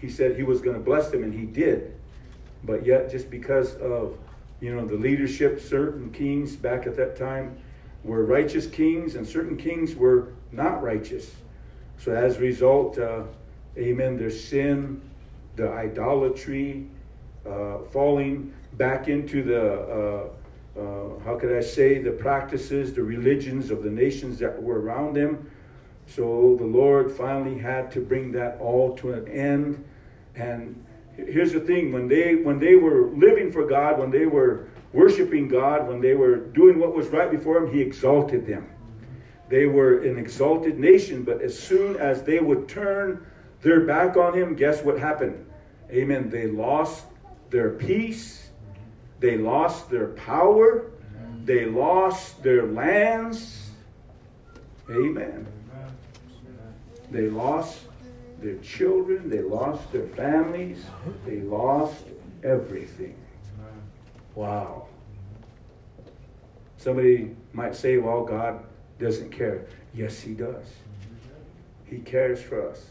he 0.00 0.08
said 0.08 0.36
He 0.36 0.44
was 0.44 0.60
going 0.60 0.76
to 0.76 0.82
bless 0.82 1.10
them, 1.10 1.24
and 1.24 1.34
He 1.34 1.46
did. 1.46 1.96
But 2.64 2.84
yet, 2.84 3.10
just 3.10 3.30
because 3.30 3.74
of 3.76 4.18
you 4.60 4.74
know 4.74 4.86
the 4.86 4.96
leadership, 4.96 5.60
certain 5.60 6.10
kings 6.10 6.56
back 6.56 6.86
at 6.86 6.96
that 6.96 7.16
time 7.16 7.56
were 8.04 8.24
righteous 8.24 8.66
kings, 8.66 9.14
and 9.14 9.26
certain 9.26 9.56
kings 9.56 9.94
were 9.94 10.32
not 10.52 10.82
righteous. 10.82 11.30
So 11.98 12.12
as 12.12 12.36
a 12.36 12.40
result, 12.40 12.98
uh, 12.98 13.24
Amen. 13.78 14.16
Their 14.16 14.30
sin, 14.30 15.00
the 15.56 15.70
idolatry, 15.70 16.86
uh, 17.46 17.78
falling 17.92 18.52
back 18.74 19.08
into 19.08 19.42
the 19.42 19.72
uh, 19.72 20.28
uh, 20.78 21.18
how 21.24 21.36
could 21.36 21.56
I 21.56 21.60
say 21.60 21.98
the 21.98 22.12
practices, 22.12 22.94
the 22.94 23.02
religions 23.02 23.70
of 23.70 23.82
the 23.82 23.90
nations 23.90 24.38
that 24.38 24.62
were 24.62 24.80
around 24.80 25.14
them. 25.14 25.50
So 26.06 26.56
the 26.58 26.64
Lord 26.64 27.10
finally 27.10 27.58
had 27.58 27.90
to 27.92 28.00
bring 28.00 28.32
that 28.32 28.58
all 28.60 28.96
to 28.96 29.12
an 29.12 29.28
end. 29.28 29.84
And 30.34 30.84
here's 31.28 31.52
the 31.52 31.60
thing 31.60 31.92
when 31.92 32.08
they 32.08 32.36
when 32.36 32.58
they 32.58 32.76
were 32.76 33.08
living 33.10 33.50
for 33.52 33.66
god 33.66 33.98
when 33.98 34.10
they 34.10 34.26
were 34.26 34.68
worshiping 34.92 35.48
god 35.48 35.88
when 35.88 36.00
they 36.00 36.14
were 36.14 36.36
doing 36.36 36.78
what 36.78 36.94
was 36.94 37.08
right 37.08 37.30
before 37.30 37.58
him 37.58 37.72
he 37.72 37.80
exalted 37.80 38.46
them. 38.46 38.68
They 39.48 39.66
were 39.66 39.98
an 40.02 40.18
exalted 40.18 40.78
nation 40.78 41.22
but 41.24 41.40
as 41.40 41.58
soon 41.58 41.96
as 41.96 42.22
they 42.22 42.40
would 42.40 42.68
turn 42.68 43.26
their 43.62 43.80
back 43.80 44.16
on 44.16 44.34
him 44.34 44.54
guess 44.54 44.82
what 44.82 44.98
happened? 44.98 45.46
Amen. 45.90 46.30
They 46.30 46.46
lost 46.46 47.06
their 47.50 47.70
peace. 47.70 48.50
They 49.18 49.36
lost 49.36 49.90
their 49.90 50.08
power. 50.08 50.90
They 51.44 51.66
lost 51.66 52.42
their 52.42 52.66
lands. 52.66 53.70
Amen. 54.88 55.46
They 57.10 57.28
lost 57.28 57.80
their 58.40 58.56
children, 58.56 59.28
they 59.28 59.42
lost 59.42 59.92
their 59.92 60.06
families, 60.08 60.84
they 61.26 61.40
lost 61.40 62.04
everything. 62.42 63.14
Wow. 64.34 64.86
Somebody 66.76 67.36
might 67.52 67.74
say, 67.74 67.98
well, 67.98 68.24
God 68.24 68.64
doesn't 68.98 69.30
care. 69.30 69.66
Yes, 69.94 70.20
He 70.20 70.32
does. 70.32 70.66
He 71.84 71.98
cares 71.98 72.42
for 72.42 72.70
us. 72.70 72.86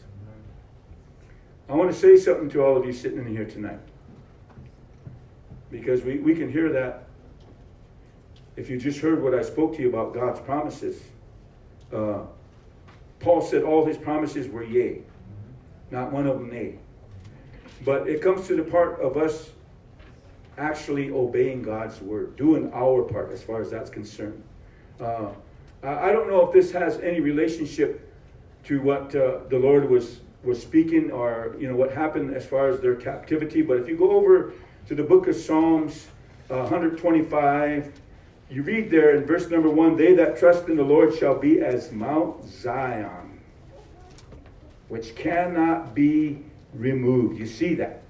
I 1.68 1.74
want 1.74 1.92
to 1.92 1.98
say 1.98 2.18
something 2.18 2.50
to 2.52 2.64
all 2.64 2.78
of 2.78 2.86
you 2.86 2.94
sitting 2.94 3.20
in 3.20 3.28
here 3.28 3.46
tonight. 3.46 3.80
Because 5.72 6.02
we, 6.02 6.18
we 6.18 6.36
can 6.36 6.52
hear 6.52 6.72
that 6.72 7.08
if 8.56 8.70
you 8.70 8.78
just 8.78 9.00
heard 9.00 9.24
what 9.24 9.34
I 9.34 9.42
spoke 9.42 9.76
to 9.76 9.82
you 9.82 9.90
about 9.90 10.14
God's 10.14 10.40
promises. 10.42 11.02
Uh, 11.94 12.22
Paul 13.20 13.42
said 13.42 13.64
all 13.64 13.86
his 13.86 13.98
promises 13.98 14.48
were 14.48 14.64
yea 14.64 15.02
not 15.92 16.12
one 16.12 16.28
of 16.28 16.40
them 16.40 16.50
nay. 16.50 16.78
But 17.86 18.10
it 18.10 18.22
comes 18.22 18.48
to 18.48 18.56
the 18.56 18.64
part 18.64 19.00
of 19.00 19.18
us 19.18 19.50
actually 20.58 21.10
obeying 21.12 21.62
God's 21.62 22.02
word, 22.02 22.36
doing 22.36 22.72
our 22.74 23.04
part 23.04 23.32
as 23.32 23.42
far 23.42 23.62
as 23.62 23.70
that's 23.70 23.90
concerned. 23.90 24.44
Uh, 25.00 25.30
I 25.82 26.12
don't 26.12 26.28
know 26.30 26.46
if 26.46 26.52
this 26.52 26.72
has 26.74 27.00
any 27.00 27.22
relationship 27.22 28.14
to 28.66 28.82
what 28.82 29.16
uh, 29.16 29.40
the 29.50 29.58
Lord 29.58 29.90
was 29.90 30.20
was 30.44 30.62
speaking, 30.62 31.12
or 31.12 31.56
you 31.60 31.68
know 31.68 31.76
what 31.76 31.92
happened 31.92 32.34
as 32.34 32.46
far 32.46 32.70
as 32.70 32.80
their 32.82 32.96
captivity. 32.96 33.62
But 33.62 33.78
if 33.78 33.88
you 33.88 33.98
go 33.98 34.12
over 34.12 34.54
to 34.88 34.96
the 34.96 35.04
book 35.04 35.28
of 35.28 35.36
Psalms, 35.36 36.08
uh, 36.50 36.60
125, 36.60 37.92
you 38.50 38.64
read 38.64 38.90
there 38.90 39.16
in 39.16 39.26
verse 39.26 39.50
number 39.50 39.70
one: 39.70 39.96
"They 39.96 40.14
that 40.16 40.38
trust 40.38 40.68
in 40.68 40.76
the 40.76 40.84
Lord 40.84 41.16
shall 41.16 41.38
be 41.38 41.62
as 41.62 41.92
Mount 41.92 42.46
Zion." 42.46 43.29
Which 44.90 45.16
cannot 45.16 45.96
be 45.96 46.44
removed. 46.74 47.40
You 47.40 47.48
see 47.48 47.76
that. 47.76 48.04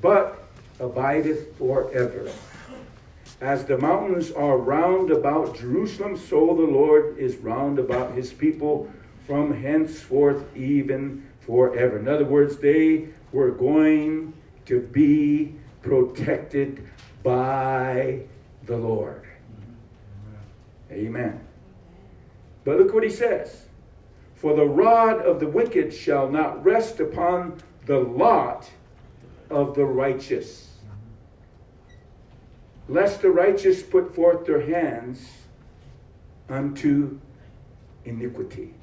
But 0.00 0.42
abideth 0.80 1.56
forever. 1.58 2.32
As 3.40 3.64
the 3.64 3.76
mountains 3.78 4.30
are 4.30 4.56
round 4.56 5.10
about 5.10 5.56
Jerusalem, 5.58 6.16
so 6.16 6.54
the 6.54 6.62
Lord 6.62 7.18
is 7.18 7.36
round 7.36 7.78
about 7.78 8.14
his 8.14 8.32
people 8.32 8.90
from 9.26 9.52
henceforth 9.52 10.44
even 10.56 11.26
forever. 11.40 11.98
In 11.98 12.08
other 12.08 12.24
words, 12.24 12.56
they 12.58 13.08
were 13.32 13.50
going 13.50 14.32
to 14.66 14.80
be 14.80 15.54
protected 15.82 16.86
by 17.22 18.20
the 18.66 18.76
Lord. 18.76 19.26
Amen. 20.90 21.40
But 22.64 22.78
look 22.78 22.94
what 22.94 23.02
he 23.02 23.10
says. 23.10 23.61
For 24.42 24.56
the 24.56 24.66
rod 24.66 25.20
of 25.20 25.38
the 25.38 25.46
wicked 25.46 25.94
shall 25.94 26.28
not 26.28 26.64
rest 26.64 26.98
upon 26.98 27.58
the 27.86 28.00
lot 28.00 28.68
of 29.48 29.76
the 29.76 29.84
righteous. 29.84 30.68
Lest 32.88 33.22
the 33.22 33.30
righteous 33.30 33.84
put 33.84 34.12
forth 34.12 34.44
their 34.44 34.60
hands 34.60 35.30
unto 36.48 37.20
iniquity. 38.04 38.74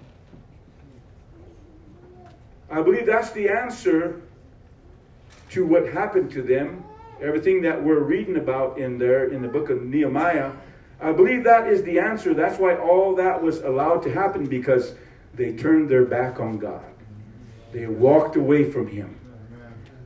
I 2.71 2.81
believe 2.81 3.05
that's 3.05 3.31
the 3.31 3.49
answer 3.49 4.21
to 5.49 5.65
what 5.65 5.89
happened 5.89 6.31
to 6.31 6.41
them. 6.41 6.85
Everything 7.21 7.61
that 7.63 7.83
we're 7.83 7.99
reading 7.99 8.37
about 8.37 8.77
in 8.77 8.97
there 8.97 9.27
in 9.27 9.41
the 9.41 9.49
book 9.49 9.69
of 9.69 9.83
Nehemiah. 9.83 10.53
I 11.01 11.11
believe 11.11 11.43
that 11.43 11.67
is 11.67 11.83
the 11.83 11.99
answer. 11.99 12.33
That's 12.33 12.57
why 12.57 12.77
all 12.77 13.13
that 13.15 13.43
was 13.43 13.59
allowed 13.59 14.03
to 14.03 14.13
happen 14.13 14.45
because 14.45 14.95
they 15.33 15.53
turned 15.53 15.89
their 15.89 16.05
back 16.05 16.39
on 16.39 16.57
God. 16.57 16.83
They 17.71 17.87
walked 17.87 18.35
away 18.35 18.69
from 18.69 18.87
Him. 18.87 19.19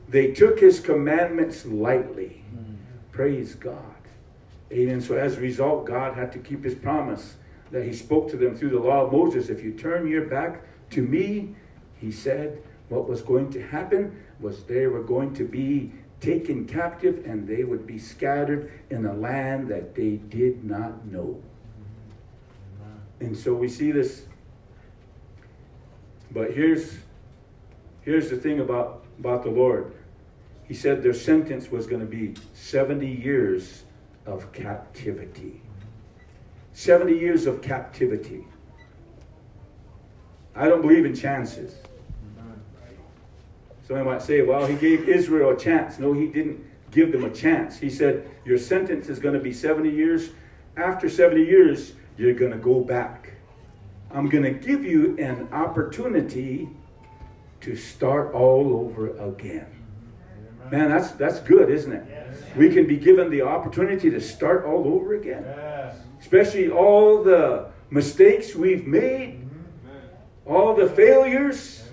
They 0.08 0.32
took 0.32 0.60
His 0.60 0.80
commandments 0.80 1.64
lightly. 1.64 2.44
Praise 3.10 3.54
God. 3.54 3.78
Amen. 4.72 5.00
So 5.00 5.16
as 5.16 5.36
a 5.36 5.40
result, 5.40 5.86
God 5.86 6.14
had 6.14 6.32
to 6.32 6.38
keep 6.38 6.64
His 6.64 6.74
promise 6.74 7.36
that 7.70 7.84
He 7.84 7.92
spoke 7.92 8.30
to 8.30 8.36
them 8.36 8.56
through 8.56 8.70
the 8.70 8.80
law 8.80 9.06
of 9.06 9.12
Moses. 9.12 9.48
If 9.48 9.62
you 9.62 9.72
turn 9.72 10.06
your 10.06 10.26
back 10.26 10.62
to 10.90 11.02
me, 11.02 11.54
He 12.00 12.12
said, 12.12 12.62
what 12.88 13.08
was 13.08 13.22
going 13.22 13.50
to 13.52 13.62
happen 13.62 14.22
was 14.40 14.64
they 14.64 14.86
were 14.86 15.02
going 15.02 15.34
to 15.34 15.44
be 15.44 15.92
taken 16.20 16.66
captive 16.66 17.24
and 17.26 17.46
they 17.46 17.64
would 17.64 17.86
be 17.86 17.98
scattered 17.98 18.70
in 18.90 19.06
a 19.06 19.12
land 19.12 19.68
that 19.68 19.94
they 19.94 20.16
did 20.16 20.64
not 20.64 21.04
know. 21.06 21.40
And 23.20 23.36
so 23.36 23.54
we 23.54 23.68
see 23.68 23.90
this 23.90 24.26
but 26.34 26.52
here's, 26.52 26.98
here's 28.02 28.28
the 28.28 28.36
thing 28.36 28.60
about, 28.60 29.04
about 29.20 29.44
the 29.44 29.50
Lord. 29.50 29.94
He 30.66 30.74
said 30.74 31.02
their 31.02 31.14
sentence 31.14 31.70
was 31.70 31.86
going 31.86 32.00
to 32.00 32.06
be 32.06 32.34
70 32.52 33.06
years 33.06 33.84
of 34.26 34.52
captivity. 34.52 35.62
70 36.72 37.16
years 37.16 37.46
of 37.46 37.62
captivity. 37.62 38.44
I 40.56 40.68
don't 40.68 40.82
believe 40.82 41.04
in 41.04 41.14
chances. 41.14 41.76
Somebody 43.86 44.08
might 44.08 44.22
say, 44.22 44.42
well, 44.42 44.66
he 44.66 44.76
gave 44.76 45.08
Israel 45.08 45.50
a 45.50 45.58
chance. 45.58 45.98
No, 45.98 46.12
he 46.14 46.26
didn't 46.26 46.64
give 46.90 47.12
them 47.12 47.24
a 47.24 47.30
chance. 47.30 47.78
He 47.78 47.90
said, 47.90 48.28
your 48.44 48.58
sentence 48.58 49.08
is 49.08 49.18
going 49.18 49.34
to 49.34 49.40
be 49.40 49.52
70 49.52 49.90
years. 49.90 50.30
After 50.76 51.08
70 51.08 51.44
years, 51.44 51.92
you're 52.16 52.34
going 52.34 52.52
to 52.52 52.58
go 52.58 52.80
back. 52.80 53.23
I'm 54.14 54.28
going 54.28 54.44
to 54.44 54.52
give 54.52 54.84
you 54.84 55.16
an 55.18 55.48
opportunity 55.52 56.68
to 57.62 57.74
start 57.74 58.32
all 58.32 58.72
over 58.74 59.16
again. 59.18 59.66
Man, 60.70 60.88
that's 60.88 61.10
that's 61.12 61.40
good, 61.40 61.68
isn't 61.68 61.92
it? 61.92 62.56
We 62.56 62.70
can 62.70 62.86
be 62.86 62.96
given 62.96 63.28
the 63.28 63.42
opportunity 63.42 64.10
to 64.10 64.20
start 64.20 64.64
all 64.64 64.86
over 64.86 65.14
again. 65.14 65.44
Especially 66.20 66.70
all 66.70 67.22
the 67.22 67.66
mistakes 67.90 68.54
we've 68.54 68.86
made, 68.86 69.46
all 70.46 70.74
the 70.74 70.88
failures 70.88 71.88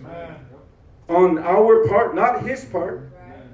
on 1.09 1.39
our 1.39 1.87
part, 1.87 2.15
not 2.15 2.43
his 2.43 2.63
part, 2.65 3.11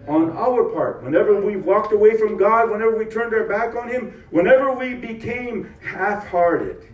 on 0.07 0.31
our 0.31 0.65
part. 0.65 1.03
Whenever 1.03 1.41
we 1.41 1.55
walked 1.55 1.93
away 1.93 2.17
from 2.17 2.37
God, 2.37 2.69
whenever 2.69 2.97
we 2.97 3.05
turned 3.05 3.33
our 3.33 3.45
back 3.45 3.75
on 3.75 3.89
him, 3.89 4.23
whenever 4.29 4.73
we 4.73 4.93
became 4.93 5.73
half-hearted. 5.81 6.85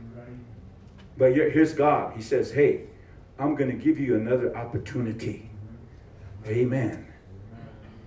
But 1.17 1.35
here's 1.35 1.73
God. 1.73 2.15
He 2.15 2.21
says, 2.21 2.51
hey, 2.51 2.83
I'm 3.37 3.55
going 3.55 3.69
to 3.69 3.77
give 3.77 3.99
you 3.99 4.15
another 4.15 4.55
opportunity. 4.55 5.49
Amen. 6.47 7.07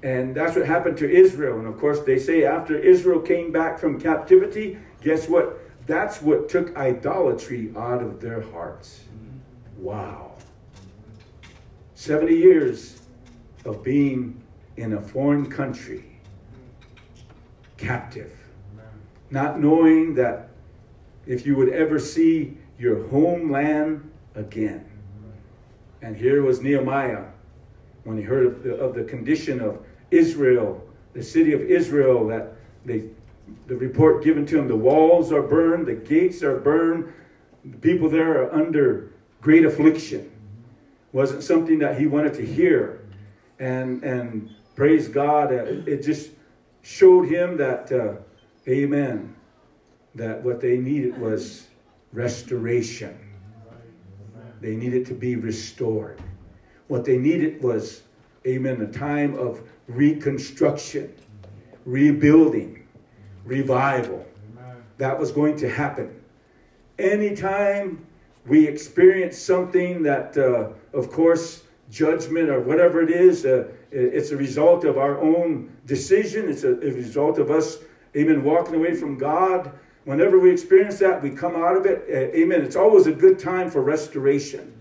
And 0.02 0.34
that's 0.34 0.56
what 0.56 0.66
happened 0.66 0.98
to 0.98 1.10
Israel. 1.10 1.58
And 1.58 1.66
of 1.66 1.78
course, 1.78 2.00
they 2.00 2.18
say 2.18 2.44
after 2.44 2.78
Israel 2.78 3.20
came 3.20 3.50
back 3.50 3.78
from 3.78 4.00
captivity, 4.00 4.78
guess 5.02 5.28
what? 5.28 5.60
That's 5.86 6.20
what 6.20 6.48
took 6.48 6.76
idolatry 6.76 7.72
out 7.76 8.02
of 8.02 8.20
their 8.20 8.40
hearts. 8.40 9.00
Wow. 9.78 10.32
70 11.94 12.34
years 12.34 13.02
of 13.64 13.82
being 13.82 14.42
in 14.76 14.92
a 14.92 15.00
foreign 15.00 15.50
country, 15.50 16.20
captive, 17.76 18.32
not 19.30 19.60
knowing 19.60 20.14
that 20.14 20.50
if 21.26 21.46
you 21.46 21.56
would 21.56 21.70
ever 21.70 21.98
see 21.98 22.58
your 22.78 23.06
homeland 23.08 24.10
again. 24.34 24.84
And 26.02 26.16
here 26.16 26.42
was 26.42 26.60
Nehemiah 26.60 27.24
when 28.04 28.16
he 28.16 28.22
heard 28.22 28.46
of 28.46 28.62
the, 28.62 28.76
of 28.76 28.94
the 28.94 29.04
condition 29.04 29.60
of 29.60 29.84
Israel, 30.10 30.86
the 31.14 31.22
city 31.22 31.52
of 31.52 31.62
Israel, 31.62 32.28
that 32.28 32.52
they, 32.84 33.08
the 33.66 33.76
report 33.76 34.22
given 34.22 34.46
to 34.46 34.58
him, 34.58 34.68
the 34.68 34.76
walls 34.76 35.32
are 35.32 35.42
burned, 35.42 35.86
the 35.86 35.94
gates 35.94 36.42
are 36.42 36.58
burned, 36.58 37.12
the 37.64 37.76
people 37.78 38.08
there 38.08 38.42
are 38.42 38.54
under 38.54 39.12
great 39.40 39.64
affliction. 39.64 40.30
Wasn't 41.12 41.42
something 41.42 41.78
that 41.80 41.98
he 41.98 42.06
wanted 42.06 42.34
to 42.34 42.46
hear. 42.46 43.00
And, 43.58 44.04
and 44.04 44.54
praise 44.76 45.08
God, 45.08 45.52
uh, 45.52 45.64
it 45.86 46.02
just 46.02 46.30
showed 46.82 47.28
him 47.28 47.56
that, 47.56 47.90
uh, 47.90 48.14
amen, 48.68 49.34
that 50.14 50.42
what 50.42 50.60
they 50.60 50.76
needed 50.76 51.18
was 51.18 51.66
restoration. 52.12 53.18
They 54.60 54.74
needed 54.74 55.06
to 55.06 55.14
be 55.14 55.36
restored. 55.36 56.20
What 56.88 57.04
they 57.04 57.18
needed 57.18 57.62
was, 57.62 58.02
amen, 58.46 58.80
a 58.80 58.92
time 58.92 59.34
of 59.38 59.60
reconstruction, 59.86 61.12
rebuilding, 61.84 62.86
revival. 63.44 64.26
That 64.98 65.18
was 65.18 65.30
going 65.30 65.56
to 65.58 65.68
happen. 65.68 66.22
Anytime 66.98 68.06
we 68.46 68.66
experience 68.66 69.36
something 69.36 70.02
that, 70.04 70.36
uh, 70.38 70.70
of 70.96 71.10
course, 71.10 71.64
judgment 71.90 72.48
or 72.48 72.60
whatever 72.60 73.02
it 73.02 73.10
is, 73.10 73.44
uh, 73.44 73.68
it's 73.90 74.30
a 74.30 74.36
result 74.36 74.84
of 74.84 74.98
our 74.98 75.20
own 75.20 75.76
decision. 75.86 76.48
It's 76.48 76.64
a, 76.64 76.72
a 76.72 76.92
result 76.92 77.38
of 77.38 77.50
us, 77.50 77.78
amen, 78.16 78.42
walking 78.42 78.74
away 78.74 78.94
from 78.94 79.18
God. 79.18 79.72
Whenever 80.06 80.38
we 80.38 80.52
experience 80.52 81.00
that, 81.00 81.20
we 81.20 81.30
come 81.30 81.56
out 81.56 81.76
of 81.76 81.84
it. 81.84 82.04
Uh, 82.08 82.38
amen. 82.38 82.62
It's 82.62 82.76
always 82.76 83.08
a 83.08 83.12
good 83.12 83.40
time 83.40 83.68
for 83.68 83.82
restoration. 83.82 84.72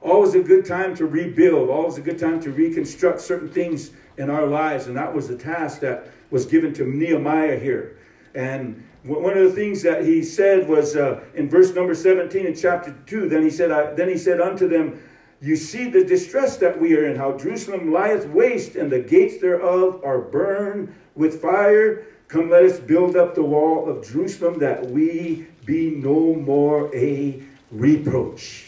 Always 0.00 0.34
a 0.34 0.42
good 0.42 0.64
time 0.64 0.96
to 0.96 1.04
rebuild. 1.04 1.68
Always 1.68 1.98
a 1.98 2.00
good 2.00 2.18
time 2.18 2.40
to 2.40 2.50
reconstruct 2.50 3.20
certain 3.20 3.50
things 3.50 3.90
in 4.16 4.30
our 4.30 4.46
lives. 4.46 4.86
And 4.86 4.96
that 4.96 5.14
was 5.14 5.28
the 5.28 5.36
task 5.36 5.80
that 5.80 6.10
was 6.30 6.46
given 6.46 6.72
to 6.74 6.86
Nehemiah 6.86 7.58
here. 7.58 7.98
And 8.34 8.82
one 9.02 9.36
of 9.36 9.44
the 9.44 9.52
things 9.52 9.82
that 9.82 10.02
he 10.02 10.22
said 10.22 10.66
was 10.66 10.96
uh, 10.96 11.24
in 11.34 11.50
verse 11.50 11.74
number 11.74 11.94
17 11.94 12.46
in 12.46 12.54
chapter 12.54 12.96
2, 13.04 13.28
then 13.28 13.42
he 13.42 13.50
said, 13.50 13.70
I, 13.70 13.92
then 13.92 14.08
he 14.08 14.16
said 14.16 14.40
unto 14.40 14.66
them, 14.66 15.02
You 15.42 15.56
see 15.56 15.90
the 15.90 16.04
distress 16.06 16.56
that 16.56 16.80
we 16.80 16.96
are 16.96 17.04
in, 17.04 17.16
how 17.16 17.36
Jerusalem 17.36 17.92
lieth 17.92 18.24
waste, 18.28 18.76
and 18.76 18.90
the 18.90 19.00
gates 19.00 19.42
thereof 19.42 20.00
are 20.02 20.22
burned 20.22 20.94
with 21.14 21.42
fire. 21.42 22.06
Come, 22.30 22.48
let 22.48 22.62
us 22.62 22.78
build 22.78 23.16
up 23.16 23.34
the 23.34 23.42
wall 23.42 23.90
of 23.90 24.06
Jerusalem, 24.06 24.60
that 24.60 24.88
we 24.88 25.48
be 25.66 25.90
no 25.90 26.32
more 26.32 26.94
a 26.94 27.42
reproach. 27.72 28.66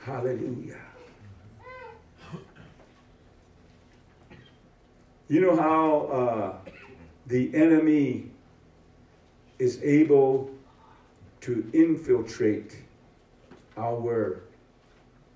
Hallelujah. 0.00 0.76
You 5.28 5.40
know 5.40 5.56
how 5.56 6.00
uh, 6.12 6.72
the 7.26 7.54
enemy 7.54 8.30
is 9.58 9.82
able 9.82 10.50
to 11.40 11.70
infiltrate 11.72 12.76
our, 13.78 14.42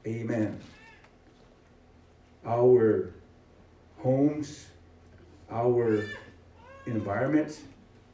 amen, 0.07 0.61
our 2.45 3.11
homes, 4.03 4.67
our 5.51 6.05
environments. 6.87 7.63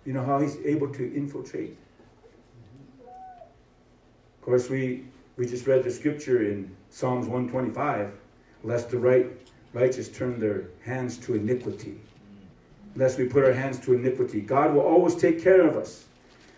You 0.04 0.12
know 0.12 0.24
how 0.24 0.40
he's 0.40 0.56
able 0.64 0.88
to 0.94 1.14
infiltrate? 1.14 1.76
Of 3.04 4.42
course, 4.42 4.70
we, 4.70 5.04
we 5.36 5.46
just 5.46 5.66
read 5.66 5.84
the 5.84 5.90
scripture 5.90 6.42
in 6.42 6.74
Psalms 6.88 7.26
125, 7.26 8.12
lest 8.64 8.90
the 8.90 8.98
right 8.98 9.26
righteous 9.72 10.08
turn 10.08 10.40
their 10.40 10.64
hands 10.84 11.16
to 11.18 11.34
iniquity. 11.34 12.00
Lest 12.96 13.18
we 13.18 13.26
put 13.26 13.44
our 13.44 13.52
hands 13.52 13.78
to 13.80 13.94
iniquity. 13.94 14.40
God 14.40 14.74
will 14.74 14.80
always 14.80 15.14
take 15.14 15.42
care 15.42 15.66
of 15.66 15.76
us. 15.76 16.06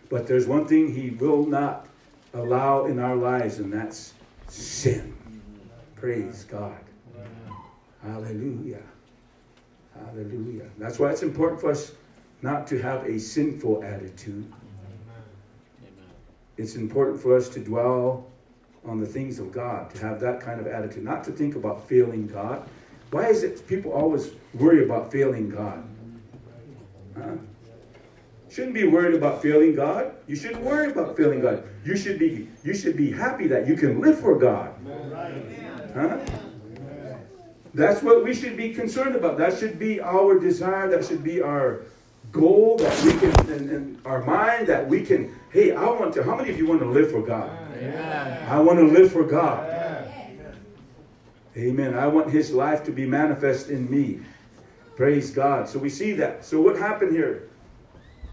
But 0.08 0.26
there's 0.26 0.46
one 0.46 0.66
thing 0.66 0.94
He 0.94 1.10
will 1.10 1.44
not 1.44 1.88
allow 2.32 2.86
in 2.86 2.98
our 2.98 3.16
lives, 3.16 3.58
and 3.58 3.72
that's 3.72 4.14
sin. 4.48 5.14
Praise 5.94 6.44
God. 6.44 6.78
Hallelujah. 8.02 8.82
Hallelujah. 9.94 10.68
That's 10.78 10.98
why 10.98 11.10
it's 11.10 11.22
important 11.22 11.60
for 11.60 11.70
us 11.70 11.92
not 12.43 12.66
to 12.66 12.78
have 12.82 13.05
a 13.07 13.18
sinful 13.18 13.82
attitude. 13.84 14.53
It's 16.57 16.74
important 16.74 17.20
for 17.20 17.36
us 17.36 17.49
to 17.51 17.61
dwell 17.61 18.26
on 18.84 19.01
the 19.01 19.07
things 19.07 19.38
of 19.38 19.53
God, 19.53 19.95
to 19.95 20.07
have 20.07 20.20
that 20.20 20.40
kind 20.40 20.61
of 20.61 20.66
attitude, 20.66 21.05
not 21.05 21.24
to 21.24 21.30
think 21.30 21.55
about 21.55 21.88
failing 21.88 22.26
God. 22.26 22.68
Why 23.11 23.28
is 23.28 23.43
it 23.45 23.66
people 23.68 23.93
always 23.93 24.30
worry 24.55 24.84
about 24.84 25.12
failing 25.12 25.51
God? 25.51 25.84
Huh? 27.16 27.36
Shouldn't 28.51 28.74
be 28.74 28.86
worried 28.86 29.14
about 29.14 29.40
failing 29.40 29.74
God. 29.74 30.14
You 30.26 30.36
shouldn't 30.36 30.62
worry 30.62 30.90
about 30.90 31.16
failing 31.16 31.40
God. 31.40 31.64
You 31.84 31.97
should 31.97 32.18
be 32.18 32.49
you 32.64 32.74
should 32.74 32.97
be 32.97 33.11
happy 33.11 33.47
that 33.47 33.66
you 33.66 33.76
can 33.76 34.01
live 34.01 34.18
for 34.18 34.38
God. 34.38 34.74
Huh? 35.95 36.18
That's 37.74 38.03
what 38.03 38.24
we 38.24 38.34
should 38.34 38.57
be 38.57 38.74
concerned 38.74 39.16
about. 39.16 39.38
That 39.38 39.59
should 39.59 39.78
be 39.78 40.01
our 40.01 40.38
desire. 40.38 40.88
That 40.90 41.05
should 41.05 41.24
be 41.24 41.40
our 41.40 41.82
goal. 42.32 42.78
That 42.78 43.04
we 43.04 43.12
can, 43.12 43.50
and, 43.52 43.70
and 43.70 44.06
our 44.06 44.24
mind, 44.24 44.66
that 44.66 44.88
we 44.88 45.04
can. 45.04 45.38
Hey, 45.50 45.72
I 45.72 45.84
want 45.84 46.14
to. 46.14 46.24
How 46.24 46.34
many 46.34 46.50
of 46.50 46.58
you 46.58 46.66
want 46.66 46.80
to 46.80 46.88
live 46.88 47.10
for 47.10 47.22
God? 47.22 47.50
I 48.48 48.58
want 48.60 48.78
to 48.78 48.86
live 48.86 49.12
for 49.12 49.24
God. 49.24 49.68
Amen. 51.56 51.94
I 51.94 52.06
want 52.06 52.30
his 52.30 52.50
life 52.50 52.82
to 52.84 52.90
be 52.90 53.06
manifest 53.06 53.68
in 53.68 53.90
me. 53.90 54.20
Praise 54.96 55.30
God. 55.30 55.68
So 55.68 55.78
we 55.78 55.90
see 55.90 56.12
that. 56.12 56.44
So 56.44 56.60
what 56.60 56.76
happened 56.78 57.12
here? 57.12 57.48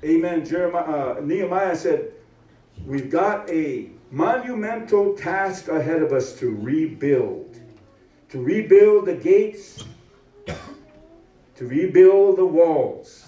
Amen. 0.03 0.45
Jeremiah, 0.45 1.17
uh, 1.17 1.21
Nehemiah 1.21 1.75
said, 1.75 2.13
We've 2.85 3.09
got 3.09 3.49
a 3.49 3.89
monumental 4.11 5.15
task 5.15 5.67
ahead 5.67 6.01
of 6.01 6.13
us 6.13 6.37
to 6.39 6.55
rebuild. 6.55 7.59
To 8.29 8.41
rebuild 8.41 9.05
the 9.05 9.15
gates, 9.15 9.83
to 10.45 11.67
rebuild 11.67 12.37
the 12.37 12.45
walls. 12.45 13.18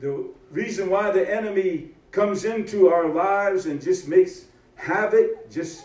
The 0.00 0.26
reason 0.50 0.90
why 0.90 1.10
the 1.10 1.32
enemy 1.32 1.90
comes 2.10 2.44
into 2.44 2.88
our 2.88 3.08
lives 3.08 3.66
and 3.66 3.80
just 3.80 4.08
makes 4.08 4.46
havoc, 4.74 5.50
just 5.50 5.84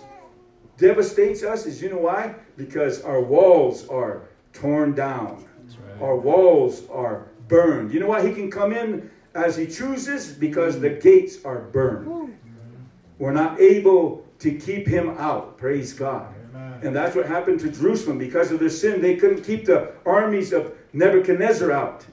devastates 0.77 1.43
us 1.43 1.65
is 1.65 1.81
you 1.81 1.89
know 1.89 1.99
why? 1.99 2.35
Because 2.57 3.03
our 3.03 3.21
walls 3.21 3.87
are 3.87 4.23
torn 4.51 4.93
down. 4.93 5.45
Right. 5.67 6.01
Our 6.01 6.17
walls 6.17 6.83
are 6.89 7.27
burned. 7.47 7.93
You 7.93 7.99
know 7.99 8.07
why 8.07 8.27
he 8.27 8.33
can 8.33 8.49
come 8.49 8.73
in 8.73 9.09
as 9.35 9.55
he 9.55 9.67
chooses? 9.67 10.31
Because 10.31 10.79
the 10.79 10.89
gates 10.89 11.45
are 11.45 11.59
burned. 11.59 12.35
We're 13.19 13.31
not 13.31 13.59
able 13.61 14.25
to 14.39 14.57
keep 14.57 14.87
him 14.87 15.11
out. 15.19 15.57
Praise 15.57 15.93
God. 15.93 16.33
Amen. 16.49 16.79
And 16.81 16.95
that's 16.95 17.15
what 17.15 17.27
happened 17.27 17.59
to 17.59 17.69
Jerusalem. 17.69 18.17
Because 18.17 18.51
of 18.51 18.59
their 18.59 18.69
sin, 18.69 18.99
they 18.99 19.15
couldn't 19.15 19.43
keep 19.43 19.65
the 19.65 19.93
armies 20.05 20.51
of 20.51 20.73
Nebuchadnezzar 20.93 21.71
out. 21.71 22.03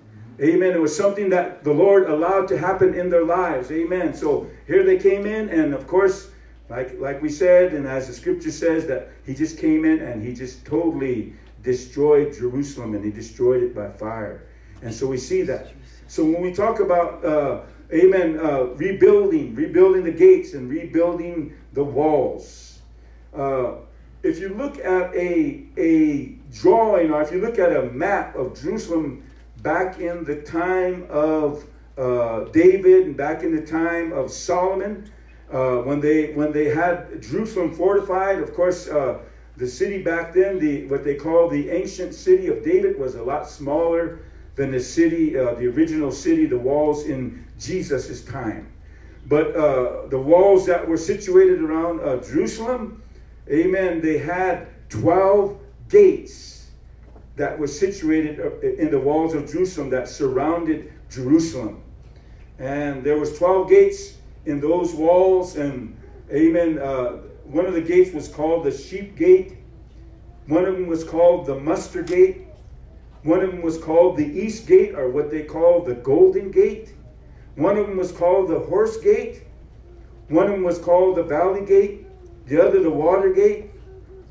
Amen. 0.41 0.73
It 0.73 0.81
was 0.81 0.97
something 0.97 1.29
that 1.31 1.65
the 1.65 1.73
Lord 1.73 2.09
allowed 2.09 2.47
to 2.49 2.59
happen 2.59 2.95
in 2.95 3.11
their 3.11 3.25
lives. 3.25 3.73
Amen. 3.73 4.15
So 4.15 4.49
here 4.67 4.85
they 4.85 4.97
came 4.97 5.27
in, 5.27 5.49
and 5.49 5.75
of 5.75 5.87
course, 5.87 6.31
like, 6.69 6.99
like 7.01 7.21
we 7.23 7.29
said, 7.29 7.73
and 7.73 7.87
as 7.87 8.07
the 8.07 8.13
scripture 8.13 8.51
says, 8.51 8.87
that 8.87 9.09
he 9.25 9.35
just 9.35 9.59
came 9.59 9.85
in 9.85 10.01
and 10.01 10.23
he 10.23 10.35
just 10.35 10.65
totally 10.67 11.33
destroyed 11.63 12.35
Jerusalem 12.35 12.95
and 12.95 13.05
he 13.05 13.11
destroyed 13.11 13.63
it 13.63 13.75
by 13.75 13.89
fire. 13.89 14.47
And 14.83 14.93
so 14.93 15.07
we 15.07 15.17
see 15.17 15.43
that. 15.43 15.73
So 16.07 16.25
when 16.25 16.41
we 16.43 16.53
talk 16.53 16.81
about, 16.81 17.25
uh, 17.25 17.63
amen, 17.93 18.39
uh, 18.39 18.65
rebuilding, 18.77 19.55
rebuilding 19.55 20.05
the 20.05 20.13
gates 20.13 20.55
and 20.55 20.71
rebuilding 20.71 21.57
the 21.73 21.85
walls, 21.85 22.81
uh, 23.35 23.73
if 24.23 24.39
you 24.39 24.51
look 24.51 24.79
at 24.79 25.15
a, 25.15 25.65
a 25.79 26.27
drawing 26.53 27.11
or 27.11 27.23
if 27.23 27.33
you 27.33 27.41
look 27.41 27.59
at 27.59 27.75
a 27.75 27.85
map 27.91 28.37
of 28.37 28.61
Jerusalem 28.61 29.25
back 29.63 29.99
in 29.99 30.25
the 30.25 30.43
time 30.43 31.07
of 31.11 31.65
uh, 31.97 32.45
David 32.45 33.07
and 33.07 33.17
back 33.17 33.43
in 33.43 33.55
the 33.55 33.63
time 33.63 34.13
of 34.13 34.31
Solomon, 34.31 35.11
uh, 35.53 35.79
when 35.79 36.01
they 36.01 36.33
when 36.33 36.53
they 36.53 36.67
had 36.67 37.23
Jerusalem 37.23 37.75
fortified, 37.75 38.39
of 38.39 38.55
course, 38.55 38.89
uh, 38.89 39.19
the 39.57 39.67
city 39.67 40.03
back 40.03 40.33
then, 40.33 40.59
the 40.59 40.87
what 40.87 41.05
they 41.05 41.15
call 41.15 41.49
the 41.49 41.71
ancient 41.71 42.15
city 42.15 42.49
of 42.49 42.65
David, 42.65 42.99
was 42.99 43.15
a 43.15 43.23
lot 43.23 43.49
smaller 43.49 44.21
than 44.55 44.71
the 44.71 44.81
city, 44.81 45.39
uh, 45.39 45.55
the 45.55 45.67
original 45.67 46.13
city, 46.13 46.47
the 46.47 46.59
walls 46.59 47.07
in 47.07 47.45
Jesus' 47.59 48.25
time. 48.25 48.73
But 49.27 49.55
uh, 49.57 50.07
the 50.09 50.19
walls 50.19 50.67
that 50.67 50.87
were 50.87 50.97
situated 50.97 51.61
around 51.63 52.01
uh, 52.01 52.17
Jerusalem, 52.19 53.03
Amen. 53.51 54.01
They 54.01 54.19
had 54.19 54.69
twelve 54.91 55.59
gates 55.89 56.58
that 57.39 57.59
was 57.59 57.79
situated 57.79 58.39
in 58.79 58.91
the 58.91 58.99
walls 58.99 59.35
of 59.35 59.51
Jerusalem 59.51 59.91
that 59.91 60.09
surrounded 60.09 60.93
Jerusalem, 61.09 61.83
and 62.59 63.03
there 63.03 63.19
was 63.19 63.39
twelve 63.39 63.69
gates 63.69 64.19
in 64.45 64.61
those 64.61 64.95
walls. 64.95 65.57
And 65.57 65.97
amen. 66.31 66.79
Uh, 66.79 67.23
one 67.45 67.65
of 67.65 67.73
the 67.73 67.81
gates 67.81 68.13
was 68.13 68.29
called 68.29 68.65
the 68.65 68.71
sheep 68.71 69.17
gate. 69.17 69.57
One 70.49 70.65
of 70.67 70.75
them 70.75 70.87
was 70.87 71.05
called 71.05 71.47
the 71.47 71.55
muster 71.55 72.03
gate. 72.03 72.47
One 73.23 73.41
of 73.41 73.51
them 73.51 73.63
was 73.63 73.79
called 73.79 74.17
the 74.17 74.27
east 74.27 74.67
gate, 74.67 74.95
or 74.95 75.09
what 75.09 75.31
they 75.31 75.45
call 75.45 75.83
the 75.83 75.95
golden 75.95 76.51
gate. 76.51 76.95
One 77.57 77.77
of 77.77 77.87
them 77.87 77.97
was 77.97 78.13
called 78.13 78.49
the 78.49 78.61
horse 78.61 78.99
gate. 78.99 79.43
One 80.29 80.47
of 80.47 80.53
them 80.53 80.63
was 80.63 80.79
called 80.79 81.17
the 81.17 81.23
valley 81.23 81.65
gate. 81.65 82.07
The 82.47 82.63
other, 82.63 82.83
the 82.83 82.91
water 82.91 83.33
gate, 83.33 83.71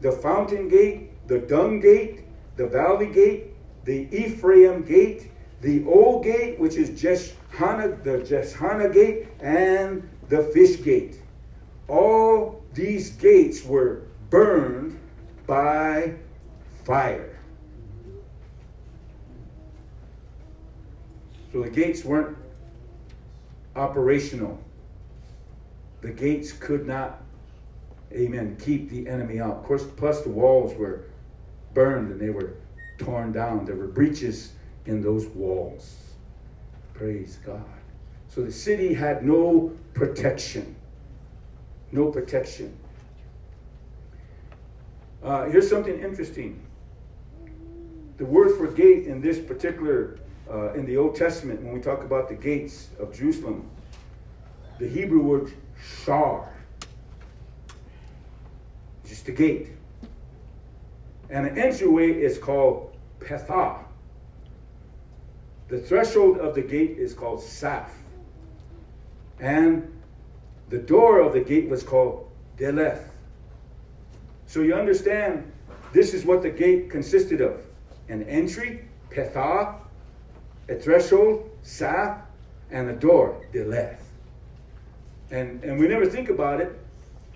the 0.02 0.12
fountain 0.12 0.68
gate, 0.68 1.28
the 1.28 1.40
dung 1.40 1.80
gate, 1.80 2.24
the 2.58 2.68
valley 2.68 3.08
gate, 3.08 3.54
the 3.86 4.08
Ephraim 4.12 4.84
gate, 4.84 5.32
the 5.62 5.86
old 5.86 6.24
gate, 6.24 6.60
which 6.60 6.76
is 6.76 6.90
Jeshana, 6.90 8.04
the 8.04 8.18
Jeshana 8.20 8.92
gate, 8.92 9.28
and 9.40 10.08
the 10.28 10.44
fish 10.44 10.84
gate. 10.84 11.22
All 11.88 12.64
these 12.74 13.12
gates 13.12 13.64
were 13.64 14.02
burned 14.30 15.00
by 15.46 16.16
fire. 16.84 17.40
So 21.54 21.64
the 21.64 21.70
gates 21.70 22.04
weren't 22.04 22.38
operational. 23.76 24.60
The 26.02 26.10
gates 26.10 26.52
could 26.52 26.86
not, 26.86 27.22
amen, 28.12 28.58
keep 28.64 28.90
the 28.90 29.08
enemy 29.08 29.40
out. 29.40 29.58
Of 29.58 29.64
course, 29.64 29.86
plus 29.96 30.22
the 30.22 30.30
walls 30.30 30.76
were 30.76 31.06
burned 31.78 32.12
and 32.12 32.20
they 32.20 32.32
were 32.32 32.56
torn 32.98 33.32
down. 33.32 33.64
There 33.64 33.76
were 33.76 33.86
breaches 33.86 34.54
in 34.88 35.00
those 35.00 35.28
walls. 35.28 35.96
Praise 36.96 37.38
God. 37.46 37.62
So 38.30 38.42
the 38.42 38.52
city 38.52 38.96
had 38.96 39.24
no 39.24 39.72
protection. 39.94 40.76
No 41.92 42.10
protection. 42.10 42.76
Uh, 45.24 45.46
here's 45.50 45.70
something 45.70 46.00
interesting. 46.00 46.66
The 48.18 48.26
word 48.26 48.58
for 48.58 48.66
gate 48.72 49.06
in 49.06 49.22
this 49.22 49.38
particular, 49.38 50.18
uh, 50.52 50.74
in 50.74 50.84
the 50.84 50.98
Old 50.98 51.16
Testament, 51.16 51.62
when 51.62 51.74
we 51.76 51.80
talk 51.80 52.04
about 52.04 52.28
the 52.28 52.34
gates 52.36 52.88
of 53.00 53.16
Jerusalem, 53.16 53.70
the 54.80 54.90
Hebrew 54.90 55.22
word 55.22 55.54
shar, 56.04 56.52
just 59.06 59.28
a 59.28 59.32
gate. 59.32 59.77
And 61.30 61.46
an 61.46 61.58
entryway 61.58 62.12
is 62.12 62.38
called 62.38 62.96
pethah. 63.20 63.80
The 65.68 65.80
threshold 65.80 66.38
of 66.38 66.56
the 66.56 66.62
gate 66.62 66.98
is 66.98 67.14
called 67.14 67.40
Saf. 67.40 67.90
And 69.40 69.92
the 70.70 70.78
door 70.78 71.20
of 71.20 71.34
the 71.34 71.42
gate 71.42 71.70
was 71.70 71.84
called 71.84 72.30
Deleth. 72.58 73.04
So 74.46 74.62
you 74.62 74.74
understand, 74.74 75.52
this 75.92 76.14
is 76.14 76.26
what 76.26 76.42
the 76.42 76.50
gate 76.50 76.90
consisted 76.90 77.42
of 77.42 77.62
an 78.08 78.24
entry, 78.24 78.86
Pethah, 79.10 79.76
a 80.70 80.76
threshold, 80.76 81.50
Saf, 81.64 82.22
and 82.72 82.90
a 82.90 82.94
door, 82.94 83.46
Deleth. 83.54 84.00
And, 85.32 85.62
and 85.64 85.78
we 85.78 85.88
never 85.90 86.06
think 86.06 86.30
about 86.30 86.62
it, 86.62 86.80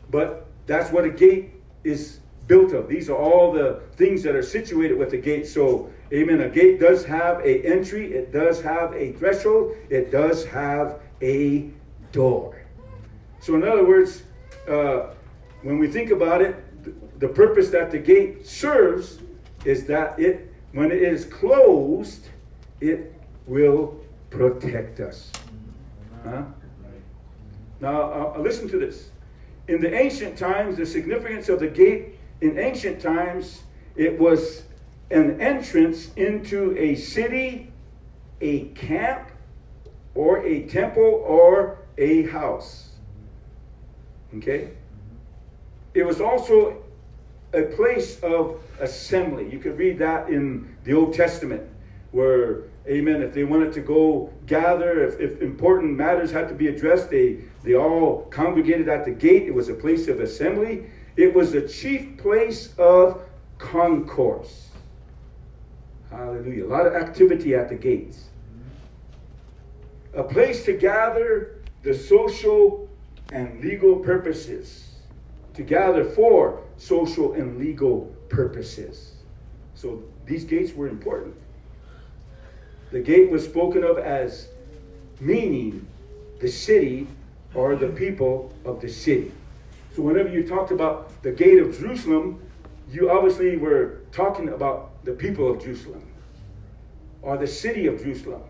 but 0.10 0.48
that's 0.66 0.92
what 0.92 1.04
a 1.04 1.10
gate 1.10 1.52
is 1.84 2.21
built 2.48 2.74
of. 2.74 2.88
These 2.88 3.10
are 3.10 3.18
all 3.18 3.52
the 3.52 3.82
things 3.96 4.24
that 4.24 4.36
are 4.36 4.44
situated 4.44 4.98
with 4.98 5.12
the 5.12 5.18
gate. 5.18 5.48
So 5.48 5.92
Amen. 6.14 6.42
A 6.42 6.50
gate 6.50 6.78
does 6.78 7.06
have 7.06 7.40
a 7.40 7.66
entry, 7.66 8.14
it 8.14 8.34
does 8.34 8.62
have 8.62 8.94
a 8.94 9.14
threshold, 9.14 9.76
it 9.90 10.12
does 10.12 10.46
have 10.46 11.00
a 11.22 11.70
door. 12.12 12.66
So 13.40 13.56
in 13.56 13.64
other 13.64 13.86
words, 13.86 14.24
uh, 14.68 15.12
when 15.62 15.80
we 15.80 15.88
think 15.88 16.12
about 16.12 16.42
it, 16.42 17.20
the 17.20 17.30
purpose 17.30 17.70
that 17.70 17.92
the 17.92 17.98
gate 17.98 18.46
serves 18.46 19.20
is 19.64 19.86
that 19.86 20.20
it, 20.20 20.54
when 20.74 20.92
it 20.92 21.02
is 21.02 21.24
closed, 21.26 22.28
it 22.82 23.14
will 23.48 23.98
protect 24.30 25.00
us. 25.00 25.32
Huh? 26.26 26.44
Now, 27.80 28.34
uh, 28.36 28.40
listen 28.40 28.68
to 28.68 28.78
this. 28.78 29.12
In 29.70 29.80
the 29.80 29.94
ancient 29.94 30.38
times, 30.38 30.76
the 30.76 30.86
significance 30.86 31.48
of 31.48 31.62
the 31.62 31.68
gate 31.68 32.20
in 32.42 32.58
ancient 32.58 33.00
times, 33.00 33.62
it 33.96 34.20
was 34.20 34.64
an 35.12 35.40
entrance 35.40 36.12
into 36.16 36.76
a 36.78 36.96
city, 36.96 37.72
a 38.42 38.66
camp, 38.70 39.30
or 40.16 40.44
a 40.46 40.64
temple, 40.64 41.24
or 41.26 41.78
a 41.98 42.24
house. 42.24 42.90
Okay? 44.38 44.72
It 45.94 46.04
was 46.04 46.20
also 46.20 46.84
a 47.54 47.64
place 47.64 48.20
of 48.22 48.62
assembly. 48.80 49.50
You 49.52 49.60
could 49.60 49.78
read 49.78 50.00
that 50.00 50.30
in 50.30 50.76
the 50.84 50.94
Old 50.94 51.14
Testament, 51.14 51.62
where, 52.12 52.64
amen, 52.88 53.22
if 53.22 53.34
they 53.34 53.44
wanted 53.44 53.74
to 53.74 53.82
go 53.82 54.34
gather, 54.48 55.04
if, 55.04 55.20
if 55.20 55.42
important 55.42 55.98
matters 55.98 56.32
had 56.32 56.48
to 56.48 56.56
be 56.56 56.68
addressed, 56.68 57.10
they, 57.10 57.40
they 57.64 57.76
all 57.76 58.24
congregated 58.32 58.88
at 58.88 59.06
the 59.06 59.12
gate. 59.12 59.44
It 59.44 59.54
was 59.54 59.70
a 59.70 59.74
place 59.74 60.08
of 60.08 60.22
assembly, 60.22 60.86
it 61.16 61.34
was 61.34 61.52
the 61.52 61.68
chief 61.68 62.18
place 62.18 62.74
of 62.78 63.22
concourse. 63.58 64.70
Hallelujah. 66.10 66.66
A 66.66 66.68
lot 66.68 66.86
of 66.86 66.94
activity 66.94 67.56
at 67.56 67.70
the 67.70 67.76
gates. 67.76 68.26
A 70.14 70.24
place 70.24 70.66
to 70.66 70.74
gather 70.74 71.62
the 71.84 71.94
social 71.94 72.90
and 73.32 73.62
legal 73.62 73.98
purposes. 73.98 74.90
To 75.54 75.64
gather 75.64 76.04
for 76.04 76.62
social 76.78 77.34
and 77.34 77.58
legal 77.58 78.14
purposes. 78.30 79.14
So 79.76 80.04
these 80.26 80.44
gates 80.44 80.74
were 80.74 80.88
important. 80.88 81.36
The 82.92 83.00
gate 83.00 83.30
was 83.30 83.46
spoken 83.46 83.84
of 83.84 83.98
as 83.98 84.50
meaning 85.20 85.88
the 86.40 86.50
city 86.50 87.08
or 87.54 87.76
the 87.76 87.88
people 87.88 88.54
of 88.66 88.82
the 88.82 88.90
city. 88.90 89.32
So 89.96 90.02
whenever 90.02 90.30
you 90.30 90.48
talked 90.48 90.72
about 90.72 91.22
the 91.22 91.32
gate 91.32 91.60
of 91.60 91.78
Jerusalem, 91.78 92.42
you 92.90 93.10
obviously 93.10 93.58
were 93.58 94.02
talking 94.12 94.50
about 94.50 95.04
the 95.04 95.12
people 95.12 95.52
of 95.52 95.62
Jerusalem 95.62 96.06
or 97.22 97.38
the 97.38 97.48
city 97.48 97.88
of 97.88 97.98
Jerusalem. 98.00 98.44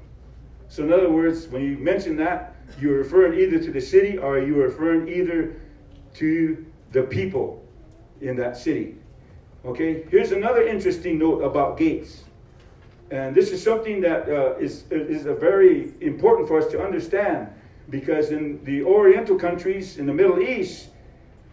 So, 0.68 0.84
in 0.84 0.94
other 0.94 1.10
words, 1.10 1.48
when 1.48 1.64
you 1.64 1.78
mention 1.78 2.16
that, 2.18 2.56
you're 2.80 2.98
referring 2.98 3.38
either 3.40 3.60
to 3.60 3.72
the 3.72 3.82
city 3.82 4.18
or 4.18 4.40
you're 4.40 4.68
referring 4.68 5.10
either 5.10 5.60
to 6.16 6.66
the 6.92 7.04
people 7.04 7.66
in 8.22 8.36
that 8.38 8.56
city. 8.56 8.96
Okay, 9.66 10.06
here's 10.10 10.32
another 10.32 10.66
interesting 10.66 11.20
note 11.20 11.42
about 11.42 11.78
gates. 11.78 12.24
And 13.10 13.36
this 13.36 13.52
is 13.52 13.62
something 13.62 14.00
that 14.02 14.30
uh, 14.30 14.56
is 14.58 14.86
is 14.90 15.26
a 15.26 15.36
very 15.36 15.94
important 16.00 16.48
for 16.48 16.58
us 16.58 16.72
to 16.72 16.82
understand 16.82 17.50
because 17.90 18.32
in 18.32 18.64
the 18.64 18.84
Oriental 18.84 19.38
countries 19.38 19.98
in 19.98 20.06
the 20.06 20.14
Middle 20.14 20.42
East, 20.42 20.91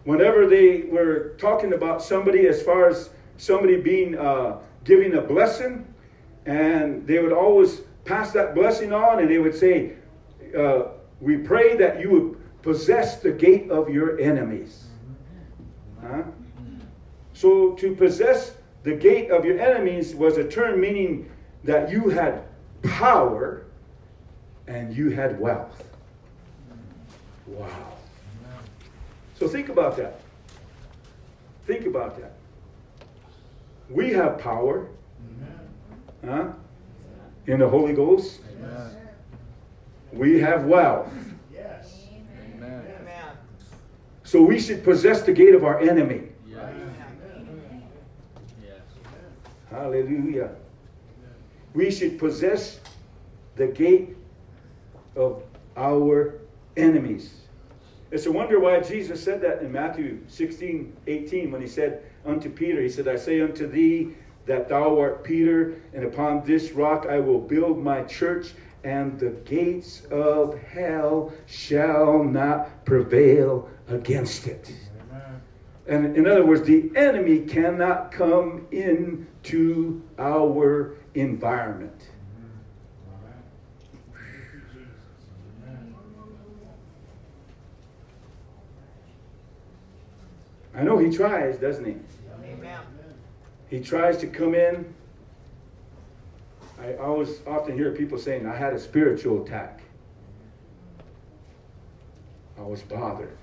whenever 0.03 0.47
they 0.47 0.83
were 0.83 1.35
talking 1.37 1.73
about 1.73 2.01
somebody 2.01 2.47
as 2.47 2.61
far 2.61 2.87
as 2.87 3.09
somebody 3.37 3.77
being 3.77 4.17
uh, 4.17 4.57
giving 4.83 5.15
a 5.15 5.21
blessing, 5.21 5.85
and 6.45 7.05
they 7.05 7.19
would 7.19 7.33
always 7.33 7.81
pass 8.05 8.31
that 8.31 8.55
blessing 8.55 8.93
on, 8.93 9.19
and 9.19 9.29
they 9.29 9.39
would 9.39 9.55
say, 9.55 9.93
uh, 10.57 10.89
"We 11.21 11.37
pray 11.37 11.75
that 11.77 11.99
you 11.99 12.09
would 12.11 12.61
possess 12.61 13.21
the 13.21 13.31
gate 13.31 13.69
of 13.69 13.89
your 13.89 14.19
enemies." 14.19 14.85
Huh? 16.01 16.23
So 17.33 17.73
to 17.73 17.95
possess 17.95 18.55
the 18.83 18.95
gate 18.95 19.29
of 19.31 19.45
your 19.45 19.59
enemies 19.59 20.15
was 20.15 20.37
a 20.37 20.47
term 20.47 20.79
meaning 20.79 21.29
that 21.63 21.91
you 21.91 22.09
had 22.09 22.43
power 22.83 23.65
and 24.67 24.95
you 24.95 25.09
had 25.09 25.39
wealth. 25.39 25.83
Wow. 27.47 27.98
So 29.39 29.47
think 29.47 29.69
about 29.69 29.95
that. 29.95 30.19
Think 31.65 31.85
about 31.85 32.19
that. 32.19 32.33
We 33.89 34.11
have 34.11 34.37
power. 34.37 34.87
Huh? 36.25 36.49
In 37.47 37.59
the 37.59 37.69
Holy 37.69 37.93
Ghost. 37.93 38.41
Amen. 38.57 38.97
We 40.11 40.41
have 40.41 40.65
wealth. 40.65 41.09
Yes. 41.53 42.07
Amen. 42.57 42.83
Amen. 42.99 43.37
So 44.23 44.41
we 44.41 44.59
should 44.59 44.83
possess 44.83 45.21
the 45.21 45.31
gate 45.31 45.55
of 45.55 45.63
our 45.63 45.79
enemy. 45.79 46.23
Yes. 46.45 46.73
Yes. 48.61 48.81
Hallelujah. 49.71 50.51
We 51.73 51.89
should 51.91 52.19
possess 52.19 52.81
the 53.55 53.67
gate 53.67 54.17
of 55.15 55.43
our 55.77 56.33
enemies. 56.75 57.39
It's 58.11 58.25
a 58.25 58.31
wonder 58.31 58.59
why 58.59 58.79
Jesus 58.79 59.23
said 59.23 59.41
that 59.41 59.61
in 59.61 59.71
Matthew 59.71 60.19
16, 60.27 60.97
18, 61.05 61.51
when 61.51 61.61
he 61.61 61.67
said 61.67 62.03
unto 62.25 62.49
Peter, 62.49 62.81
He 62.81 62.89
said, 62.89 63.07
I 63.07 63.15
say 63.15 63.41
unto 63.41 63.67
thee 63.67 64.15
that 64.45 64.67
thou 64.67 64.99
art 64.99 65.23
Peter, 65.23 65.79
and 65.93 66.03
upon 66.03 66.43
this 66.43 66.71
rock 66.71 67.05
I 67.07 67.19
will 67.19 67.39
build 67.39 67.83
my 67.83 68.01
church, 68.03 68.53
and 68.83 69.19
the 69.19 69.29
gates 69.45 70.05
of 70.09 70.57
hell 70.59 71.31
shall 71.45 72.23
not 72.23 72.83
prevail 72.83 73.69
against 73.87 74.47
it. 74.47 74.73
And 75.87 76.15
in 76.15 76.27
other 76.27 76.45
words, 76.45 76.63
the 76.63 76.91
enemy 76.95 77.39
cannot 77.41 78.11
come 78.11 78.67
into 78.71 80.01
our 80.17 80.95
environment. 81.15 82.09
I 90.79 90.83
know 90.83 90.97
he 90.97 91.11
tries, 91.11 91.57
doesn't 91.57 91.83
he? 91.83 91.95
Amen. 92.45 92.79
He 93.69 93.81
tries 93.81 94.15
to 94.19 94.27
come 94.27 94.55
in. 94.55 94.93
I 96.79 96.93
always 96.95 97.41
often 97.45 97.75
hear 97.75 97.91
people 97.91 98.17
saying, 98.17 98.45
I 98.45 98.55
had 98.55 98.71
a 98.71 98.79
spiritual 98.79 99.43
attack. 99.43 99.81
I 102.57 102.61
was 102.61 102.81
bothered. 102.81 103.37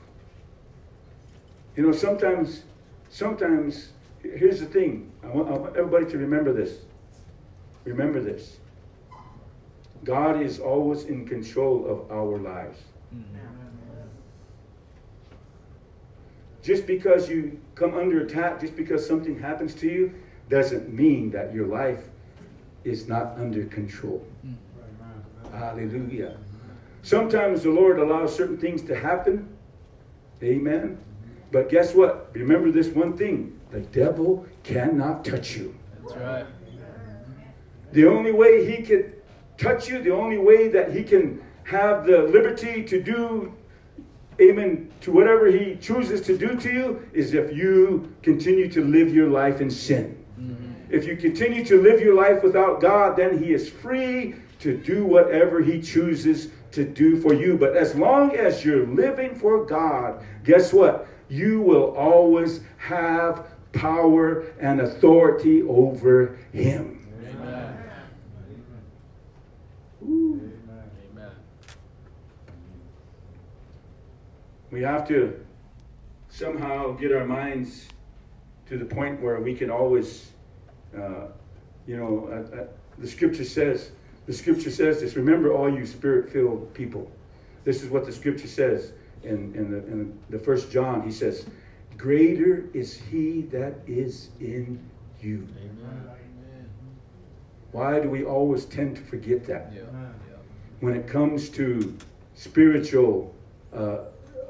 You 1.76 1.82
know, 1.82 1.92
sometimes, 1.92 2.62
sometimes, 3.10 3.90
here's 4.22 4.60
the 4.60 4.66
thing. 4.66 5.12
I 5.22 5.26
want, 5.26 5.48
I 5.48 5.58
want 5.58 5.76
everybody 5.76 6.06
to 6.12 6.16
remember 6.16 6.54
this. 6.54 6.78
Remember 7.84 8.22
this. 8.22 8.56
God 10.04 10.40
is 10.40 10.58
always 10.58 11.04
in 11.04 11.28
control 11.28 11.86
of 11.86 12.10
our 12.10 12.38
lives. 12.38 12.78
Mm-hmm. 13.14 13.45
Just 16.66 16.84
because 16.84 17.30
you 17.30 17.60
come 17.76 17.94
under 17.94 18.22
attack, 18.22 18.60
just 18.60 18.74
because 18.74 19.06
something 19.06 19.38
happens 19.38 19.72
to 19.76 19.86
you, 19.86 20.12
doesn't 20.48 20.92
mean 20.92 21.30
that 21.30 21.54
your 21.54 21.68
life 21.68 22.02
is 22.82 23.06
not 23.06 23.38
under 23.38 23.66
control. 23.66 24.26
Mm. 24.44 24.56
Hallelujah. 25.52 26.36
Sometimes 27.02 27.62
the 27.62 27.70
Lord 27.70 28.00
allows 28.00 28.34
certain 28.34 28.58
things 28.58 28.82
to 28.82 28.96
happen. 28.96 29.48
Amen. 30.42 30.98
But 31.52 31.68
guess 31.68 31.94
what? 31.94 32.30
Remember 32.32 32.72
this 32.72 32.88
one 32.88 33.16
thing 33.16 33.60
the 33.70 33.82
devil 33.82 34.44
cannot 34.64 35.24
touch 35.24 35.56
you. 35.56 35.72
That's 36.02 36.16
right. 36.16 36.46
The 37.92 38.06
only 38.08 38.32
way 38.32 38.66
he 38.66 38.82
can 38.82 39.12
touch 39.56 39.88
you, 39.88 40.02
the 40.02 40.10
only 40.10 40.38
way 40.38 40.66
that 40.66 40.92
he 40.92 41.04
can 41.04 41.40
have 41.62 42.06
the 42.06 42.22
liberty 42.22 42.82
to 42.82 43.00
do, 43.00 43.54
amen, 44.40 44.90
to 45.00 45.12
whatever 45.12 45.46
he 45.46 45.76
chooses 45.76 46.20
to 46.22 46.36
do 46.36 46.56
to 46.56 46.72
you, 46.72 47.08
is 47.12 47.34
if 47.34 47.54
you 47.56 48.12
continue 48.22 48.68
to 48.70 48.84
live 48.84 49.14
your 49.14 49.28
life 49.28 49.60
in 49.60 49.70
sin. 49.70 50.22
Mm-hmm. 50.38 50.94
If 50.94 51.06
you 51.06 51.16
continue 51.16 51.64
to 51.64 51.80
live 51.80 52.00
your 52.00 52.14
life 52.14 52.42
without 52.42 52.80
God, 52.80 53.16
then 53.16 53.42
he 53.42 53.52
is 53.52 53.68
free 53.68 54.34
to 54.60 54.76
do 54.76 55.04
whatever 55.04 55.60
he 55.60 55.80
chooses 55.80 56.50
to 56.72 56.84
do 56.84 57.20
for 57.20 57.34
you. 57.34 57.56
But 57.56 57.76
as 57.76 57.94
long 57.94 58.36
as 58.36 58.64
you're 58.64 58.86
living 58.86 59.34
for 59.34 59.64
God, 59.64 60.24
guess 60.44 60.72
what? 60.72 61.06
You 61.28 61.60
will 61.60 61.94
always 61.96 62.60
have 62.78 63.46
power 63.72 64.46
and 64.60 64.80
authority 64.80 65.62
over 65.62 66.38
him. 66.52 67.06
Amen. 67.22 67.78
Ooh. 70.02 70.40
Amen. 71.12 71.30
We 74.76 74.82
have 74.82 75.08
to 75.08 75.42
somehow 76.28 76.92
get 76.92 77.10
our 77.10 77.24
minds 77.24 77.88
to 78.68 78.76
the 78.76 78.84
point 78.84 79.22
where 79.22 79.40
we 79.40 79.54
can 79.54 79.70
always, 79.70 80.32
uh, 80.94 81.28
you 81.86 81.96
know, 81.96 82.28
uh, 82.30 82.56
uh, 82.56 82.66
the 82.98 83.08
scripture 83.08 83.46
says, 83.46 83.92
the 84.26 84.34
scripture 84.34 84.70
says 84.70 85.00
this. 85.00 85.16
Remember, 85.16 85.50
all 85.50 85.74
you 85.74 85.86
spirit-filled 85.86 86.74
people. 86.74 87.10
This 87.64 87.82
is 87.82 87.88
what 87.88 88.04
the 88.04 88.12
scripture 88.12 88.48
says 88.48 88.92
in, 89.22 89.54
in, 89.54 89.70
the, 89.70 89.78
in 89.78 90.18
the 90.28 90.38
first 90.38 90.70
John. 90.70 91.02
He 91.02 91.10
says, 91.10 91.46
"Greater 91.96 92.66
is 92.74 93.00
He 93.10 93.48
that 93.52 93.76
is 93.86 94.28
in 94.40 94.78
you." 95.22 95.48
Amen. 95.58 96.10
Why 97.72 97.98
do 97.98 98.10
we 98.10 98.24
always 98.24 98.66
tend 98.66 98.96
to 98.96 99.02
forget 99.02 99.46
that? 99.46 99.72
Yeah. 99.74 99.84
when 100.80 100.94
it 100.94 101.08
comes 101.08 101.48
to 101.48 101.96
spiritual 102.34 103.34
uh, 103.72 104.00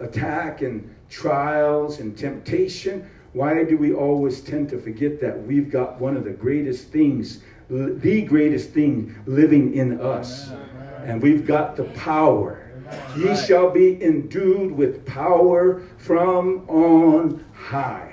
attack 0.01 0.63
and 0.63 0.95
trials 1.09 2.01
and 2.01 2.17
temptation, 2.17 3.09
why 3.33 3.65
do 3.65 3.77
we 3.77 3.93
always 3.93 4.41
tend 4.41 4.69
to 4.71 4.79
forget 4.79 5.21
that 5.21 5.47
we've 5.47 5.71
got 5.71 6.01
one 6.01 6.17
of 6.17 6.25
the 6.25 6.31
greatest 6.31 6.89
things, 6.89 7.43
the 7.69 8.23
greatest 8.23 8.71
thing 8.71 9.15
living 9.27 9.75
in 9.75 10.01
us? 10.01 10.51
And 11.05 11.23
we've 11.23 11.47
got 11.47 11.77
the 11.77 11.85
power. 11.85 12.63
Ye 13.17 13.37
shall 13.37 13.71
be 13.71 14.03
endued 14.03 14.73
with 14.73 15.05
power 15.07 15.83
from 15.99 16.69
on 16.69 17.45
high. 17.55 18.13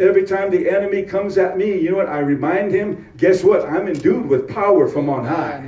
Every 0.00 0.24
time 0.24 0.50
the 0.50 0.68
enemy 0.68 1.02
comes 1.02 1.38
at 1.38 1.56
me, 1.56 1.78
you 1.78 1.90
know 1.90 1.98
what? 1.98 2.08
I 2.08 2.18
remind 2.18 2.72
him, 2.72 3.12
guess 3.16 3.44
what? 3.44 3.64
I'm 3.68 3.86
endued 3.86 4.26
with 4.26 4.48
power 4.48 4.88
from 4.88 5.08
on 5.08 5.24
high. 5.24 5.62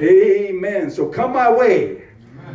Amen. 0.00 0.90
So 0.90 1.06
come 1.06 1.32
my 1.32 1.50
way. 1.50 2.01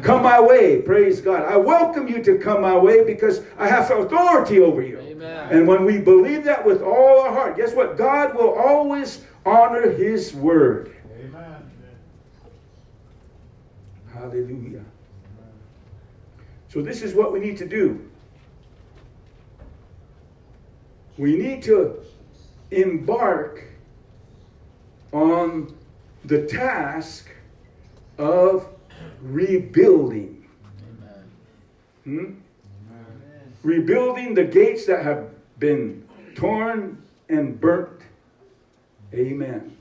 Come 0.02 0.24
my 0.24 0.40
way. 0.40 0.82
Praise 0.82 1.22
God. 1.22 1.44
I 1.44 1.58
welcome 1.58 2.08
you 2.08 2.24
to 2.24 2.38
come 2.38 2.62
my 2.62 2.78
way 2.78 3.04
because 3.04 3.42
I 3.58 3.68
have 3.68 3.90
authority 3.90 4.60
over 4.60 4.82
you. 4.82 5.00
Amen. 5.00 5.50
And 5.52 5.68
when 5.68 5.86
we 5.86 6.00
believe 6.00 6.44
that 6.44 6.66
with 6.66 6.82
all 6.82 7.22
our 7.22 7.32
heart, 7.32 7.58
guess 7.58 7.74
what? 7.74 7.98
God 7.98 8.36
will 8.36 8.54
always 8.54 9.24
honor 9.46 9.90
his 9.92 10.34
word. 10.34 10.96
Amen. 11.20 11.72
Hallelujah. 14.14 14.84
So 16.70 16.82
this 16.82 17.02
is 17.02 17.16
what 17.16 17.32
we 17.32 17.40
need 17.40 17.58
to 17.58 17.68
do. 17.68 18.10
We 21.18 21.36
need 21.36 21.64
to 21.64 22.04
embark 22.70 23.64
on 25.12 25.76
the 26.26 26.46
task 26.46 27.30
of 28.18 28.68
rebuilding. 29.22 30.46
Amen. 30.84 31.24
Hmm? 32.04 32.34
Rebuilding 33.64 34.34
the 34.34 34.44
gates 34.44 34.86
that 34.86 35.04
have 35.04 35.30
been 35.60 36.08
torn 36.36 37.02
and 37.30 37.60
burnt. 37.60 38.02
Amen. 39.14 39.78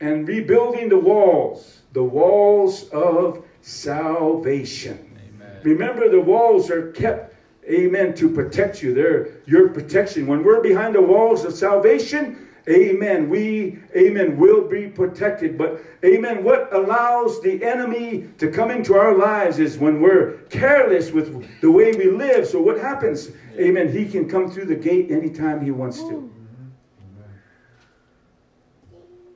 And 0.00 0.28
rebuilding 0.28 0.88
the 0.88 0.98
walls, 0.98 1.80
the 1.92 2.02
walls 2.02 2.88
of 2.90 3.44
salvation. 3.62 5.18
Amen. 5.36 5.60
Remember, 5.62 6.08
the 6.08 6.20
walls 6.20 6.70
are 6.70 6.92
kept, 6.92 7.34
amen, 7.68 8.14
to 8.14 8.28
protect 8.28 8.82
you. 8.82 8.92
They're 8.92 9.28
your 9.46 9.68
protection. 9.68 10.26
When 10.26 10.44
we're 10.44 10.60
behind 10.60 10.94
the 10.94 11.00
walls 11.00 11.44
of 11.44 11.54
salvation, 11.54 12.48
amen, 12.68 13.28
we, 13.28 13.78
amen, 13.96 14.36
will 14.38 14.66
be 14.66 14.88
protected. 14.88 15.58
But, 15.58 15.80
amen, 16.04 16.42
what 16.42 16.72
allows 16.72 17.40
the 17.42 17.62
enemy 17.62 18.28
to 18.38 18.50
come 18.50 18.70
into 18.70 18.94
our 18.94 19.16
lives 19.16 19.58
is 19.58 19.78
when 19.78 20.00
we're 20.00 20.38
careless 20.50 21.10
with 21.10 21.60
the 21.60 21.70
way 21.70 21.92
we 21.92 22.10
live. 22.10 22.46
So, 22.46 22.60
what 22.60 22.78
happens? 22.78 23.30
Amen, 23.58 23.92
he 23.92 24.06
can 24.06 24.28
come 24.28 24.50
through 24.50 24.66
the 24.66 24.76
gate 24.76 25.10
anytime 25.10 25.64
he 25.64 25.70
wants 25.70 25.98
to. 26.00 26.30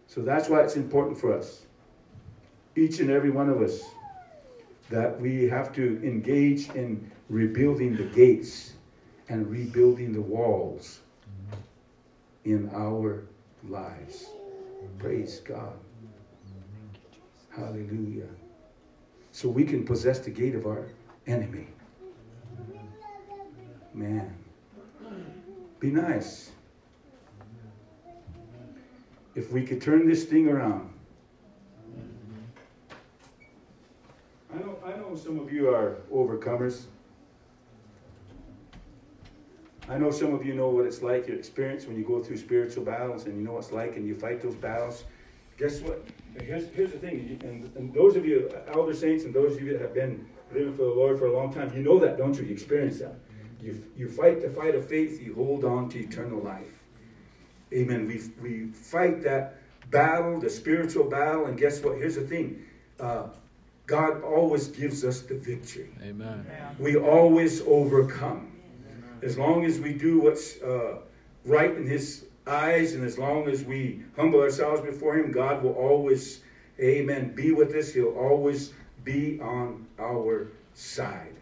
So, 0.06 0.22
that's 0.22 0.48
why 0.48 0.62
it's 0.62 0.76
important 0.76 1.18
for 1.18 1.36
us, 1.36 1.66
each 2.76 3.00
and 3.00 3.10
every 3.10 3.30
one 3.30 3.48
of 3.50 3.60
us, 3.60 3.82
that 4.90 5.20
we 5.20 5.44
have 5.44 5.72
to 5.74 6.00
engage 6.02 6.70
in 6.70 7.10
rebuilding 7.28 7.94
the 7.94 8.04
gates 8.04 8.72
and 9.28 9.46
rebuilding 9.50 10.12
the 10.12 10.20
walls 10.20 11.00
in 12.48 12.70
our 12.74 13.24
lives. 13.68 14.30
Praise 14.98 15.40
God. 15.40 15.74
Hallelujah. 17.54 18.28
So 19.32 19.48
we 19.48 19.64
can 19.64 19.84
possess 19.84 20.20
the 20.20 20.30
gate 20.30 20.54
of 20.54 20.66
our 20.66 20.88
enemy. 21.26 21.68
Man. 23.92 24.34
Be 25.78 25.90
nice. 25.90 26.50
If 29.34 29.52
we 29.52 29.64
could 29.64 29.82
turn 29.82 30.08
this 30.08 30.24
thing 30.24 30.48
around. 30.48 30.90
I 34.52 34.58
know, 34.58 34.78
I 34.84 34.96
know 34.96 35.14
some 35.14 35.38
of 35.38 35.52
you 35.52 35.68
are 35.68 35.98
overcomers. 36.12 36.84
I 39.90 39.96
know 39.96 40.10
some 40.10 40.34
of 40.34 40.44
you 40.44 40.54
know 40.54 40.68
what 40.68 40.84
it's 40.84 41.02
like, 41.02 41.26
your 41.26 41.38
experience 41.38 41.86
when 41.86 41.96
you 41.96 42.04
go 42.04 42.22
through 42.22 42.36
spiritual 42.36 42.84
battles 42.84 43.24
and 43.24 43.36
you 43.36 43.42
know 43.42 43.52
what 43.52 43.64
it's 43.64 43.72
like 43.72 43.96
and 43.96 44.06
you 44.06 44.14
fight 44.14 44.42
those 44.42 44.54
battles. 44.54 45.04
Guess 45.56 45.80
what? 45.80 46.04
Here's, 46.42 46.68
here's 46.68 46.92
the 46.92 46.98
thing, 46.98 47.40
and, 47.42 47.70
and 47.74 47.92
those 47.92 48.14
of 48.14 48.24
you, 48.24 48.48
elder 48.68 48.94
saints, 48.94 49.24
and 49.24 49.34
those 49.34 49.56
of 49.56 49.62
you 49.62 49.72
that 49.72 49.80
have 49.80 49.94
been 49.94 50.24
living 50.52 50.72
for 50.72 50.84
the 50.84 50.90
Lord 50.90 51.18
for 51.18 51.26
a 51.26 51.32
long 51.32 51.52
time, 51.52 51.72
you 51.74 51.82
know 51.82 51.98
that, 51.98 52.16
don't 52.16 52.36
you? 52.36 52.44
You 52.44 52.52
experience 52.52 53.00
that. 53.00 53.16
You, 53.60 53.82
you 53.96 54.08
fight 54.08 54.40
the 54.40 54.50
fight 54.50 54.76
of 54.76 54.86
faith, 54.86 55.20
you 55.20 55.34
hold 55.34 55.64
on 55.64 55.88
to 55.88 55.98
eternal 55.98 56.40
life. 56.40 56.78
Amen. 57.72 58.06
We, 58.06 58.20
we 58.40 58.66
fight 58.72 59.20
that 59.24 59.56
battle, 59.90 60.38
the 60.38 60.50
spiritual 60.50 61.04
battle, 61.04 61.46
and 61.46 61.58
guess 61.58 61.82
what? 61.82 61.96
Here's 61.98 62.14
the 62.14 62.22
thing 62.22 62.64
uh, 63.00 63.28
God 63.86 64.22
always 64.22 64.68
gives 64.68 65.04
us 65.04 65.22
the 65.22 65.34
victory. 65.34 65.90
Amen. 66.02 66.46
We 66.78 66.96
always 66.96 67.62
overcome. 67.62 68.52
As 69.22 69.36
long 69.36 69.64
as 69.64 69.80
we 69.80 69.92
do 69.92 70.20
what's 70.20 70.60
uh, 70.62 70.98
right 71.44 71.74
in 71.74 71.86
His 71.86 72.26
eyes, 72.46 72.94
and 72.94 73.04
as 73.04 73.18
long 73.18 73.48
as 73.48 73.64
we 73.64 74.02
humble 74.16 74.40
ourselves 74.40 74.80
before 74.80 75.16
Him, 75.16 75.30
God 75.32 75.62
will 75.62 75.72
always, 75.72 76.40
amen, 76.80 77.34
be 77.34 77.52
with 77.52 77.74
us. 77.74 77.92
He'll 77.92 78.16
always 78.16 78.72
be 79.04 79.40
on 79.40 79.86
our 79.98 80.48
side. 80.74 81.34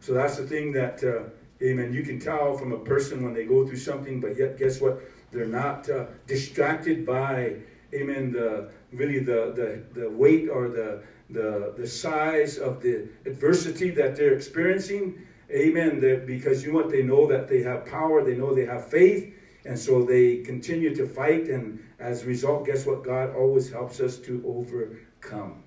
So 0.00 0.12
that's 0.12 0.36
the 0.36 0.46
thing 0.46 0.72
that, 0.72 1.02
uh, 1.02 1.64
amen, 1.64 1.92
you 1.92 2.02
can 2.02 2.20
tell 2.20 2.56
from 2.56 2.72
a 2.72 2.78
person 2.78 3.24
when 3.24 3.34
they 3.34 3.44
go 3.44 3.66
through 3.66 3.78
something, 3.78 4.20
but 4.20 4.36
yet, 4.36 4.58
guess 4.58 4.80
what? 4.80 5.00
They're 5.32 5.46
not 5.46 5.88
uh, 5.90 6.06
distracted 6.26 7.04
by, 7.04 7.56
amen, 7.92 8.32
the 8.32 8.68
really 8.92 9.18
the, 9.18 9.52
the, 9.94 10.00
the 10.00 10.08
weight 10.08 10.48
or 10.48 10.68
the, 10.68 11.02
the, 11.30 11.74
the 11.76 11.86
size 11.86 12.58
of 12.58 12.80
the 12.80 13.08
adversity 13.26 13.90
that 13.90 14.16
they're 14.16 14.34
experiencing. 14.34 15.25
Amen. 15.50 16.00
They're, 16.00 16.18
because 16.18 16.64
you 16.64 16.72
know 16.72 16.78
what? 16.78 16.90
They 16.90 17.02
know 17.02 17.26
that 17.28 17.48
they 17.48 17.62
have 17.62 17.86
power, 17.86 18.24
they 18.24 18.34
know 18.34 18.54
they 18.54 18.66
have 18.66 18.88
faith, 18.88 19.32
and 19.64 19.78
so 19.78 20.02
they 20.02 20.38
continue 20.38 20.94
to 20.94 21.06
fight. 21.06 21.48
And 21.48 21.78
as 21.98 22.22
a 22.22 22.26
result, 22.26 22.66
guess 22.66 22.84
what? 22.86 23.04
God 23.04 23.34
always 23.34 23.70
helps 23.70 24.00
us 24.00 24.18
to 24.18 24.42
overcome. 24.46 25.62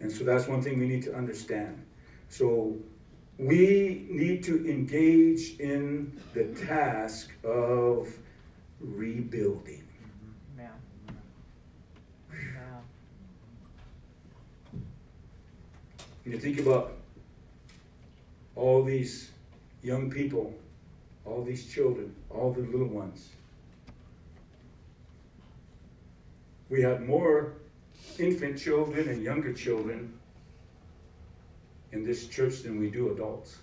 And 0.00 0.10
so 0.12 0.24
that's 0.24 0.46
one 0.46 0.62
thing 0.62 0.78
we 0.78 0.86
need 0.86 1.02
to 1.04 1.14
understand. 1.14 1.84
So 2.28 2.76
we 3.38 4.06
need 4.10 4.42
to 4.44 4.68
engage 4.68 5.58
in 5.58 6.20
the 6.32 6.44
task 6.66 7.30
of 7.44 8.08
rebuilding. 8.80 9.84
Yeah. 10.58 10.68
Yeah. 12.32 12.80
You 16.24 16.38
think 16.38 16.60
about 16.60 16.94
all 18.56 18.82
these 18.82 19.30
young 19.82 20.10
people, 20.10 20.52
all 21.24 21.44
these 21.44 21.72
children, 21.72 22.14
all 22.30 22.52
the 22.52 22.62
little 22.62 22.88
ones. 22.88 23.28
We 26.68 26.82
have 26.82 27.02
more 27.02 27.52
infant 28.18 28.58
children 28.58 29.08
and 29.08 29.22
younger 29.22 29.52
children 29.52 30.12
in 31.92 32.02
this 32.04 32.26
church 32.26 32.62
than 32.62 32.80
we 32.80 32.90
do 32.90 33.12
adults. 33.12 33.58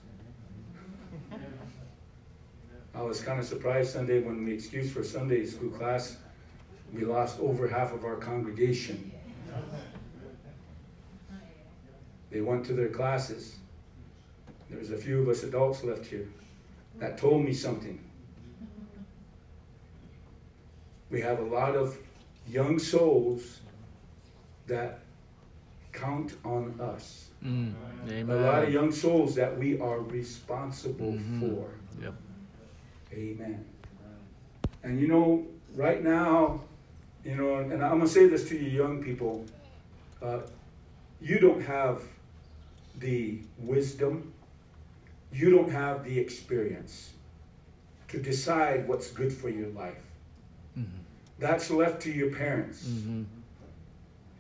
I 2.95 3.01
was 3.01 3.21
kind 3.21 3.39
of 3.39 3.45
surprised 3.45 3.91
Sunday 3.91 4.21
when 4.21 4.45
we 4.45 4.53
excused 4.53 4.93
for 4.93 5.03
Sunday 5.03 5.45
school 5.45 5.71
class, 5.71 6.17
we 6.93 7.03
lost 7.03 7.39
over 7.39 7.67
half 7.67 7.91
of 7.91 8.05
our 8.05 8.17
congregation. 8.17 9.11
They 12.29 12.41
went 12.41 12.65
to 12.67 12.73
their 12.73 12.89
classes. 12.89 13.55
There 14.73 14.79
was 14.79 14.89
a 14.89 14.97
few 14.97 15.21
of 15.21 15.29
us 15.29 15.43
adults 15.43 15.83
left 15.83 16.07
here. 16.07 16.27
That 16.97 17.15
told 17.15 17.45
me 17.45 17.53
something. 17.53 17.99
We 21.11 21.21
have 21.21 21.37
a 21.37 21.43
lot 21.43 21.75
of 21.75 21.95
young 22.47 22.79
souls 22.79 23.59
that 24.65 25.01
count 25.91 26.33
on 26.43 26.79
us. 26.81 27.29
Mm. 27.45 27.75
A 28.07 28.33
lot 28.33 28.63
of 28.63 28.73
young 28.73 28.91
souls 28.91 29.35
that 29.35 29.55
we 29.59 29.79
are 29.79 29.99
responsible 29.99 31.11
Mhm. 31.13 31.39
for. 31.39 31.69
Yep. 32.01 32.15
Amen. 33.13 33.65
And 34.81 34.99
you 34.99 35.07
know, 35.07 35.45
right 35.75 36.03
now, 36.03 36.61
you 37.23 37.35
know, 37.35 37.57
and 37.57 37.73
I'm 37.73 37.99
going 37.99 38.01
to 38.01 38.07
say 38.07 38.27
this 38.27 38.49
to 38.49 38.57
you, 38.57 38.69
young 38.71 39.03
people. 39.03 39.45
Uh, 40.19 40.39
you 41.21 41.37
don't 41.39 41.61
have 41.61 42.01
the 42.99 43.39
wisdom, 43.59 44.32
you 45.33 45.49
don't 45.49 45.71
have 45.71 46.03
the 46.03 46.17
experience 46.19 47.13
to 48.09 48.19
decide 48.19 48.87
what's 48.87 49.09
good 49.11 49.33
for 49.33 49.49
your 49.49 49.69
life. 49.69 50.03
Mhm. 50.77 50.85
That's 51.39 51.71
left 51.71 52.01
to 52.03 52.11
your 52.11 52.29
parents. 52.29 52.87
Mhm. 52.87 53.25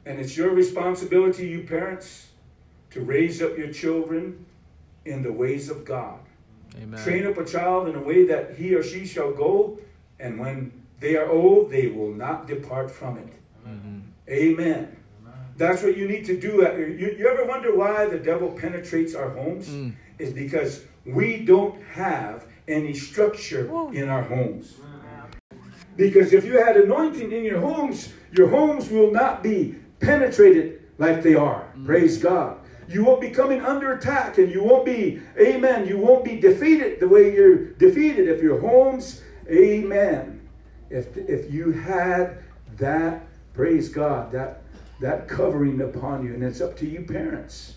And 0.05 0.19
it's 0.19 0.37
your 0.37 0.51
responsibility, 0.51 1.47
you 1.47 1.63
parents, 1.63 2.27
to 2.91 3.01
raise 3.01 3.41
up 3.41 3.57
your 3.57 3.69
children 3.71 4.45
in 5.05 5.23
the 5.23 5.31
ways 5.31 5.69
of 5.69 5.83
God. 5.85 6.19
Amen. 6.81 7.03
Train 7.03 7.25
up 7.25 7.37
a 7.37 7.45
child 7.45 7.87
in 7.87 7.95
a 7.95 8.01
way 8.01 8.25
that 8.25 8.55
he 8.55 8.75
or 8.75 8.83
she 8.83 9.05
shall 9.05 9.31
go, 9.33 9.79
and 10.19 10.39
when 10.39 10.71
they 10.99 11.15
are 11.17 11.29
old, 11.29 11.71
they 11.71 11.87
will 11.87 12.13
not 12.13 12.47
depart 12.47 12.91
from 12.91 13.17
it. 13.17 13.33
Mhm. 13.67 14.01
Amen. 14.29 14.87
That's 15.55 15.83
what 15.83 15.95
you 15.97 16.07
need 16.07 16.25
to 16.25 16.35
do. 16.37 16.61
You, 16.97 17.15
you 17.17 17.27
ever 17.27 17.45
wonder 17.45 17.75
why 17.75 18.05
the 18.07 18.17
devil 18.17 18.49
penetrates 18.51 19.13
our 19.13 19.29
homes? 19.29 19.69
Mm. 19.69 19.93
Is 20.23 20.33
because 20.33 20.85
we 21.05 21.43
don't 21.43 21.83
have 21.83 22.47
any 22.67 22.93
structure 22.93 23.65
in 23.91 24.07
our 24.07 24.23
homes. 24.23 24.75
Because 25.97 26.31
if 26.31 26.45
you 26.45 26.57
had 26.57 26.77
anointing 26.77 27.31
in 27.31 27.43
your 27.43 27.59
homes, 27.59 28.13
your 28.31 28.47
homes 28.47 28.89
will 28.89 29.11
not 29.11 29.43
be 29.43 29.75
penetrated 29.99 30.81
like 30.97 31.21
they 31.21 31.35
are. 31.35 31.71
Mm. 31.77 31.85
Praise 31.85 32.17
God. 32.17 32.57
You 32.87 33.03
won't 33.03 33.21
be 33.21 33.29
coming 33.29 33.61
under 33.61 33.93
attack 33.93 34.37
and 34.37 34.51
you 34.51 34.63
won't 34.63 34.85
be, 34.85 35.21
amen, 35.39 35.87
you 35.87 35.97
won't 35.97 36.23
be 36.23 36.39
defeated 36.39 36.99
the 36.99 37.07
way 37.07 37.33
you're 37.33 37.73
defeated 37.73 38.27
if 38.27 38.41
your 38.41 38.59
homes, 38.59 39.21
amen. 39.49 40.47
If, 40.89 41.15
if 41.17 41.51
you 41.51 41.71
had 41.71 42.43
that, 42.77 43.25
praise 43.53 43.89
God, 43.89 44.31
that, 44.31 44.63
that 44.99 45.27
covering 45.27 45.81
upon 45.81 46.25
you. 46.25 46.33
And 46.33 46.43
it's 46.43 46.61
up 46.61 46.77
to 46.77 46.85
you, 46.87 47.01
parents. 47.01 47.75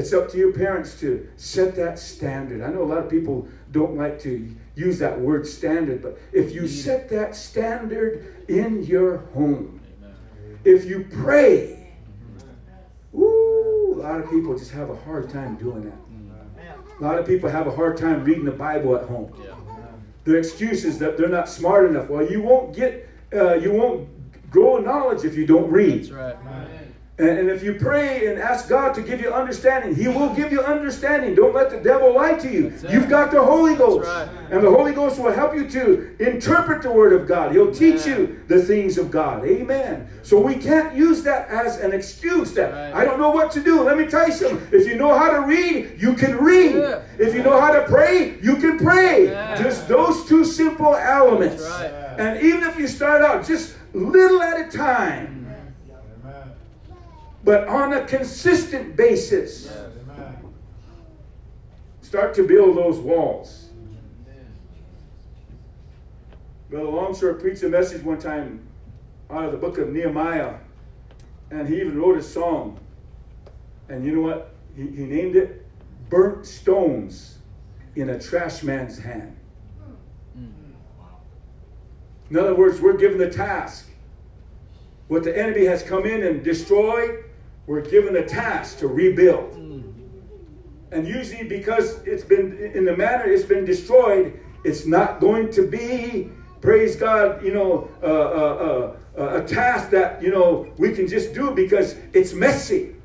It's 0.00 0.14
up 0.14 0.30
to 0.30 0.38
your 0.38 0.50
parents 0.50 0.98
to 1.00 1.28
set 1.36 1.76
that 1.76 1.98
standard. 1.98 2.62
I 2.62 2.70
know 2.70 2.82
a 2.82 2.88
lot 2.88 2.96
of 2.96 3.10
people 3.10 3.46
don't 3.70 3.98
like 3.98 4.18
to 4.20 4.50
use 4.74 4.98
that 4.98 5.20
word 5.20 5.46
standard, 5.46 6.02
but 6.02 6.18
if 6.32 6.54
you 6.54 6.66
set 6.68 7.10
that 7.10 7.36
standard 7.36 8.46
in 8.48 8.82
your 8.82 9.18
home, 9.34 9.78
if 10.64 10.86
you 10.86 11.06
pray, 11.22 11.92
woo, 13.12 13.92
a 13.94 14.00
lot 14.00 14.20
of 14.22 14.30
people 14.30 14.56
just 14.56 14.70
have 14.70 14.88
a 14.88 14.96
hard 14.96 15.28
time 15.28 15.56
doing 15.56 15.84
that. 15.84 15.98
A 16.98 17.02
lot 17.02 17.18
of 17.18 17.26
people 17.26 17.50
have 17.50 17.66
a 17.66 17.70
hard 17.70 17.98
time 17.98 18.24
reading 18.24 18.46
the 18.46 18.52
Bible 18.52 18.96
at 18.96 19.06
home. 19.06 19.30
Their 20.24 20.38
excuse 20.38 20.86
is 20.86 20.98
that 21.00 21.18
they're 21.18 21.28
not 21.28 21.46
smart 21.46 21.90
enough. 21.90 22.08
Well, 22.08 22.24
you 22.24 22.40
won't 22.40 22.74
get, 22.74 23.06
uh, 23.34 23.56
you 23.56 23.70
won't 23.70 24.08
grow 24.50 24.78
in 24.78 24.84
knowledge 24.84 25.26
if 25.26 25.36
you 25.36 25.44
don't 25.44 25.70
read. 25.70 26.04
That's 26.04 26.10
right. 26.10 26.79
And, 27.20 27.50
if 27.50 27.62
you 27.62 27.74
pray 27.74 28.28
and 28.28 28.38
ask 28.38 28.68
God 28.68 28.94
to 28.94 29.02
give 29.02 29.20
you 29.20 29.32
understanding, 29.32 29.94
He 29.94 30.08
will 30.08 30.34
give 30.34 30.50
you 30.52 30.62
understanding. 30.62 31.34
Don't 31.34 31.54
let 31.54 31.70
the 31.70 31.78
devil 31.78 32.14
lie 32.14 32.34
to 32.34 32.50
you. 32.50 32.72
You've 32.88 33.08
got 33.08 33.30
the 33.30 33.42
Holy 33.42 33.74
Ghost. 33.74 34.08
Right. 34.08 34.28
And 34.50 34.64
the 34.64 34.70
Holy 34.70 34.92
Ghost 34.92 35.20
will 35.20 35.32
help 35.32 35.54
you 35.54 35.68
to 35.70 36.16
interpret 36.18 36.82
the 36.82 36.90
Word 36.90 37.12
of 37.12 37.28
God. 37.28 37.52
He'll 37.52 37.72
teach 37.72 38.06
you 38.06 38.40
the 38.48 38.62
things 38.62 38.96
of 38.98 39.10
God. 39.10 39.44
Amen. 39.44 40.08
So 40.22 40.40
we 40.40 40.54
can't 40.54 40.94
use 40.94 41.22
that 41.24 41.48
as 41.48 41.78
an 41.78 41.92
excuse 41.92 42.52
that 42.54 42.70
Right. 42.70 42.94
I 42.94 43.04
don't 43.04 43.18
know 43.18 43.30
what 43.30 43.50
to 43.52 43.60
do. 43.60 43.82
Let 43.82 43.98
me 43.98 44.06
tell 44.06 44.26
you 44.26 44.32
something. 44.32 44.68
If 44.72 44.86
you 44.86 44.96
know 44.96 45.16
how 45.16 45.30
to 45.30 45.40
read, 45.46 45.96
you 45.98 46.14
can 46.14 46.36
read. 46.36 46.76
Yeah. 46.76 47.02
If 47.18 47.34
you 47.34 47.42
know 47.42 47.60
how 47.60 47.72
to 47.72 47.84
pray, 47.84 48.38
you 48.40 48.56
can 48.56 48.78
pray. 48.78 49.26
Yeah. 49.26 49.60
Just 49.62 49.88
those 49.88 50.26
two 50.26 50.44
simple 50.44 50.94
elements. 50.94 51.62
Right. 51.62 51.90
And 52.18 52.42
even 52.42 52.62
if 52.64 52.78
you 52.78 52.86
start 52.86 53.22
out 53.22 53.46
just 53.46 53.76
little 53.92 54.42
at 54.42 54.68
a 54.68 54.76
time, 54.76 55.39
but 57.44 57.68
on 57.68 57.92
a 57.92 58.04
consistent 58.04 58.96
basis, 58.96 59.72
start 62.02 62.34
to 62.34 62.42
build 62.42 62.76
those 62.76 62.98
walls. 62.98 63.68
Brother 66.68 66.88
Longshore 66.88 67.34
preached 67.34 67.62
a 67.62 67.68
message 67.68 68.02
one 68.02 68.18
time 68.18 68.66
out 69.28 69.44
of 69.44 69.52
the 69.52 69.58
book 69.58 69.78
of 69.78 69.88
Nehemiah, 69.90 70.54
and 71.50 71.68
he 71.68 71.80
even 71.80 72.00
wrote 72.00 72.16
a 72.16 72.22
song. 72.22 72.78
And 73.88 74.04
you 74.04 74.14
know 74.14 74.22
what? 74.22 74.54
He, 74.76 74.82
he 74.82 75.04
named 75.04 75.34
it 75.34 75.66
Burnt 76.08 76.46
Stones 76.46 77.38
in 77.96 78.10
a 78.10 78.20
Trash 78.20 78.62
Man's 78.62 78.98
Hand. 78.98 79.36
In 82.30 82.38
other 82.38 82.54
words, 82.54 82.80
we're 82.80 82.96
given 82.96 83.18
the 83.18 83.28
task. 83.30 83.88
What 85.08 85.24
the 85.24 85.36
enemy 85.36 85.64
has 85.64 85.82
come 85.82 86.06
in 86.06 86.22
and 86.22 86.44
destroyed, 86.44 87.24
we're 87.70 87.82
given 87.82 88.12
the 88.12 88.24
task 88.24 88.80
to 88.80 88.88
rebuild. 88.88 89.54
And 90.90 91.06
usually, 91.06 91.44
because 91.44 92.02
it's 92.04 92.24
been 92.24 92.58
in 92.74 92.84
the 92.84 92.96
manner 92.96 93.26
it's 93.26 93.44
been 93.44 93.64
destroyed, 93.64 94.40
it's 94.64 94.86
not 94.86 95.20
going 95.20 95.52
to 95.52 95.68
be, 95.68 96.30
praise 96.60 96.96
God, 96.96 97.44
you 97.44 97.54
know, 97.54 97.88
uh, 98.02 98.06
uh, 98.06 98.96
uh, 99.16 99.40
a 99.40 99.46
task 99.46 99.90
that, 99.90 100.20
you 100.20 100.32
know, 100.32 100.66
we 100.78 100.90
can 100.90 101.06
just 101.06 101.32
do 101.32 101.52
because 101.52 101.94
it's 102.12 102.32
messy. 102.32 102.96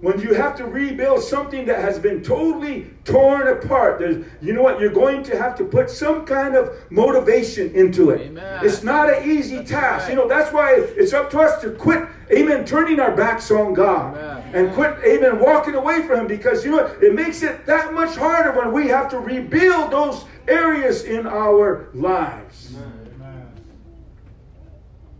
When 0.00 0.18
you 0.18 0.32
have 0.32 0.56
to 0.56 0.64
rebuild 0.64 1.22
something 1.22 1.66
that 1.66 1.80
has 1.80 1.98
been 1.98 2.22
totally 2.22 2.86
torn 3.04 3.48
apart, 3.48 3.98
there's, 3.98 4.24
you 4.40 4.54
know 4.54 4.62
what? 4.62 4.80
You're 4.80 4.92
going 4.92 5.22
to 5.24 5.36
have 5.36 5.54
to 5.58 5.64
put 5.64 5.90
some 5.90 6.24
kind 6.24 6.56
of 6.56 6.74
motivation 6.90 7.74
into 7.74 8.08
it. 8.08 8.28
Amen. 8.28 8.64
It's 8.64 8.82
not 8.82 9.12
an 9.12 9.28
easy 9.28 9.56
That's 9.56 9.70
task. 9.70 10.04
right. 10.04 10.10
You 10.10 10.16
know, 10.16 10.26
that's 10.26 10.54
why 10.54 10.74
it's 10.78 11.12
up 11.12 11.28
to 11.30 11.40
us 11.40 11.60
to 11.60 11.72
quit, 11.72 12.08
amen, 12.32 12.64
turning 12.64 12.98
our 12.98 13.14
backs 13.14 13.50
on 13.50 13.74
God 13.74 14.16
Amen. 14.16 14.54
and 14.54 14.74
quit, 14.74 14.96
amen, 15.04 15.38
walking 15.38 15.74
away 15.74 16.02
from 16.06 16.20
Him 16.20 16.26
because, 16.26 16.64
you 16.64 16.70
know 16.70 16.78
what? 16.82 17.02
It 17.02 17.14
makes 17.14 17.42
it 17.42 17.66
that 17.66 17.92
much 17.92 18.16
harder 18.16 18.58
when 18.58 18.72
we 18.72 18.88
have 18.88 19.10
to 19.10 19.18
rebuild 19.18 19.90
those 19.90 20.24
areas 20.48 21.04
in 21.04 21.26
our 21.26 21.90
lives. 21.92 22.74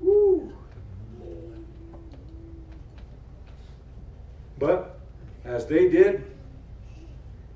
Woo. 0.01 0.55
But 4.61 5.01
as 5.45 5.67
they 5.67 5.89
did, 5.89 6.23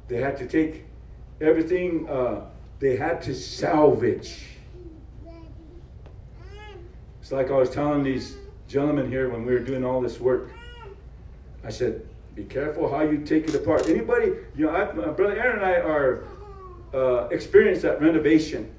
they 0.09 0.17
had 0.17 0.37
to 0.39 0.47
take 0.47 0.87
everything, 1.41 2.09
uh, 2.09 2.47
they 2.81 2.97
had 2.97 3.23
to 3.23 3.35
salvage. 3.35 4.47
It's 7.21 7.31
like 7.31 7.51
I 7.51 7.57
was 7.57 7.71
telling 7.71 8.03
these 8.03 8.37
gentlemen 8.69 9.09
here 9.09 9.29
when 9.29 9.45
we 9.45 9.53
were 9.53 9.61
doing 9.61 9.85
all 9.85 10.01
this 10.01 10.19
work. 10.19 10.51
I 11.63 11.71
said, 11.71 12.07
be 12.35 12.45
careful 12.45 12.91
how 12.91 13.03
you 13.03 13.19
take 13.19 13.49
it 13.49 13.55
apart. 13.55 13.89
Anybody, 13.89 14.33
you 14.57 14.67
know, 14.67 14.75
I, 14.75 14.85
Brother 14.87 15.39
Aaron 15.39 15.59
and 15.59 15.65
I 15.65 15.75
are 15.77 16.25
uh, 16.93 17.29
experienced 17.29 17.85
at 17.85 18.01
renovation. 18.01 18.75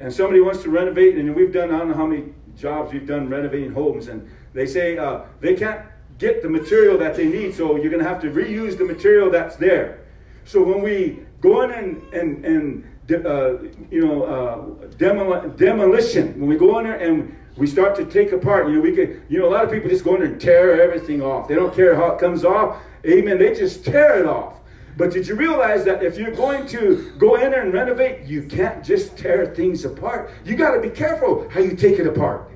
And 0.00 0.12
somebody 0.12 0.40
wants 0.40 0.62
to 0.62 0.70
renovate, 0.70 1.16
and 1.16 1.34
we've 1.34 1.52
done, 1.52 1.72
I 1.72 1.78
don't 1.78 1.88
know 1.88 1.94
how 1.94 2.06
many 2.06 2.32
jobs 2.56 2.92
we've 2.92 3.06
done 3.06 3.28
renovating 3.28 3.72
homes, 3.72 4.08
and 4.08 4.28
they 4.52 4.66
say 4.66 4.98
uh, 4.98 5.22
they 5.40 5.54
can't 5.54 5.84
get 6.18 6.42
the 6.42 6.48
material 6.48 6.98
that 6.98 7.16
they 7.16 7.26
need, 7.26 7.54
so 7.54 7.76
you're 7.76 7.90
going 7.90 8.02
to 8.02 8.08
have 8.08 8.20
to 8.22 8.30
reuse 8.30 8.78
the 8.78 8.84
material 8.84 9.30
that's 9.30 9.56
there. 9.56 10.00
So 10.44 10.62
when 10.62 10.82
we 10.82 11.20
go 11.40 11.62
in 11.62 11.70
and, 11.72 12.14
and, 12.14 12.44
and 12.44 13.26
uh, 13.26 13.62
you 13.90 14.06
know, 14.06 14.22
uh, 14.22 14.86
demol- 14.96 15.56
demolition, 15.56 16.38
when 16.38 16.48
we 16.48 16.56
go 16.56 16.78
in 16.78 16.84
there 16.84 16.98
and 16.98 17.36
we 17.56 17.66
start 17.66 17.94
to 17.96 18.04
take 18.04 18.32
apart, 18.32 18.68
you 18.68 18.74
know, 18.74 18.80
we 18.80 18.94
could, 18.94 19.22
you 19.28 19.38
know, 19.38 19.48
a 19.48 19.52
lot 19.52 19.64
of 19.64 19.70
people 19.70 19.88
just 19.88 20.04
go 20.04 20.14
in 20.14 20.20
there 20.20 20.30
and 20.30 20.40
tear 20.40 20.80
everything 20.80 21.22
off. 21.22 21.48
They 21.48 21.54
don't 21.54 21.74
care 21.74 21.94
how 21.94 22.12
it 22.12 22.18
comes 22.18 22.44
off. 22.44 22.78
Amen. 23.06 23.38
They 23.38 23.54
just 23.54 23.84
tear 23.84 24.18
it 24.20 24.26
off. 24.26 24.60
But 24.96 25.12
did 25.12 25.26
you 25.26 25.34
realize 25.34 25.84
that 25.84 26.02
if 26.02 26.16
you're 26.16 26.30
going 26.30 26.66
to 26.68 27.12
go 27.18 27.34
in 27.34 27.50
there 27.50 27.62
and 27.62 27.72
renovate, 27.72 28.26
you 28.26 28.44
can't 28.44 28.84
just 28.84 29.16
tear 29.18 29.46
things 29.46 29.84
apart. 29.84 30.30
You 30.44 30.56
got 30.56 30.74
to 30.74 30.80
be 30.80 30.90
careful 30.90 31.48
how 31.50 31.60
you 31.60 31.74
take 31.76 31.98
it 31.98 32.06
apart. 32.06 32.50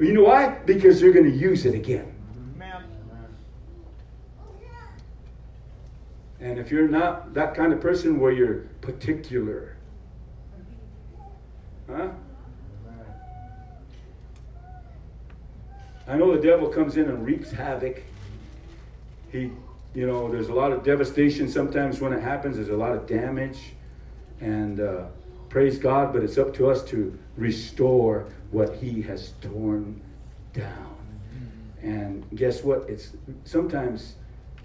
You 0.00 0.12
know 0.14 0.24
why? 0.24 0.48
Because 0.64 1.00
you're 1.00 1.12
going 1.12 1.30
to 1.30 1.36
use 1.36 1.66
it 1.66 1.74
again. 1.74 2.12
Amen. 2.56 2.84
And 6.40 6.58
if 6.58 6.70
you're 6.70 6.88
not 6.88 7.34
that 7.34 7.54
kind 7.54 7.72
of 7.72 7.80
person 7.80 8.18
where 8.18 8.32
you're 8.32 8.66
particular, 8.80 9.76
huh? 11.86 12.08
I 16.08 16.16
know 16.16 16.34
the 16.34 16.42
devil 16.42 16.68
comes 16.68 16.96
in 16.96 17.04
and 17.04 17.24
wreaks 17.24 17.50
havoc. 17.52 18.02
He, 19.30 19.50
you 19.94 20.06
know, 20.06 20.30
there's 20.30 20.48
a 20.48 20.54
lot 20.54 20.72
of 20.72 20.82
devastation 20.82 21.48
sometimes 21.48 22.00
when 22.00 22.12
it 22.12 22.22
happens. 22.22 22.56
There's 22.56 22.70
a 22.70 22.76
lot 22.76 22.92
of 22.92 23.06
damage, 23.06 23.74
and 24.40 24.80
uh, 24.80 25.04
praise 25.50 25.78
God. 25.78 26.12
But 26.12 26.24
it's 26.24 26.38
up 26.38 26.54
to 26.54 26.70
us 26.70 26.82
to 26.86 27.16
restore 27.36 28.26
what 28.50 28.74
He 28.76 29.02
has 29.02 29.34
torn 29.40 30.00
down. 30.52 30.96
And 31.82 32.24
guess 32.34 32.64
what? 32.64 32.88
It's 32.88 33.12
sometimes 33.44 34.14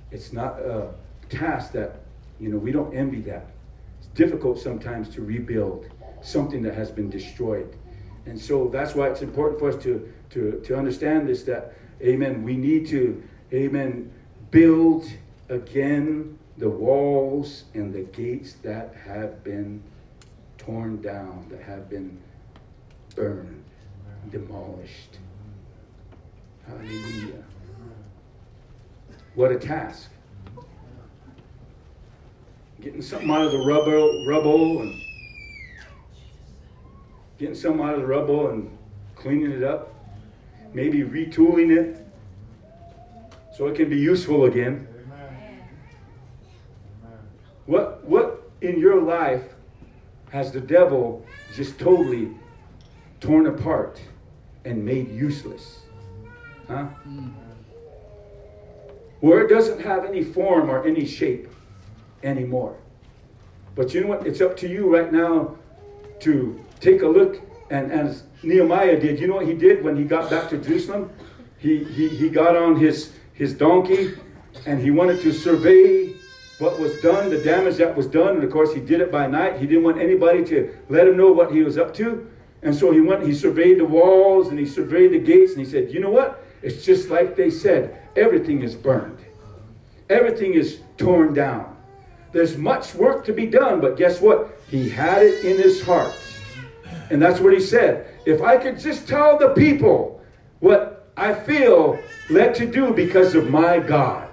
it's 0.09 0.34
not 0.34 0.59
a 0.59 0.93
task 1.30 1.71
that 1.73 2.01
you 2.39 2.49
know 2.49 2.57
we 2.57 2.71
don't 2.71 2.93
envy 2.93 3.21
that. 3.21 3.47
It's 3.99 4.07
difficult 4.07 4.59
sometimes 4.59 5.09
to 5.09 5.21
rebuild 5.21 5.88
something 6.21 6.61
that 6.63 6.73
has 6.73 6.91
been 6.91 7.09
destroyed. 7.09 7.76
And 8.26 8.39
so 8.39 8.67
that's 8.69 8.95
why 8.95 9.09
it's 9.09 9.21
important 9.21 9.59
for 9.59 9.69
us 9.69 9.82
to 9.84 10.11
to 10.32 10.61
to 10.65 10.78
understand 10.78 11.28
this 11.28 11.43
that 11.43 11.73
amen 12.01 12.43
we 12.43 12.57
need 12.57 12.88
to 12.88 13.23
amen 13.53 14.11
build 14.51 15.05
again 15.49 16.38
the 16.57 16.69
walls 16.69 17.65
and 17.73 17.93
the 17.93 18.01
gates 18.01 18.53
that 18.63 18.93
have 19.05 19.43
been 19.43 19.82
torn 20.57 21.01
down 21.01 21.45
that 21.49 21.61
have 21.61 21.89
been 21.89 22.17
burned 23.15 23.63
demolished 24.30 25.19
hallelujah 26.67 27.43
what 29.36 29.51
a 29.51 29.59
task 29.59 30.09
getting 32.82 33.01
something 33.01 33.30
out 33.30 33.45
of 33.45 33.51
the 33.51 33.59
rubble 33.59 34.26
rubble 34.28 34.82
and 34.82 35.01
getting 37.38 37.55
something 37.55 37.82
out 37.86 37.95
of 37.95 38.01
the 38.01 38.07
rubble 38.07 38.49
and 38.49 38.78
cleaning 39.15 39.51
it 39.51 39.63
up. 39.63 39.93
Maybe 40.73 41.03
retooling 41.03 41.76
it 41.76 42.05
so 43.55 43.67
it 43.67 43.76
can 43.76 43.89
be 43.89 43.97
useful 43.97 44.45
again. 44.45 44.88
What 47.65 48.03
what 48.03 48.51
in 48.61 48.80
your 48.80 49.01
life 49.01 49.43
has 50.30 50.51
the 50.51 50.59
devil 50.59 51.26
just 51.55 51.80
totally 51.80 52.32
torn 53.21 53.47
apart 53.47 54.01
and 54.65 54.84
made 54.84 55.09
useless? 55.09 55.80
Huh? 56.67 56.84
Hmm. 56.84 57.30
Where 59.21 59.41
it 59.41 59.49
doesn't 59.49 59.80
have 59.82 60.05
any 60.05 60.23
form 60.23 60.69
or 60.69 60.86
any 60.86 61.05
shape 61.05 61.49
anymore. 62.26 62.76
But 63.76 63.93
you 63.93 64.01
know 64.01 64.07
what? 64.07 64.28
It's 64.28 64.41
up 64.41 64.57
to 64.57 64.67
you 64.67 64.93
right 64.93 65.11
now 65.11 65.55
to 66.21 66.59
take 66.80 67.01
a 67.01 67.07
look 67.07 67.41
and 67.69 67.91
as 67.91 68.23
nehemiah 68.43 68.99
did 68.99 69.19
you 69.19 69.28
know 69.28 69.36
what 69.36 69.47
he 69.47 69.53
did 69.53 69.84
when 69.84 69.95
he 69.95 70.03
got 70.03 70.30
back 70.30 70.49
to 70.49 70.57
jerusalem? 70.57 71.11
He 71.57 71.84
he, 71.84 72.09
he 72.09 72.30
got 72.30 72.55
on 72.55 72.78
his 72.78 73.13
his 73.34 73.53
donkey 73.53 74.13
and 74.65 74.82
he 74.82 74.91
wanted 74.91 75.21
to 75.21 75.34
survey 75.34 76.13
what 76.59 76.80
was 76.80 76.99
done 77.01 77.30
the 77.30 77.39
damage 77.39 77.78
that 77.78 77.95
was 77.95 78.07
done. 78.07 78.36
And 78.36 78.43
of 78.43 78.51
course 78.51 78.73
he 78.73 78.80
did 78.80 79.01
it 79.01 79.11
by 79.11 79.28
night. 79.28 79.59
He 79.59 79.67
didn't 79.67 79.84
want 79.84 79.99
anybody 79.99 80.43
to 80.45 80.76
let 80.89 81.07
him 81.07 81.17
know 81.17 81.32
what 81.32 81.51
he 81.51 81.63
was 81.63 81.78
up 81.78 81.93
to. 81.95 82.30
And 82.61 82.73
so 82.73 82.91
he 82.91 83.01
went 83.01 83.23
he 83.23 83.34
surveyed 83.34 83.80
the 83.80 83.86
walls 83.86 84.49
and 84.49 84.59
he 84.59 84.65
surveyed 84.65 85.11
the 85.11 85.19
gates 85.19 85.51
and 85.51 85.59
he 85.59 85.69
said 85.69 85.91
you 85.91 85.99
know 85.99 86.11
what? 86.11 86.43
It's 86.61 86.86
just 86.86 87.09
like 87.09 87.36
they 87.36 87.49
said 87.49 87.99
everything 88.15 88.61
is 88.61 88.76
burned. 88.76 89.19
Everything 90.09 90.53
is 90.53 90.82
torn 90.97 91.34
down 91.34 91.74
there's 92.36 92.57
much 92.57 92.93
work 92.93 93.25
to 93.25 93.33
be 93.33 93.45
done 93.45 93.81
but 93.81 93.97
guess 93.97 94.21
what 94.21 94.59
he 94.67 94.89
had 94.89 95.23
it 95.23 95.43
in 95.43 95.57
his 95.57 95.81
heart 95.81 96.13
and 97.09 97.21
that's 97.21 97.39
what 97.39 97.53
he 97.53 97.59
said 97.59 98.07
if 98.25 98.41
i 98.41 98.57
could 98.57 98.77
just 98.77 99.07
tell 99.07 99.38
the 99.38 99.49
people 99.49 100.21
what 100.59 100.95
I 101.17 101.33
feel 101.33 101.97
led 102.29 102.55
to 102.55 102.65
do 102.65 102.91
because 102.91 103.36
of 103.36 103.49
my 103.49 103.79
God. 103.79 104.29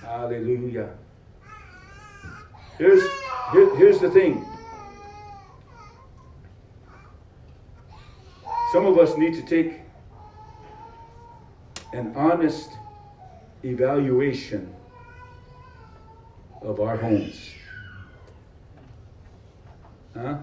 Hallelujah. 0.00 0.90
Here's, 2.78 3.02
here, 3.52 3.76
here's 3.76 3.98
the 3.98 4.10
thing. 4.10 4.46
Some 8.72 8.86
of 8.86 8.98
us 8.98 9.16
need 9.16 9.34
to 9.34 9.42
take 9.42 9.80
an 11.92 12.12
honest 12.14 12.70
evaluation 13.64 14.74
of 16.60 16.80
our 16.80 16.96
homes. 16.96 17.50
Huh? 20.14 20.38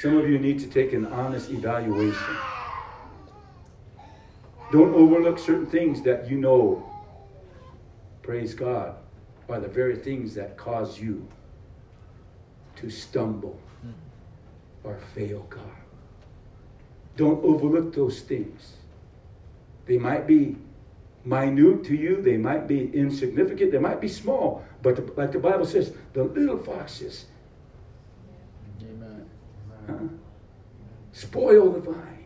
Some 0.00 0.18
of 0.18 0.28
you 0.28 0.38
need 0.38 0.58
to 0.60 0.66
take 0.66 0.92
an 0.92 1.06
honest 1.06 1.50
evaluation. 1.50 2.36
Don't 4.72 4.94
overlook 4.94 5.38
certain 5.38 5.66
things 5.66 6.02
that 6.02 6.28
you 6.28 6.36
know, 6.36 6.84
praise 8.22 8.54
God, 8.54 8.96
are 9.48 9.60
the 9.60 9.68
very 9.68 9.96
things 9.96 10.34
that 10.34 10.56
cause 10.56 10.98
you 10.98 11.26
to 12.76 12.90
stumble 12.90 13.58
or 14.82 14.98
fail 15.14 15.46
God. 15.48 15.62
Don't 17.16 17.42
overlook 17.44 17.94
those 17.94 18.20
things. 18.20 18.72
They 19.86 19.98
might 19.98 20.26
be 20.26 20.56
minute 21.24 21.84
to 21.84 21.94
you, 21.94 22.20
they 22.20 22.36
might 22.36 22.66
be 22.66 22.90
insignificant, 22.94 23.72
they 23.72 23.78
might 23.78 24.00
be 24.00 24.08
small, 24.08 24.64
but 24.82 24.96
the, 24.96 25.12
like 25.14 25.32
the 25.32 25.38
Bible 25.38 25.64
says, 25.64 25.92
the 26.12 26.24
little 26.24 26.58
foxes 26.58 27.26
Amen. 28.82 29.26
huh, 29.86 29.94
spoil 31.12 31.70
the 31.70 31.80
vine. 31.80 32.24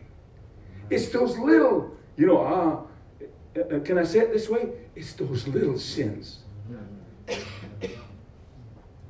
It's 0.89 1.09
those 1.09 1.37
little, 1.37 1.95
you 2.17 2.27
know, 2.27 2.41
uh, 2.41 3.59
uh, 3.59 3.79
can 3.79 3.97
I 3.97 4.03
say 4.03 4.19
it 4.19 4.33
this 4.33 4.49
way? 4.49 4.69
It's 4.95 5.13
those 5.13 5.47
little 5.47 5.77
sins. 5.77 6.39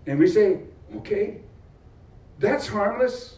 And 0.05 0.19
we 0.19 0.27
say, 0.27 0.61
okay, 0.97 1.41
that's 2.39 2.67
harmless. 2.67 3.37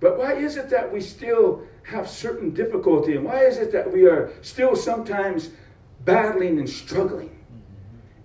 But 0.00 0.18
why 0.18 0.34
is 0.34 0.56
it 0.56 0.70
that 0.70 0.92
we 0.92 1.00
still 1.00 1.62
have 1.88 2.08
certain 2.08 2.50
difficulty? 2.50 3.16
And 3.16 3.24
why 3.24 3.44
is 3.44 3.56
it 3.58 3.72
that 3.72 3.90
we 3.90 4.06
are 4.06 4.30
still 4.42 4.76
sometimes 4.76 5.50
battling 6.04 6.58
and 6.58 6.68
struggling? 6.68 7.28
Mm-hmm. 7.28 7.60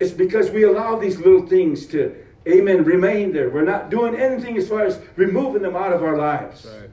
It's 0.00 0.12
because 0.12 0.50
we 0.50 0.64
allow 0.64 0.98
these 0.98 1.18
little 1.18 1.46
things 1.46 1.86
to, 1.86 2.14
amen, 2.46 2.84
remain 2.84 3.32
there. 3.32 3.48
We're 3.48 3.64
not 3.64 3.90
doing 3.90 4.14
anything 4.16 4.58
as 4.58 4.68
far 4.68 4.84
as 4.84 5.00
removing 5.16 5.62
them 5.62 5.76
out 5.76 5.92
of 5.92 6.02
our 6.02 6.16
lives. 6.16 6.66
Right. 6.66 6.90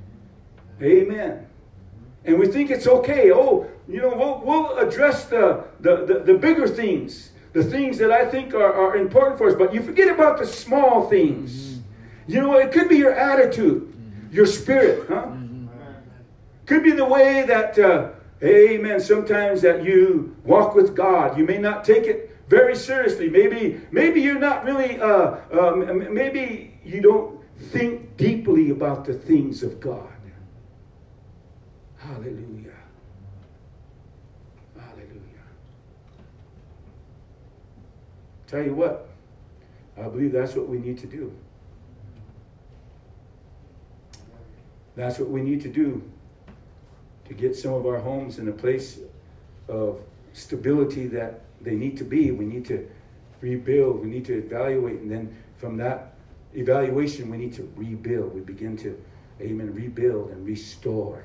Amen. 0.81 1.31
Mm-hmm. 1.31 2.05
And 2.25 2.39
we 2.39 2.47
think 2.47 2.71
it's 2.71 2.87
okay. 2.87 3.31
Oh, 3.31 3.67
you 3.87 4.01
know, 4.01 4.15
we'll, 4.15 4.41
we'll 4.45 4.77
address 4.77 5.25
the, 5.25 5.65
the, 5.81 6.05
the, 6.05 6.19
the 6.19 6.33
bigger 6.35 6.67
things, 6.67 7.31
the 7.51 7.63
things 7.63 7.97
that 7.97 8.11
I 8.11 8.25
think 8.25 8.53
are, 8.53 8.73
are 8.73 8.95
important 8.95 9.37
for 9.37 9.49
us, 9.49 9.55
but 9.55 9.73
you 9.73 9.81
forget 9.81 10.07
about 10.07 10.39
the 10.39 10.47
small 10.47 11.09
things. 11.09 11.51
Mm-hmm. 11.51 12.31
You 12.31 12.41
know, 12.41 12.57
it 12.57 12.71
could 12.71 12.87
be 12.87 12.95
your 12.95 13.13
attitude, 13.13 13.93
your 14.31 14.45
spirit, 14.45 15.09
huh? 15.09 15.31
Could 16.65 16.83
be 16.83 16.91
the 16.91 17.05
way 17.05 17.43
that, 17.43 17.77
uh, 17.77 18.09
amen, 18.43 18.99
sometimes 18.99 19.61
that 19.61 19.83
you 19.83 20.35
walk 20.43 20.75
with 20.75 20.95
God. 20.95 21.37
You 21.37 21.45
may 21.45 21.57
not 21.57 21.83
take 21.83 22.05
it 22.05 22.37
very 22.47 22.75
seriously. 22.75 23.29
Maybe, 23.29 23.81
maybe 23.91 24.21
you're 24.21 24.39
not 24.39 24.65
really, 24.65 24.99
uh, 24.99 25.37
um, 25.51 26.13
maybe 26.13 26.77
you 26.83 27.01
don't 27.01 27.39
think 27.71 28.17
deeply 28.17 28.69
about 28.69 29.05
the 29.05 29.13
things 29.13 29.63
of 29.63 29.79
God. 29.79 30.07
Hallelujah. 31.97 32.73
Hallelujah. 34.77 35.45
Tell 38.47 38.63
you 38.63 38.73
what, 38.73 39.09
I 39.97 40.03
believe 40.03 40.31
that's 40.31 40.55
what 40.55 40.67
we 40.67 40.77
need 40.77 40.97
to 40.99 41.07
do. 41.07 41.31
That's 44.95 45.19
what 45.19 45.29
we 45.29 45.41
need 45.41 45.61
to 45.61 45.69
do 45.69 46.10
to 47.31 47.37
get 47.37 47.55
some 47.55 47.73
of 47.73 47.85
our 47.85 47.97
homes 47.97 48.39
in 48.39 48.49
a 48.49 48.51
place 48.51 48.99
of 49.69 50.01
stability 50.33 51.07
that 51.07 51.39
they 51.61 51.75
need 51.75 51.95
to 51.95 52.03
be. 52.03 52.31
We 52.31 52.43
need 52.43 52.65
to 52.65 52.89
rebuild, 53.39 54.01
we 54.01 54.09
need 54.09 54.25
to 54.25 54.37
evaluate, 54.37 54.99
and 54.99 55.09
then 55.09 55.37
from 55.55 55.77
that 55.77 56.15
evaluation, 56.53 57.29
we 57.29 57.37
need 57.37 57.53
to 57.53 57.71
rebuild. 57.77 58.35
We 58.35 58.41
begin 58.41 58.75
to, 58.77 59.01
amen, 59.39 59.73
rebuild 59.73 60.31
and 60.31 60.45
restore. 60.45 61.23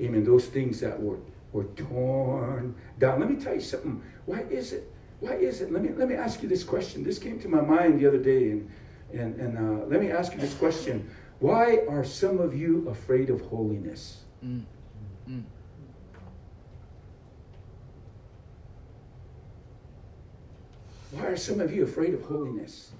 Amen. 0.00 0.24
Those 0.24 0.46
things 0.46 0.80
that 0.80 1.00
were, 1.00 1.18
were 1.52 1.68
torn 1.76 2.74
down. 2.98 3.20
Let 3.20 3.30
me 3.30 3.36
tell 3.36 3.54
you 3.54 3.60
something. 3.60 4.02
Why 4.26 4.40
is 4.50 4.72
it? 4.72 4.90
Why 5.20 5.34
is 5.34 5.60
it? 5.60 5.70
Let 5.70 5.82
me 5.82 5.90
let 5.90 6.08
me 6.08 6.16
ask 6.16 6.42
you 6.42 6.48
this 6.48 6.64
question. 6.64 7.04
This 7.04 7.20
came 7.20 7.38
to 7.40 7.48
my 7.48 7.60
mind 7.60 8.00
the 8.00 8.08
other 8.08 8.18
day, 8.18 8.50
and 8.50 8.70
and 9.12 9.38
and 9.38 9.52
uh, 9.58 9.86
let 9.86 10.00
me 10.00 10.10
ask 10.10 10.32
you 10.32 10.40
this 10.40 10.54
question. 10.54 11.08
Why 11.38 11.84
are 11.88 12.02
some 12.02 12.40
of 12.40 12.56
you 12.56 12.88
afraid 12.88 13.30
of 13.30 13.40
holiness? 13.42 14.24
Mm. 14.44 14.62
Mm. 15.28 15.44
Why 21.12 21.26
are 21.26 21.36
some 21.36 21.60
of 21.60 21.74
you 21.74 21.84
afraid 21.84 22.14
of 22.14 22.22
holiness? 22.22 22.92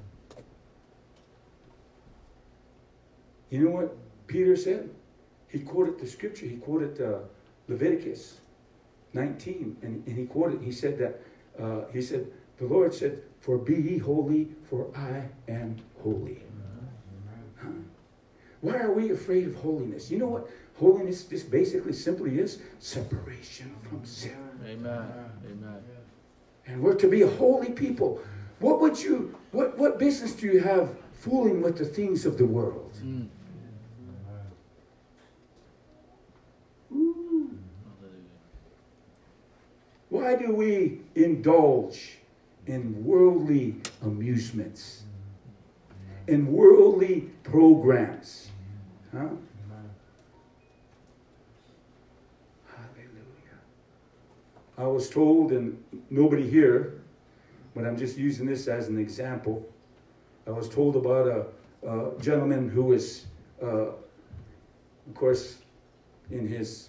You 3.50 3.60
know 3.60 3.70
what 3.70 3.96
Peter 4.26 4.56
said? 4.56 4.90
He 5.48 5.60
quoted 5.60 5.98
the 5.98 6.06
scripture. 6.06 6.46
He 6.46 6.56
quoted 6.56 7.00
uh, 7.00 7.18
Leviticus 7.68 8.38
19, 9.12 9.76
and, 9.82 10.06
and 10.06 10.18
he 10.18 10.24
quoted. 10.26 10.62
He 10.62 10.72
said 10.72 10.98
that 10.98 11.20
uh, 11.62 11.86
he 11.92 12.00
said 12.00 12.26
the 12.58 12.66
Lord 12.66 12.94
said, 12.94 13.22
"For 13.40 13.58
be 13.58 13.74
ye 13.74 13.98
holy, 13.98 14.48
for 14.68 14.90
I 14.96 15.28
am 15.48 15.76
holy." 16.02 16.42
Huh? 17.56 17.68
Why 18.62 18.78
are 18.78 18.92
we 18.92 19.10
afraid 19.10 19.48
of 19.48 19.56
holiness? 19.56 20.08
You 20.10 20.18
know 20.18 20.28
what 20.28 20.48
holiness 20.78 21.24
just 21.24 21.50
basically 21.50 21.92
simply 21.92 22.38
is? 22.38 22.60
Separation 22.78 23.74
from 23.82 24.04
sin. 24.04 24.36
Amen. 24.64 25.04
Amen. 25.44 25.82
And 26.66 26.80
we're 26.80 26.94
to 26.94 27.08
be 27.08 27.22
a 27.22 27.28
holy 27.28 27.72
people. 27.72 28.22
What 28.60 28.80
would 28.80 29.02
you, 29.02 29.36
what, 29.50 29.76
what 29.76 29.98
business 29.98 30.32
do 30.34 30.46
you 30.46 30.60
have 30.60 30.96
fooling 31.12 31.60
with 31.60 31.76
the 31.76 31.84
things 31.84 32.24
of 32.24 32.38
the 32.38 32.46
world? 32.46 32.96
Mm. 33.04 33.28
Why 40.08 40.36
do 40.36 40.54
we 40.54 41.00
indulge 41.16 42.18
in 42.66 43.04
worldly 43.04 43.76
amusements, 44.02 45.02
in 46.28 46.52
worldly 46.52 47.30
programs? 47.42 48.51
Huh? 49.12 49.28
Hallelujah. 52.66 53.58
I 54.78 54.86
was 54.86 55.10
told, 55.10 55.52
and 55.52 55.82
nobody 56.08 56.48
here, 56.48 57.02
but 57.74 57.84
I'm 57.84 57.98
just 57.98 58.16
using 58.16 58.46
this 58.46 58.68
as 58.68 58.88
an 58.88 58.98
example. 58.98 59.68
I 60.46 60.50
was 60.50 60.66
told 60.66 60.96
about 60.96 61.26
a, 61.28 61.46
a 61.86 62.18
gentleman 62.22 62.70
who 62.70 62.84
was, 62.84 63.26
uh, 63.62 63.66
of 63.66 65.14
course, 65.14 65.58
in 66.30 66.48
his 66.48 66.88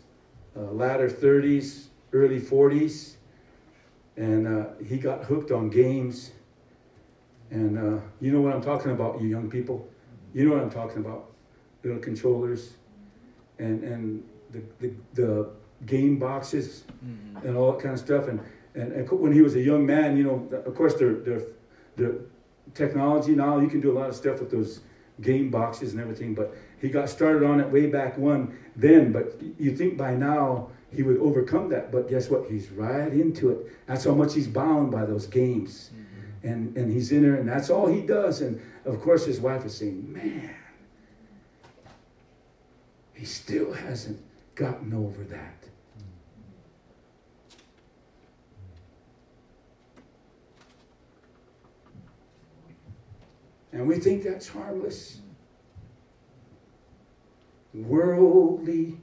uh, 0.56 0.62
latter 0.72 1.10
30s, 1.10 1.88
early 2.14 2.40
40s, 2.40 3.16
and 4.16 4.48
uh, 4.48 4.66
he 4.86 4.98
got 4.98 5.26
hooked 5.26 5.52
on 5.52 5.70
games. 5.70 6.32
And 7.52 7.78
uh, 7.78 8.02
you 8.22 8.32
know 8.32 8.40
what 8.40 8.54
I'm 8.54 8.62
talking 8.62 8.92
about, 8.92 9.20
you 9.22 9.28
young 9.28 9.50
people? 9.50 9.90
You 10.34 10.48
know 10.48 10.56
what 10.56 10.64
I'm 10.64 10.70
talking 10.70 11.00
about? 11.00 11.33
Little 11.84 12.00
controllers 12.00 12.74
and, 13.60 13.84
and 13.84 14.24
the, 14.52 14.62
the, 14.80 14.94
the 15.14 15.50
game 15.86 16.18
boxes 16.18 16.84
Mhm. 17.06 17.44
and 17.44 17.58
all 17.58 17.74
that 17.74 17.82
kind 17.82 17.94
of 17.94 18.00
stuff. 18.00 18.28
And, 18.28 18.40
and, 18.76 18.92
and 18.94 19.10
when 19.12 19.34
he 19.34 19.42
was 19.42 19.56
a 19.56 19.62
young 19.62 19.86
man, 19.86 20.16
you 20.18 20.24
know, 20.24 20.48
of 20.66 20.74
course, 20.76 20.94
their, 20.96 21.14
their 21.16 21.42
technology 22.74 23.36
now, 23.36 23.60
you 23.60 23.68
can 23.68 23.82
do 23.82 23.92
a 23.92 23.98
lot 24.00 24.10
of 24.10 24.16
stuff 24.16 24.40
with 24.40 24.50
those 24.52 24.80
game 25.22 25.50
boxes 25.52 25.92
and 25.94 26.02
everything. 26.02 26.34
But 26.34 26.56
he 26.82 26.90
got 26.90 27.10
started 27.10 27.44
on 27.44 27.60
it 27.60 27.70
way 27.70 27.88
back 27.88 28.18
when 28.18 28.58
then. 28.76 29.12
But 29.12 29.40
you 29.60 29.76
think 29.76 29.98
by 29.98 30.16
now 30.16 30.70
he 30.92 31.04
would 31.04 31.18
overcome 31.18 31.70
that. 31.70 31.92
But 31.92 32.08
guess 32.08 32.30
what? 32.30 32.50
He's 32.50 32.70
right 32.72 33.12
into 33.12 33.50
it. 33.52 33.86
That's 33.88 34.06
how 34.06 34.14
much 34.14 34.34
he's 34.34 34.48
bound 34.48 34.92
by 34.92 35.06
those 35.06 35.28
games. 35.28 35.92
And, 36.44 36.76
and 36.76 36.92
he's 36.92 37.12
in 37.14 37.24
there, 37.24 37.36
and 37.36 37.48
that's 37.48 37.70
all 37.70 37.88
he 37.88 38.02
does. 38.02 38.42
And 38.42 38.60
of 38.86 39.00
course, 39.02 39.26
his 39.26 39.40
wife 39.40 39.64
is 39.66 39.76
saying, 39.78 40.12
Man, 40.12 40.50
he 43.24 43.28
still 43.28 43.72
hasn't 43.72 44.20
gotten 44.54 44.94
over 44.94 45.24
that. 45.24 45.64
And 53.72 53.88
we 53.88 53.96
think 53.96 54.24
that's 54.24 54.50
harmless. 54.50 55.22
worldly 57.74 58.98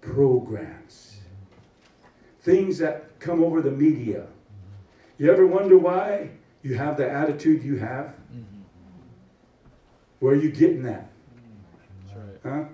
programs, 0.00 1.20
things 2.40 2.78
that 2.78 3.20
come 3.20 3.44
over 3.44 3.62
the 3.62 3.70
media. 3.70 4.26
You 5.16 5.30
ever 5.30 5.46
wonder 5.46 5.78
why 5.78 6.30
you 6.64 6.74
have 6.74 6.96
the 6.96 7.08
attitude 7.08 7.62
you 7.62 7.76
have? 7.76 8.06
Mm-hmm. 8.34 8.62
Where 10.18 10.32
are 10.32 10.36
you 10.36 10.50
getting 10.50 10.82
that? 10.82 11.08
That's 12.02 12.16
right. 12.18 12.40
Huh? 12.42 12.64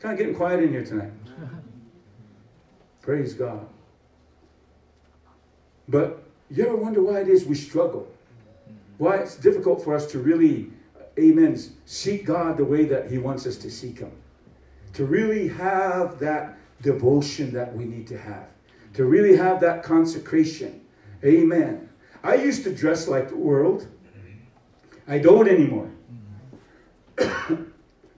Kind 0.00 0.14
of 0.14 0.18
getting 0.18 0.34
quiet 0.34 0.62
in 0.62 0.70
here 0.70 0.84
tonight. 0.84 1.12
Praise 3.02 3.34
God. 3.34 3.66
But 5.88 6.22
you 6.50 6.64
ever 6.64 6.76
wonder 6.76 7.02
why 7.02 7.20
it 7.20 7.28
is 7.28 7.44
we 7.44 7.54
struggle? 7.54 8.08
Why 8.96 9.16
it's 9.16 9.36
difficult 9.36 9.84
for 9.84 9.94
us 9.94 10.10
to 10.12 10.18
really, 10.18 10.70
amen, 11.18 11.58
seek 11.84 12.24
God 12.24 12.56
the 12.56 12.64
way 12.64 12.84
that 12.86 13.10
He 13.10 13.18
wants 13.18 13.46
us 13.46 13.56
to 13.58 13.70
seek 13.70 13.98
Him. 13.98 14.12
To 14.94 15.04
really 15.04 15.48
have 15.48 16.18
that 16.20 16.56
devotion 16.80 17.52
that 17.52 17.76
we 17.76 17.84
need 17.84 18.06
to 18.08 18.18
have. 18.18 18.48
To 18.94 19.04
really 19.04 19.36
have 19.36 19.60
that 19.60 19.82
consecration. 19.82 20.80
Amen. 21.22 21.88
I 22.22 22.36
used 22.36 22.64
to 22.64 22.74
dress 22.74 23.06
like 23.06 23.28
the 23.28 23.36
world. 23.36 23.86
I 25.06 25.18
don't 25.18 25.48
anymore. 25.48 25.90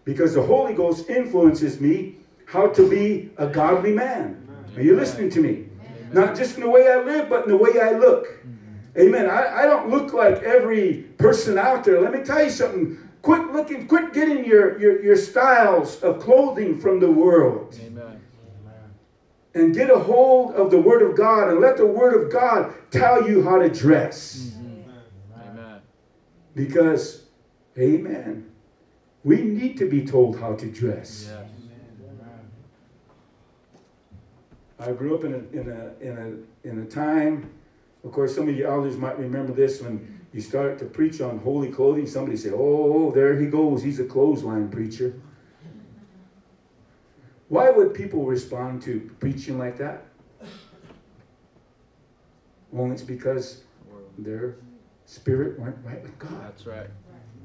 because 0.05 0.35
the 0.35 0.43
Holy 0.43 0.75
Ghost 0.75 1.09
influences 1.09 1.81
me 1.81 2.17
how 2.47 2.69
to 2.69 2.89
be 2.89 3.31
a 3.39 3.47
godly 3.47 3.93
man. 3.93 4.49
Are 4.77 4.83
you 4.83 4.97
listening 4.97 5.31
to 5.31 5.41
me? 5.41 5.67
Not 6.13 6.37
just 6.37 6.57
in 6.57 6.63
the 6.63 6.71
way 6.71 6.91
I 6.91 6.97
live, 7.01 7.29
but 7.29 7.45
in 7.45 7.51
the 7.51 7.57
way 7.57 7.81
I 7.81 7.93
look. 7.93 8.27
Amen. 8.99 9.31
I, 9.31 9.63
I 9.63 9.67
don't 9.67 9.89
look 9.89 10.13
like 10.13 10.43
every 10.43 11.05
person 11.17 11.57
out 11.57 11.85
there. 11.85 12.01
Let 12.01 12.13
me 12.13 12.23
tell 12.23 12.45
you 12.45 12.51
something. 12.51 12.99
Quit 13.23 13.53
looking, 13.53 13.87
quit 13.87 14.13
getting 14.13 14.45
your, 14.45 14.79
your, 14.79 15.03
your 15.03 15.17
styles 15.17 16.03
of 16.03 16.21
clothing 16.21 16.79
from 16.79 17.01
the 17.01 17.11
world. 17.11 17.79
Amen. 17.83 18.21
And 19.55 19.75
get 19.75 19.91
a 19.91 19.99
hold 19.99 20.55
of 20.55 20.71
the 20.71 20.79
Word 20.79 21.03
of 21.03 21.17
God 21.17 21.51
and 21.51 21.61
let 21.61 21.77
the 21.77 21.87
Word 21.87 22.21
of 22.21 22.33
God 22.33 22.75
tell 22.91 23.29
you 23.29 23.43
how 23.43 23.59
to 23.59 23.69
dress. 23.69 24.55
Mm-hmm. 24.57 24.91
Amen. 25.41 25.81
Because, 26.55 27.27
amen, 27.79 28.51
we 29.25 29.43
need 29.43 29.77
to 29.79 29.89
be 29.89 30.05
told 30.05 30.39
how 30.39 30.55
to 30.55 30.67
dress. 30.71 31.29
Yes. 31.31 31.49
I 34.79 34.91
grew 34.93 35.15
up 35.15 35.23
in 35.25 35.33
a, 35.33 35.61
in 35.61 35.71
a, 35.71 35.93
in 36.01 36.47
a, 36.65 36.69
in 36.69 36.83
a 36.83 36.85
time, 36.85 37.49
of 38.05 38.11
course, 38.11 38.35
some 38.35 38.49
of 38.49 38.57
you 38.57 38.67
elders 38.67 38.97
might 38.97 39.17
remember 39.17 39.53
this 39.53 39.81
when 39.81 40.21
you 40.33 40.41
start 40.41 40.79
to 40.81 40.87
preach 40.87 41.21
on 41.21 41.39
holy 41.39 41.69
clothing. 41.71 42.07
Somebody 42.07 42.37
say, 42.37 42.51
oh, 42.53 43.13
there 43.13 43.39
he 43.39 43.47
goes. 43.47 43.83
He's 43.83 44.01
a 44.01 44.05
clothesline 44.05 44.71
preacher. 44.71 45.15
Why 47.49 47.71
would 47.71 47.95
people 47.95 48.25
respond 48.25 48.83
to 48.83 49.11
preaching 49.21 49.57
like 49.57 49.77
that? 49.79 50.07
Only 52.75 52.95
it's 52.95 53.03
because 53.03 53.63
their 54.19 54.57
spirit 55.05 55.61
weren't 55.61 55.77
right 55.85 56.03
with 56.03 56.19
God. 56.19 56.43
That's 56.43 56.67
right. 56.67 56.89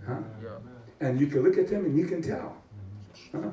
Huh? 0.08 0.20
Yeah. 0.42 0.50
And 1.00 1.20
you 1.20 1.28
can 1.28 1.44
look 1.44 1.58
at 1.58 1.68
them 1.68 1.86
and 1.86 1.98
you 1.98 2.06
can 2.06 2.22
tell. 2.22 2.58
Huh? 3.32 3.50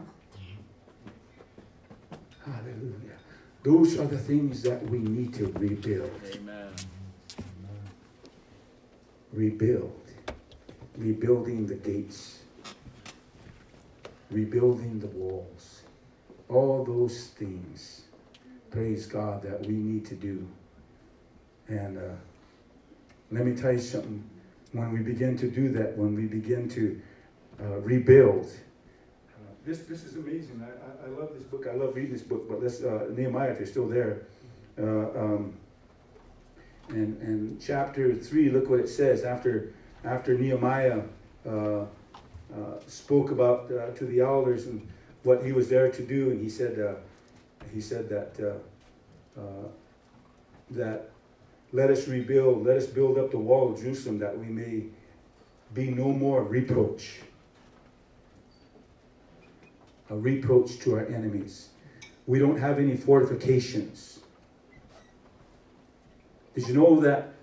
Hallelujah. 2.44 3.18
Those 3.62 3.98
are 3.98 4.06
the 4.06 4.18
things 4.18 4.62
that 4.62 4.82
we 4.90 4.98
need 4.98 5.32
to 5.34 5.46
rebuild. 5.58 6.10
Amen. 6.34 6.68
Rebuild. 9.32 10.00
Rebuilding 10.96 11.66
the 11.66 11.74
gates. 11.74 12.40
Rebuilding 14.30 15.00
the 15.00 15.06
walls. 15.08 15.82
All 16.48 16.84
those 16.84 17.28
things. 17.28 18.02
Praise 18.70 19.06
God 19.06 19.42
that 19.42 19.64
we 19.66 19.74
need 19.74 20.04
to 20.06 20.14
do. 20.14 20.46
And 21.68 21.96
uh, 21.96 22.16
let 23.30 23.46
me 23.46 23.56
tell 23.56 23.72
you 23.72 23.80
something. 23.80 24.22
When 24.72 24.92
we 24.92 25.00
begin 25.00 25.38
to 25.38 25.50
do 25.50 25.70
that, 25.72 25.96
when 25.96 26.14
we 26.14 26.26
begin 26.26 26.68
to 26.70 27.00
uh, 27.60 27.78
rebuild, 27.80 28.46
uh, 28.46 29.52
this 29.64 29.80
this 29.80 30.04
is 30.04 30.16
amazing. 30.16 30.62
I, 30.62 31.06
I, 31.06 31.06
I 31.06 31.20
love 31.20 31.30
this 31.34 31.42
book. 31.44 31.66
I 31.70 31.74
love 31.74 31.94
reading 31.94 32.12
this 32.12 32.22
book. 32.22 32.48
But 32.48 32.62
let's 32.62 32.82
uh, 32.82 33.08
Nehemiah, 33.10 33.50
if 33.50 33.58
you're 33.58 33.66
still 33.66 33.88
there, 33.88 34.22
uh, 34.78 34.82
um, 34.82 35.54
and 36.88 37.20
and 37.20 37.60
chapter 37.60 38.14
three. 38.14 38.50
Look 38.50 38.68
what 38.68 38.80
it 38.80 38.88
says 38.88 39.24
after 39.24 39.72
after 40.04 40.36
Nehemiah 40.36 41.02
uh, 41.48 41.84
spoke 42.86 43.30
about 43.30 43.68
to 43.96 44.04
the 44.04 44.20
elders 44.20 44.66
and 44.66 44.86
what 45.22 45.44
he 45.44 45.52
was 45.52 45.68
there 45.68 45.90
to 45.90 46.02
do, 46.02 46.30
and 46.30 46.40
he 46.40 46.48
said 46.48 46.96
he 47.72 47.80
said 47.80 48.08
that 48.08 48.60
that 50.70 51.10
let 51.74 51.90
us 51.90 52.06
rebuild, 52.06 52.64
let 52.64 52.76
us 52.76 52.86
build 52.86 53.18
up 53.18 53.32
the 53.32 53.38
wall 53.38 53.72
of 53.72 53.80
Jerusalem 53.80 54.20
that 54.20 54.38
we 54.38 54.46
may 54.46 54.84
be 55.74 55.90
no 55.90 56.12
more 56.12 56.44
reproach 56.44 57.18
a 60.10 60.16
reproach 60.16 60.78
to 60.80 60.94
our 60.94 61.06
enemies. 61.06 61.68
We 62.26 62.38
don't 62.38 62.58
have 62.58 62.78
any 62.78 62.96
fortifications. 62.96 64.20
Did 66.54 66.68
you 66.68 66.74
know 66.74 67.00
that 67.00 67.34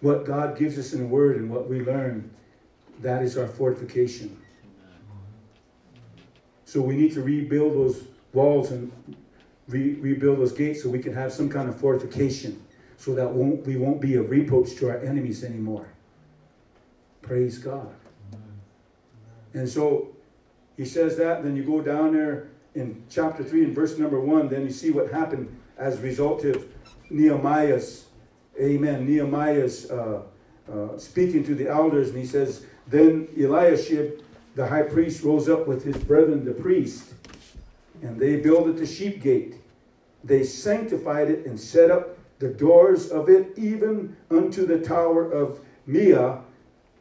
what 0.00 0.24
God 0.24 0.58
gives 0.58 0.78
us 0.78 0.92
in 0.92 1.00
the 1.00 1.06
Word 1.06 1.36
and 1.36 1.50
what 1.50 1.68
we 1.68 1.80
learn, 1.80 2.30
that 3.00 3.22
is 3.22 3.38
our 3.38 3.46
fortification? 3.46 4.36
So 6.64 6.80
we 6.80 6.96
need 6.96 7.12
to 7.12 7.22
rebuild 7.22 7.74
those 7.74 8.04
walls 8.32 8.70
and 8.70 8.90
re- 9.68 9.94
rebuild 9.94 10.38
those 10.38 10.52
gates 10.52 10.82
so 10.82 10.88
we 10.88 10.98
can 10.98 11.14
have 11.14 11.32
some 11.32 11.48
kind 11.48 11.68
of 11.68 11.78
fortification 11.78 12.62
so 12.96 13.14
that 13.14 13.30
won't, 13.30 13.66
we 13.66 13.76
won't 13.76 14.00
be 14.00 14.14
a 14.14 14.22
reproach 14.22 14.76
to 14.76 14.88
our 14.88 14.98
enemies 14.98 15.44
anymore. 15.44 15.88
Praise 17.20 17.58
God. 17.58 17.94
And 19.54 19.68
so 19.68 20.11
he 20.76 20.84
says 20.84 21.16
that, 21.16 21.42
then 21.42 21.56
you 21.56 21.62
go 21.62 21.80
down 21.80 22.14
there 22.14 22.48
in 22.74 23.02
chapter 23.10 23.44
3 23.44 23.64
and 23.64 23.74
verse 23.74 23.98
number 23.98 24.20
1, 24.20 24.48
then 24.48 24.62
you 24.62 24.70
see 24.70 24.90
what 24.90 25.10
happened 25.10 25.54
as 25.76 25.98
a 25.98 26.02
result 26.02 26.44
of 26.44 26.66
Nehemiah's, 27.10 28.06
amen, 28.58 29.06
Nehemiah's 29.06 29.90
uh, 29.90 30.22
uh, 30.72 30.96
speaking 30.96 31.44
to 31.44 31.54
the 31.54 31.68
elders, 31.68 32.10
and 32.10 32.18
he 32.18 32.26
says, 32.26 32.64
Then 32.86 33.28
Eliashib, 33.36 34.22
the 34.54 34.66
high 34.66 34.82
priest, 34.82 35.22
rose 35.22 35.48
up 35.48 35.66
with 35.66 35.84
his 35.84 35.96
brethren, 35.96 36.44
the 36.44 36.52
priest, 36.52 37.14
and 38.00 38.18
they 38.18 38.36
builded 38.36 38.78
the 38.78 38.86
sheep 38.86 39.22
gate. 39.22 39.56
They 40.24 40.44
sanctified 40.44 41.30
it 41.30 41.46
and 41.46 41.58
set 41.58 41.90
up 41.90 42.16
the 42.38 42.48
doors 42.48 43.10
of 43.10 43.28
it, 43.28 43.52
even 43.56 44.16
unto 44.30 44.66
the 44.66 44.78
tower 44.78 45.30
of 45.30 45.60
Meah. 45.86 46.40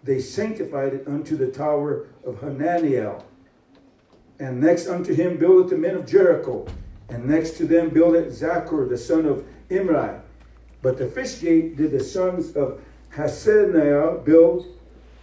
They 0.04 0.20
sanctified 0.20 0.94
it 0.94 1.08
unto 1.08 1.38
the 1.38 1.48
tower 1.48 2.08
of 2.26 2.42
Hananeel. 2.42 3.24
And 4.42 4.60
next 4.60 4.88
unto 4.88 5.14
him 5.14 5.38
builded 5.38 5.70
the 5.70 5.78
men 5.78 5.96
of 5.96 6.08
Jericho. 6.08 6.66
And 7.10 7.28
next 7.28 7.58
to 7.58 7.68
them 7.68 7.90
builded 7.90 8.26
Zaccur, 8.30 8.90
the 8.90 8.98
son 8.98 9.28
of 9.28 9.46
Imri. 9.70 10.20
But 10.82 10.98
the 10.98 11.06
fish 11.06 11.40
gate 11.42 11.78
did 11.78 11.92
the 11.92 12.04
sons 12.04 12.56
of 12.56 12.82
Hassenaah 13.14 14.26
build, 14.26 14.66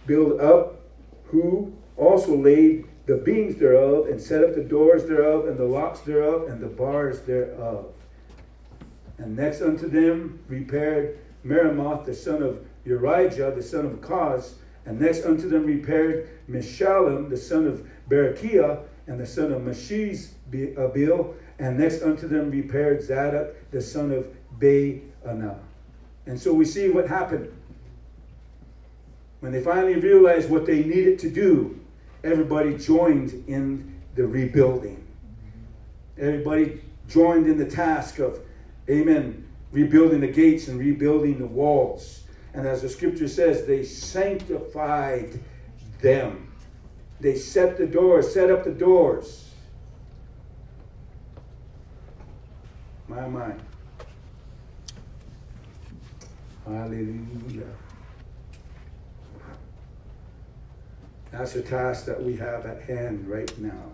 build 0.05 0.39
up, 0.39 0.79
who 1.25 1.73
also 1.97 2.33
laid 2.33 2.87
the 3.07 3.17
beams 3.17 3.57
thereof, 3.57 4.07
and 4.07 4.21
set 4.21 4.41
up 4.41 4.55
the 4.55 4.63
doors 4.63 5.03
thereof, 5.03 5.49
and 5.49 5.57
the 5.57 5.65
locks 5.65 5.99
thereof, 5.99 6.47
and 6.47 6.61
the 6.61 6.67
bars 6.67 7.19
thereof. 7.23 7.87
And 9.17 9.35
next 9.35 9.61
unto 9.61 9.89
them 9.89 10.39
repaired 10.47 11.19
Meremoth, 11.45 12.05
the 12.05 12.15
son 12.15 12.41
of 12.41 12.65
Urijah, 12.87 13.53
the 13.53 13.63
son 13.63 13.85
of 13.85 13.99
Koz. 13.99 14.53
And 14.85 14.97
next 14.97 15.25
unto 15.25 15.49
them 15.49 15.65
repaired 15.65 16.29
Meshullam, 16.49 17.29
the 17.29 17.35
son 17.35 17.67
of 17.67 17.85
Berechiah, 18.09 18.85
and 19.09 19.19
the 19.19 19.25
son 19.25 19.51
of 19.51 19.63
Mashiz 19.63 20.29
Abil. 20.53 21.19
Uh, 21.19 21.33
and 21.57 21.77
next 21.77 22.03
unto 22.03 22.27
them 22.27 22.51
repaired 22.51 23.01
Zadok, 23.01 23.55
the 23.71 23.81
son 23.81 24.11
of 24.11 24.27
Baanah. 24.59 25.59
And 26.25 26.39
so 26.39 26.53
we 26.53 26.63
see 26.63 26.89
what 26.89 27.07
happened. 27.07 27.51
When 29.41 29.51
they 29.51 29.61
finally 29.61 29.95
realized 29.95 30.49
what 30.49 30.65
they 30.65 30.83
needed 30.83 31.17
to 31.19 31.29
do, 31.29 31.79
everybody 32.23 32.77
joined 32.77 33.43
in 33.47 33.99
the 34.15 34.27
rebuilding. 34.27 35.05
Everybody 36.17 36.81
joined 37.07 37.47
in 37.47 37.57
the 37.57 37.65
task 37.65 38.19
of, 38.19 38.39
amen, 38.89 39.45
rebuilding 39.71 40.21
the 40.21 40.27
gates 40.27 40.67
and 40.67 40.79
rebuilding 40.79 41.39
the 41.39 41.47
walls. 41.47 42.23
And 42.53 42.67
as 42.67 42.83
the 42.83 42.89
scripture 42.89 43.27
says, 43.27 43.65
they 43.65 43.83
sanctified 43.83 45.39
them. 45.99 46.48
They 47.19 47.35
set 47.35 47.77
the 47.77 47.85
doors, 47.85 48.33
set 48.33 48.49
up 48.49 48.63
the 48.63 48.71
doors. 48.71 49.53
My 53.07 53.27
mind. 53.27 53.61
Hallelujah. 56.65 57.65
That's 61.31 61.55
a 61.55 61.61
task 61.61 62.05
that 62.05 62.21
we 62.23 62.35
have 62.37 62.65
at 62.65 62.83
hand 62.83 63.27
right 63.27 63.57
now. 63.59 63.91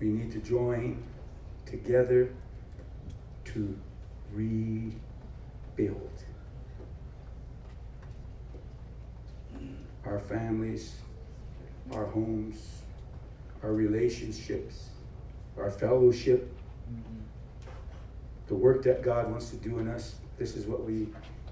We 0.00 0.08
need 0.08 0.32
to 0.32 0.38
join 0.38 1.02
together 1.64 2.34
to 3.46 3.78
rebuild. 4.32 6.11
Our 10.04 10.18
families, 10.18 10.96
our 11.92 12.06
homes, 12.06 12.82
our 13.62 13.72
relationships, 13.72 14.88
our 15.56 15.70
fellowship, 15.70 16.52
the 18.48 18.54
work 18.54 18.82
that 18.82 19.02
God 19.02 19.30
wants 19.30 19.50
to 19.50 19.56
do 19.56 19.78
in 19.78 19.88
us, 19.88 20.16
this 20.38 20.56
is 20.56 20.66
what 20.66 20.84
we 20.84 21.08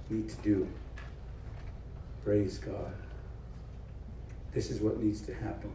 need 0.08 0.28
to 0.28 0.36
do. 0.36 0.68
Praise 2.24 2.58
God. 2.58 2.94
This 4.52 4.70
is 4.70 4.80
what 4.80 5.00
needs 5.00 5.20
to 5.22 5.34
happen. 5.34 5.72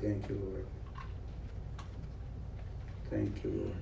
Thank 0.00 0.28
you, 0.28 0.40
Lord. 0.44 0.66
Thank 3.10 3.44
you, 3.44 3.50
Lord. 3.50 3.76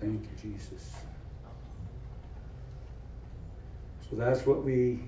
Thank 0.00 0.22
you, 0.22 0.52
Jesus. 0.52 0.92
So 4.12 4.18
that's 4.18 4.44
what 4.44 4.62
we, 4.62 4.98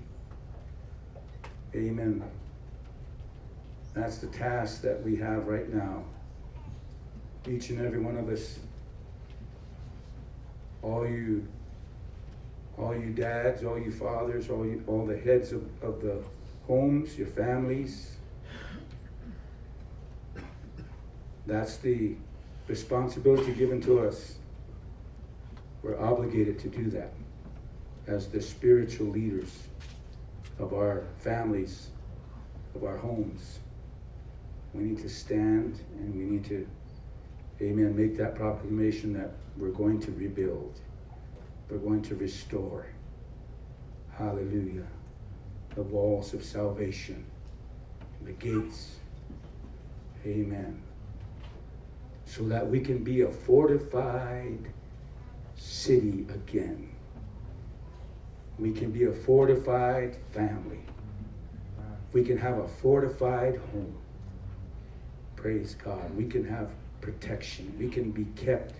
amen. 1.75 2.23
That's 3.93 4.17
the 4.17 4.25
task 4.25 4.81
that 4.81 5.03
we 5.03 5.15
have 5.17 5.45
right 5.45 5.71
now. 5.71 6.05
Each 7.47 7.69
and 7.69 7.85
every 7.85 7.99
one 7.99 8.17
of 8.17 8.27
us, 8.29 8.57
all 10.81 11.07
you, 11.07 11.47
all 12.79 12.95
you 12.95 13.11
dads, 13.11 13.63
all 13.63 13.77
you 13.77 13.91
fathers, 13.91 14.49
all 14.49 14.65
you, 14.65 14.83
all 14.87 15.05
the 15.05 15.19
heads 15.19 15.51
of, 15.51 15.61
of 15.83 16.01
the 16.01 16.23
homes, 16.65 17.15
your 17.15 17.27
families. 17.27 18.15
That's 21.45 21.77
the 21.77 22.15
responsibility 22.67 23.53
given 23.53 23.79
to 23.81 23.99
us. 24.07 24.37
We're 25.83 26.01
obligated 26.01 26.57
to 26.57 26.69
do 26.69 26.89
that 26.89 27.11
as 28.07 28.27
the 28.27 28.41
spiritual 28.41 29.07
leaders 29.07 29.67
of 30.59 30.73
our 30.73 31.03
families, 31.19 31.87
of 32.75 32.83
our 32.83 32.97
homes. 32.97 33.59
We 34.73 34.83
need 34.83 34.99
to 34.99 35.09
stand 35.09 35.79
and 35.97 36.15
we 36.15 36.23
need 36.23 36.45
to, 36.45 36.67
amen, 37.61 37.95
make 37.95 38.17
that 38.17 38.35
proclamation 38.35 39.13
that 39.13 39.31
we're 39.57 39.69
going 39.69 39.99
to 40.01 40.11
rebuild, 40.11 40.79
we're 41.69 41.77
going 41.77 42.01
to 42.03 42.15
restore. 42.15 42.85
Hallelujah. 44.17 44.87
The 45.75 45.83
walls 45.83 46.33
of 46.33 46.43
salvation, 46.43 47.25
the 48.23 48.31
gates. 48.31 48.95
Amen. 50.25 50.81
So 52.25 52.47
that 52.47 52.67
we 52.67 52.79
can 52.79 53.03
be 53.03 53.21
a 53.21 53.29
fortified 53.29 54.71
city 55.55 56.25
again. 56.33 56.94
We 58.57 58.71
can 58.71 58.91
be 58.91 59.03
a 59.03 59.11
fortified 59.11 60.15
family. 60.31 60.79
We 62.13 62.23
can 62.23 62.37
have 62.37 62.57
a 62.59 62.67
fortified 62.67 63.57
home. 63.71 63.97
Praise 65.35 65.75
God. 65.75 66.15
We 66.15 66.25
can 66.25 66.45
have 66.45 66.71
protection. 67.01 67.75
We 67.77 67.89
can 67.89 68.11
be 68.11 68.25
kept. 68.35 68.75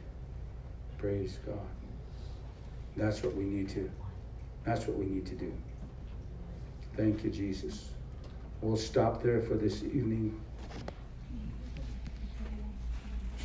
Praise 0.98 1.40
God. 1.46 1.60
That's 2.96 3.22
what 3.22 3.36
we 3.36 3.44
need 3.44 3.70
to. 3.70 3.92
That's 4.64 4.88
what 4.88 4.98
we 4.98 5.06
need 5.06 5.26
to 5.28 5.36
do. 5.36 5.54
Thank 6.96 7.24
you, 7.24 7.30
Jesus. 7.30 7.90
We'll 8.62 8.78
stop 8.78 9.22
there 9.22 9.42
for 9.42 9.56
this 9.56 9.84
evening. 9.84 10.40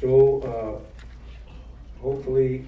So, 0.01 0.41
uh, 0.41 2.01
hopefully, 2.01 2.65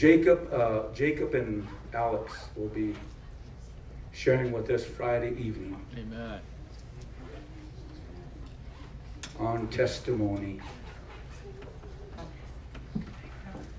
Jacob, 0.00 0.50
uh, 0.50 0.84
Jacob 0.94 1.34
and 1.34 1.68
Alex 1.92 2.32
will 2.56 2.68
be 2.68 2.94
sharing 4.12 4.50
with 4.50 4.70
us 4.70 4.82
Friday 4.82 5.32
evening 5.38 5.76
Amen. 5.94 6.40
on 9.38 9.68
testimony. 9.68 10.58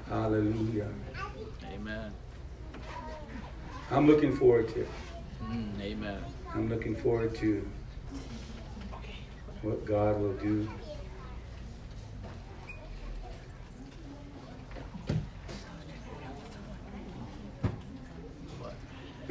Hallelujah. 0.07 0.89
Amen. 1.73 2.13
I'm 3.89 4.05
looking 4.05 4.35
forward 4.35 4.67
to 4.75 4.81
it. 4.81 4.89
Mm, 5.43 5.81
amen. 5.81 6.23
I'm 6.53 6.69
looking 6.69 6.95
forward 6.95 7.33
to 7.37 7.67
what 9.63 9.83
God 9.85 10.21
will 10.21 10.33
do. 10.33 10.69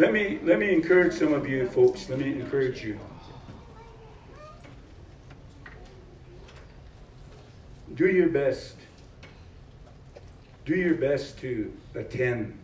Let 0.01 0.15
me 0.15 0.39
let 0.45 0.59
me 0.59 0.73
encourage 0.73 1.13
some 1.13 1.35
of 1.35 1.47
you 1.47 1.69
folks. 1.69 2.09
Let 2.09 2.21
me 2.21 2.33
encourage 2.33 2.83
you. 2.83 2.99
Do 7.93 8.07
your 8.07 8.31
best. 8.31 8.77
Do 10.65 10.75
your 10.75 10.95
best 10.95 11.37
to 11.41 11.71
attend 11.95 12.59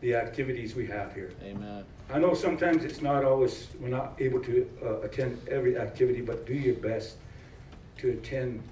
the 0.00 0.14
activities 0.14 0.76
we 0.76 0.86
have 0.86 1.12
here. 1.12 1.32
Amen. 1.42 1.84
I 2.08 2.20
know 2.20 2.34
sometimes 2.34 2.84
it's 2.84 3.02
not 3.02 3.24
always, 3.24 3.66
we're 3.80 3.88
not 3.88 4.14
able 4.20 4.38
to 4.42 4.70
uh, 4.84 5.00
attend 5.00 5.40
every 5.48 5.76
activity, 5.76 6.20
but 6.20 6.46
do 6.46 6.54
your 6.54 6.76
best 6.76 7.16
to 7.98 8.10
attend 8.10 8.62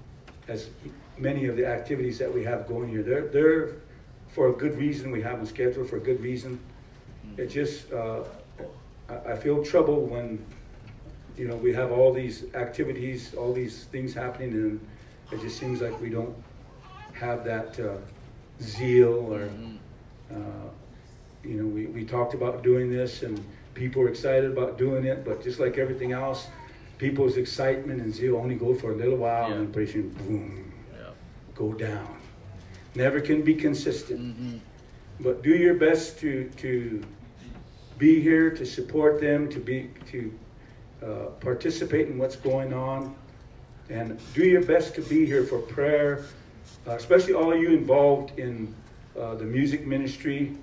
as 0.47 0.69
many 1.17 1.47
of 1.47 1.57
the 1.57 1.65
activities 1.65 2.17
that 2.17 2.33
we 2.33 2.45
have 2.45 2.65
going 2.65 2.87
here. 2.87 3.03
They're, 3.03 3.27
they're 3.27 3.75
for 4.29 4.47
a 4.47 4.53
good 4.53 4.77
reason, 4.77 5.11
we 5.11 5.21
have 5.21 5.39
them 5.39 5.45
scheduled 5.45 5.89
for 5.89 5.97
a 5.97 5.99
good 5.99 6.21
reason. 6.21 6.59
It 7.37 7.47
just, 7.47 7.91
uh, 7.91 8.23
I, 9.09 9.33
I 9.33 9.35
feel 9.35 9.63
trouble 9.63 10.01
when, 10.01 10.43
you 11.37 11.47
know, 11.47 11.55
we 11.55 11.73
have 11.73 11.91
all 11.91 12.13
these 12.13 12.45
activities, 12.55 13.33
all 13.35 13.53
these 13.53 13.85
things 13.85 14.13
happening, 14.13 14.53
and 14.53 14.79
it 15.31 15.41
just 15.41 15.57
seems 15.59 15.81
like 15.81 15.99
we 16.01 16.09
don't 16.09 16.35
have 17.13 17.43
that 17.45 17.79
uh, 17.79 17.97
zeal 18.61 19.13
or, 19.33 19.39
Mhm. 19.49 19.77
uh, 20.31 20.69
you 21.43 21.55
know, 21.61 21.67
we, 21.67 21.85
we 21.87 22.03
talked 22.05 22.33
about 22.33 22.63
doing 22.63 22.89
this 22.91 23.21
and 23.23 23.39
people 23.73 24.01
are 24.01 24.09
excited 24.09 24.49
about 24.51 24.77
doing 24.77 25.05
it, 25.05 25.23
but 25.25 25.43
just 25.43 25.59
like 25.59 25.77
everything 25.77 26.11
else, 26.13 26.47
people's 26.97 27.35
excitement 27.37 28.01
and 28.01 28.13
zeal 28.13 28.37
only 28.37 28.55
go 28.55 28.73
for 28.73 28.91
a 28.91 28.95
little 28.95 29.17
while 29.17 29.45
and 29.51 29.55
then 29.55 29.67
Yeah. 29.67 29.73
pretty 29.73 29.91
soon, 29.91 30.09
boom, 30.11 30.71
Yeah. 30.93 31.09
go 31.53 31.73
down. 31.73 32.07
Never 32.95 33.19
can 33.19 33.41
be 33.41 33.53
consistent. 33.55 34.21
Mm-hmm. 34.21 34.57
But 35.19 35.43
do 35.43 35.49
your 35.51 35.73
best 35.75 36.17
to, 36.19 36.49
to 36.57 37.01
be 37.97 38.21
here, 38.21 38.49
to 38.51 38.65
support 38.65 39.21
them, 39.21 39.49
to 39.49 39.59
be, 39.59 39.89
to 40.11 40.33
uh, 41.03 41.07
participate 41.39 42.07
in 42.07 42.17
what's 42.17 42.35
going 42.35 42.73
on. 42.73 43.15
And 43.89 44.19
do 44.33 44.43
your 44.43 44.63
best 44.63 44.95
to 44.95 45.01
be 45.01 45.25
here 45.25 45.43
for 45.43 45.59
prayer, 45.59 46.25
uh, 46.87 46.91
especially 46.91 47.33
all 47.33 47.55
you 47.55 47.69
involved 47.69 48.39
in 48.39 48.73
uh, 49.19 49.35
the 49.35 49.45
music 49.45 49.85
ministry, 49.85 50.57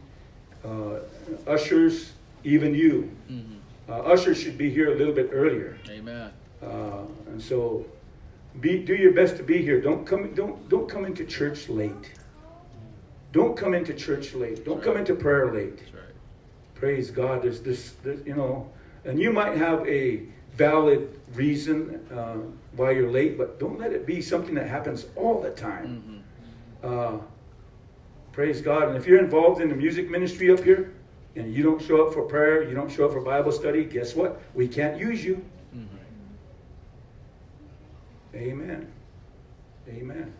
uh, 0.65 0.99
ushers, 1.47 2.13
even 2.45 2.75
you. 2.75 3.11
Mm-hmm. 3.31 3.59
Uh, 3.89 4.13
ushers 4.13 4.41
should 4.41 4.59
be 4.59 4.71
here 4.71 4.93
a 4.93 4.97
little 4.97 5.15
bit 5.15 5.31
earlier. 5.33 5.79
Amen. 5.89 6.31
Uh, 6.63 7.03
and 7.29 7.41
so, 7.41 7.85
be 8.61 8.79
do 8.79 8.95
your 8.95 9.13
best 9.13 9.37
to 9.37 9.43
be 9.43 9.63
here. 9.63 9.81
Don't 9.81 10.07
come 10.07 10.35
don't 10.35 10.69
don't 10.69 10.89
come 10.89 11.05
into 11.05 11.25
church 11.25 11.69
late. 11.69 12.13
Don't 13.33 13.57
come 13.57 13.75
into 13.75 13.95
church 13.95 14.35
late. 14.35 14.65
Don't 14.65 14.83
come 14.83 14.97
into 14.97 15.15
prayer 15.15 15.53
late. 15.53 15.81
Praise 16.83 17.13
God. 17.13 17.43
There's 17.45 17.61
this, 17.61 17.93
this 18.03 18.19
you 18.27 18.35
know, 18.35 18.69
and 19.05 19.21
you 19.21 19.33
might 19.33 19.57
have 19.57 19.87
a 19.87 20.25
valid 20.55 21.21
reason 21.35 22.05
uh, 22.13 22.39
why 22.75 22.91
you're 22.91 23.09
late, 23.09 23.39
but 23.39 23.61
don't 23.61 23.79
let 23.79 23.93
it 23.93 24.05
be 24.05 24.21
something 24.21 24.57
that 24.57 24.67
happens 24.67 25.07
all 25.15 25.41
the 25.41 25.51
time. 25.51 26.25
Mm-hmm. 26.83 26.93
Uh, 26.93 27.19
praise 28.33 28.61
God. 28.61 28.89
And 28.89 28.97
if 28.97 29.07
you're 29.07 29.21
involved 29.21 29.61
in 29.61 29.69
the 29.69 29.77
music 29.77 30.11
ministry 30.11 30.51
up 30.51 30.59
here 30.59 30.93
and 31.37 31.55
you 31.55 31.63
don't 31.63 31.81
show 31.81 32.05
up 32.05 32.15
for 32.15 32.23
prayer, 32.23 32.69
you 32.69 32.75
don't 32.75 32.91
show 32.91 33.07
up 33.07 33.13
for 33.13 33.21
Bible 33.21 33.53
study, 33.53 33.85
guess 33.85 34.17
what? 34.17 34.43
We 34.53 34.67
can't 34.67 34.99
use 34.99 35.25
you. 35.25 35.37
Mm-hmm. 35.77 35.97
Amen. 38.35 38.93
Amen. 39.89 40.35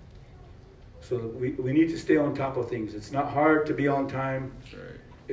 So 1.03 1.19
we, 1.19 1.51
we 1.51 1.73
need 1.73 1.91
to 1.91 1.99
stay 1.99 2.17
on 2.17 2.35
top 2.35 2.57
of 2.57 2.69
things. 2.69 2.95
It's 2.95 3.13
not 3.13 3.31
hard 3.31 3.65
to 3.67 3.75
be 3.75 3.87
on 3.87 4.09
time. 4.09 4.51
Right. 4.73 4.82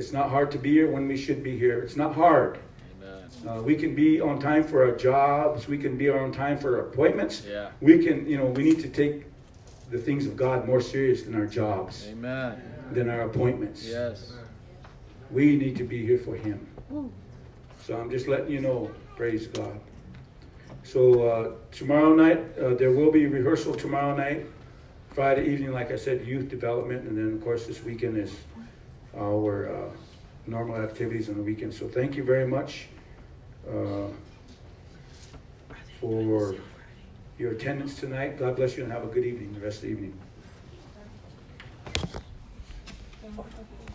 It's 0.00 0.14
not 0.14 0.30
hard 0.30 0.50
to 0.52 0.58
be 0.58 0.72
here 0.72 0.90
when 0.90 1.06
we 1.06 1.14
should 1.18 1.42
be 1.42 1.58
here. 1.58 1.80
It's 1.80 1.94
not 1.94 2.14
hard. 2.14 2.58
Amen. 3.02 3.28
Uh, 3.46 3.60
we 3.60 3.74
can 3.76 3.94
be 3.94 4.18
on 4.18 4.40
time 4.40 4.64
for 4.64 4.82
our 4.82 4.96
jobs. 4.96 5.68
We 5.68 5.76
can 5.76 5.98
be 5.98 6.08
on 6.08 6.32
time 6.32 6.56
for 6.56 6.76
our 6.76 6.86
appointments. 6.86 7.42
Yeah. 7.46 7.68
We 7.82 8.02
can, 8.02 8.26
you 8.26 8.38
know, 8.38 8.46
we 8.46 8.62
need 8.62 8.80
to 8.80 8.88
take 8.88 9.26
the 9.90 9.98
things 9.98 10.24
of 10.24 10.38
God 10.38 10.66
more 10.66 10.80
serious 10.80 11.24
than 11.24 11.34
our 11.34 11.44
jobs, 11.44 12.06
Amen. 12.08 12.62
than 12.92 13.10
our 13.10 13.22
appointments. 13.22 13.86
Yes. 13.86 14.32
We 15.30 15.54
need 15.56 15.76
to 15.76 15.84
be 15.84 16.02
here 16.02 16.16
for 16.16 16.34
Him. 16.34 16.66
So 17.84 18.00
I'm 18.00 18.10
just 18.10 18.26
letting 18.26 18.50
you 18.50 18.62
know, 18.62 18.90
praise 19.16 19.48
God. 19.48 19.78
So 20.82 21.28
uh, 21.28 21.52
tomorrow 21.72 22.14
night, 22.14 22.40
uh, 22.58 22.72
there 22.72 22.92
will 22.92 23.12
be 23.12 23.26
rehearsal 23.26 23.74
tomorrow 23.74 24.16
night. 24.16 24.46
Friday 25.10 25.46
evening, 25.52 25.72
like 25.72 25.90
I 25.90 25.96
said, 25.96 26.26
youth 26.26 26.48
development, 26.48 27.06
and 27.06 27.18
then 27.18 27.34
of 27.34 27.44
course 27.44 27.66
this 27.66 27.82
weekend 27.82 28.16
is 28.16 28.32
our 29.16 29.68
uh, 29.68 29.90
normal 30.46 30.76
activities 30.76 31.28
on 31.28 31.36
the 31.36 31.42
weekend. 31.42 31.74
So 31.74 31.88
thank 31.88 32.16
you 32.16 32.24
very 32.24 32.46
much 32.46 32.88
uh, 33.68 34.08
for 36.00 36.54
your 37.38 37.52
attendance 37.52 37.98
tonight. 37.98 38.38
God 38.38 38.56
bless 38.56 38.76
you 38.76 38.84
and 38.84 38.92
have 38.92 39.04
a 39.04 39.08
good 39.08 39.24
evening, 39.24 39.54
the 39.54 39.60
rest 39.60 39.78
of 39.78 39.82
the 39.82 39.88
evening. 39.88 40.18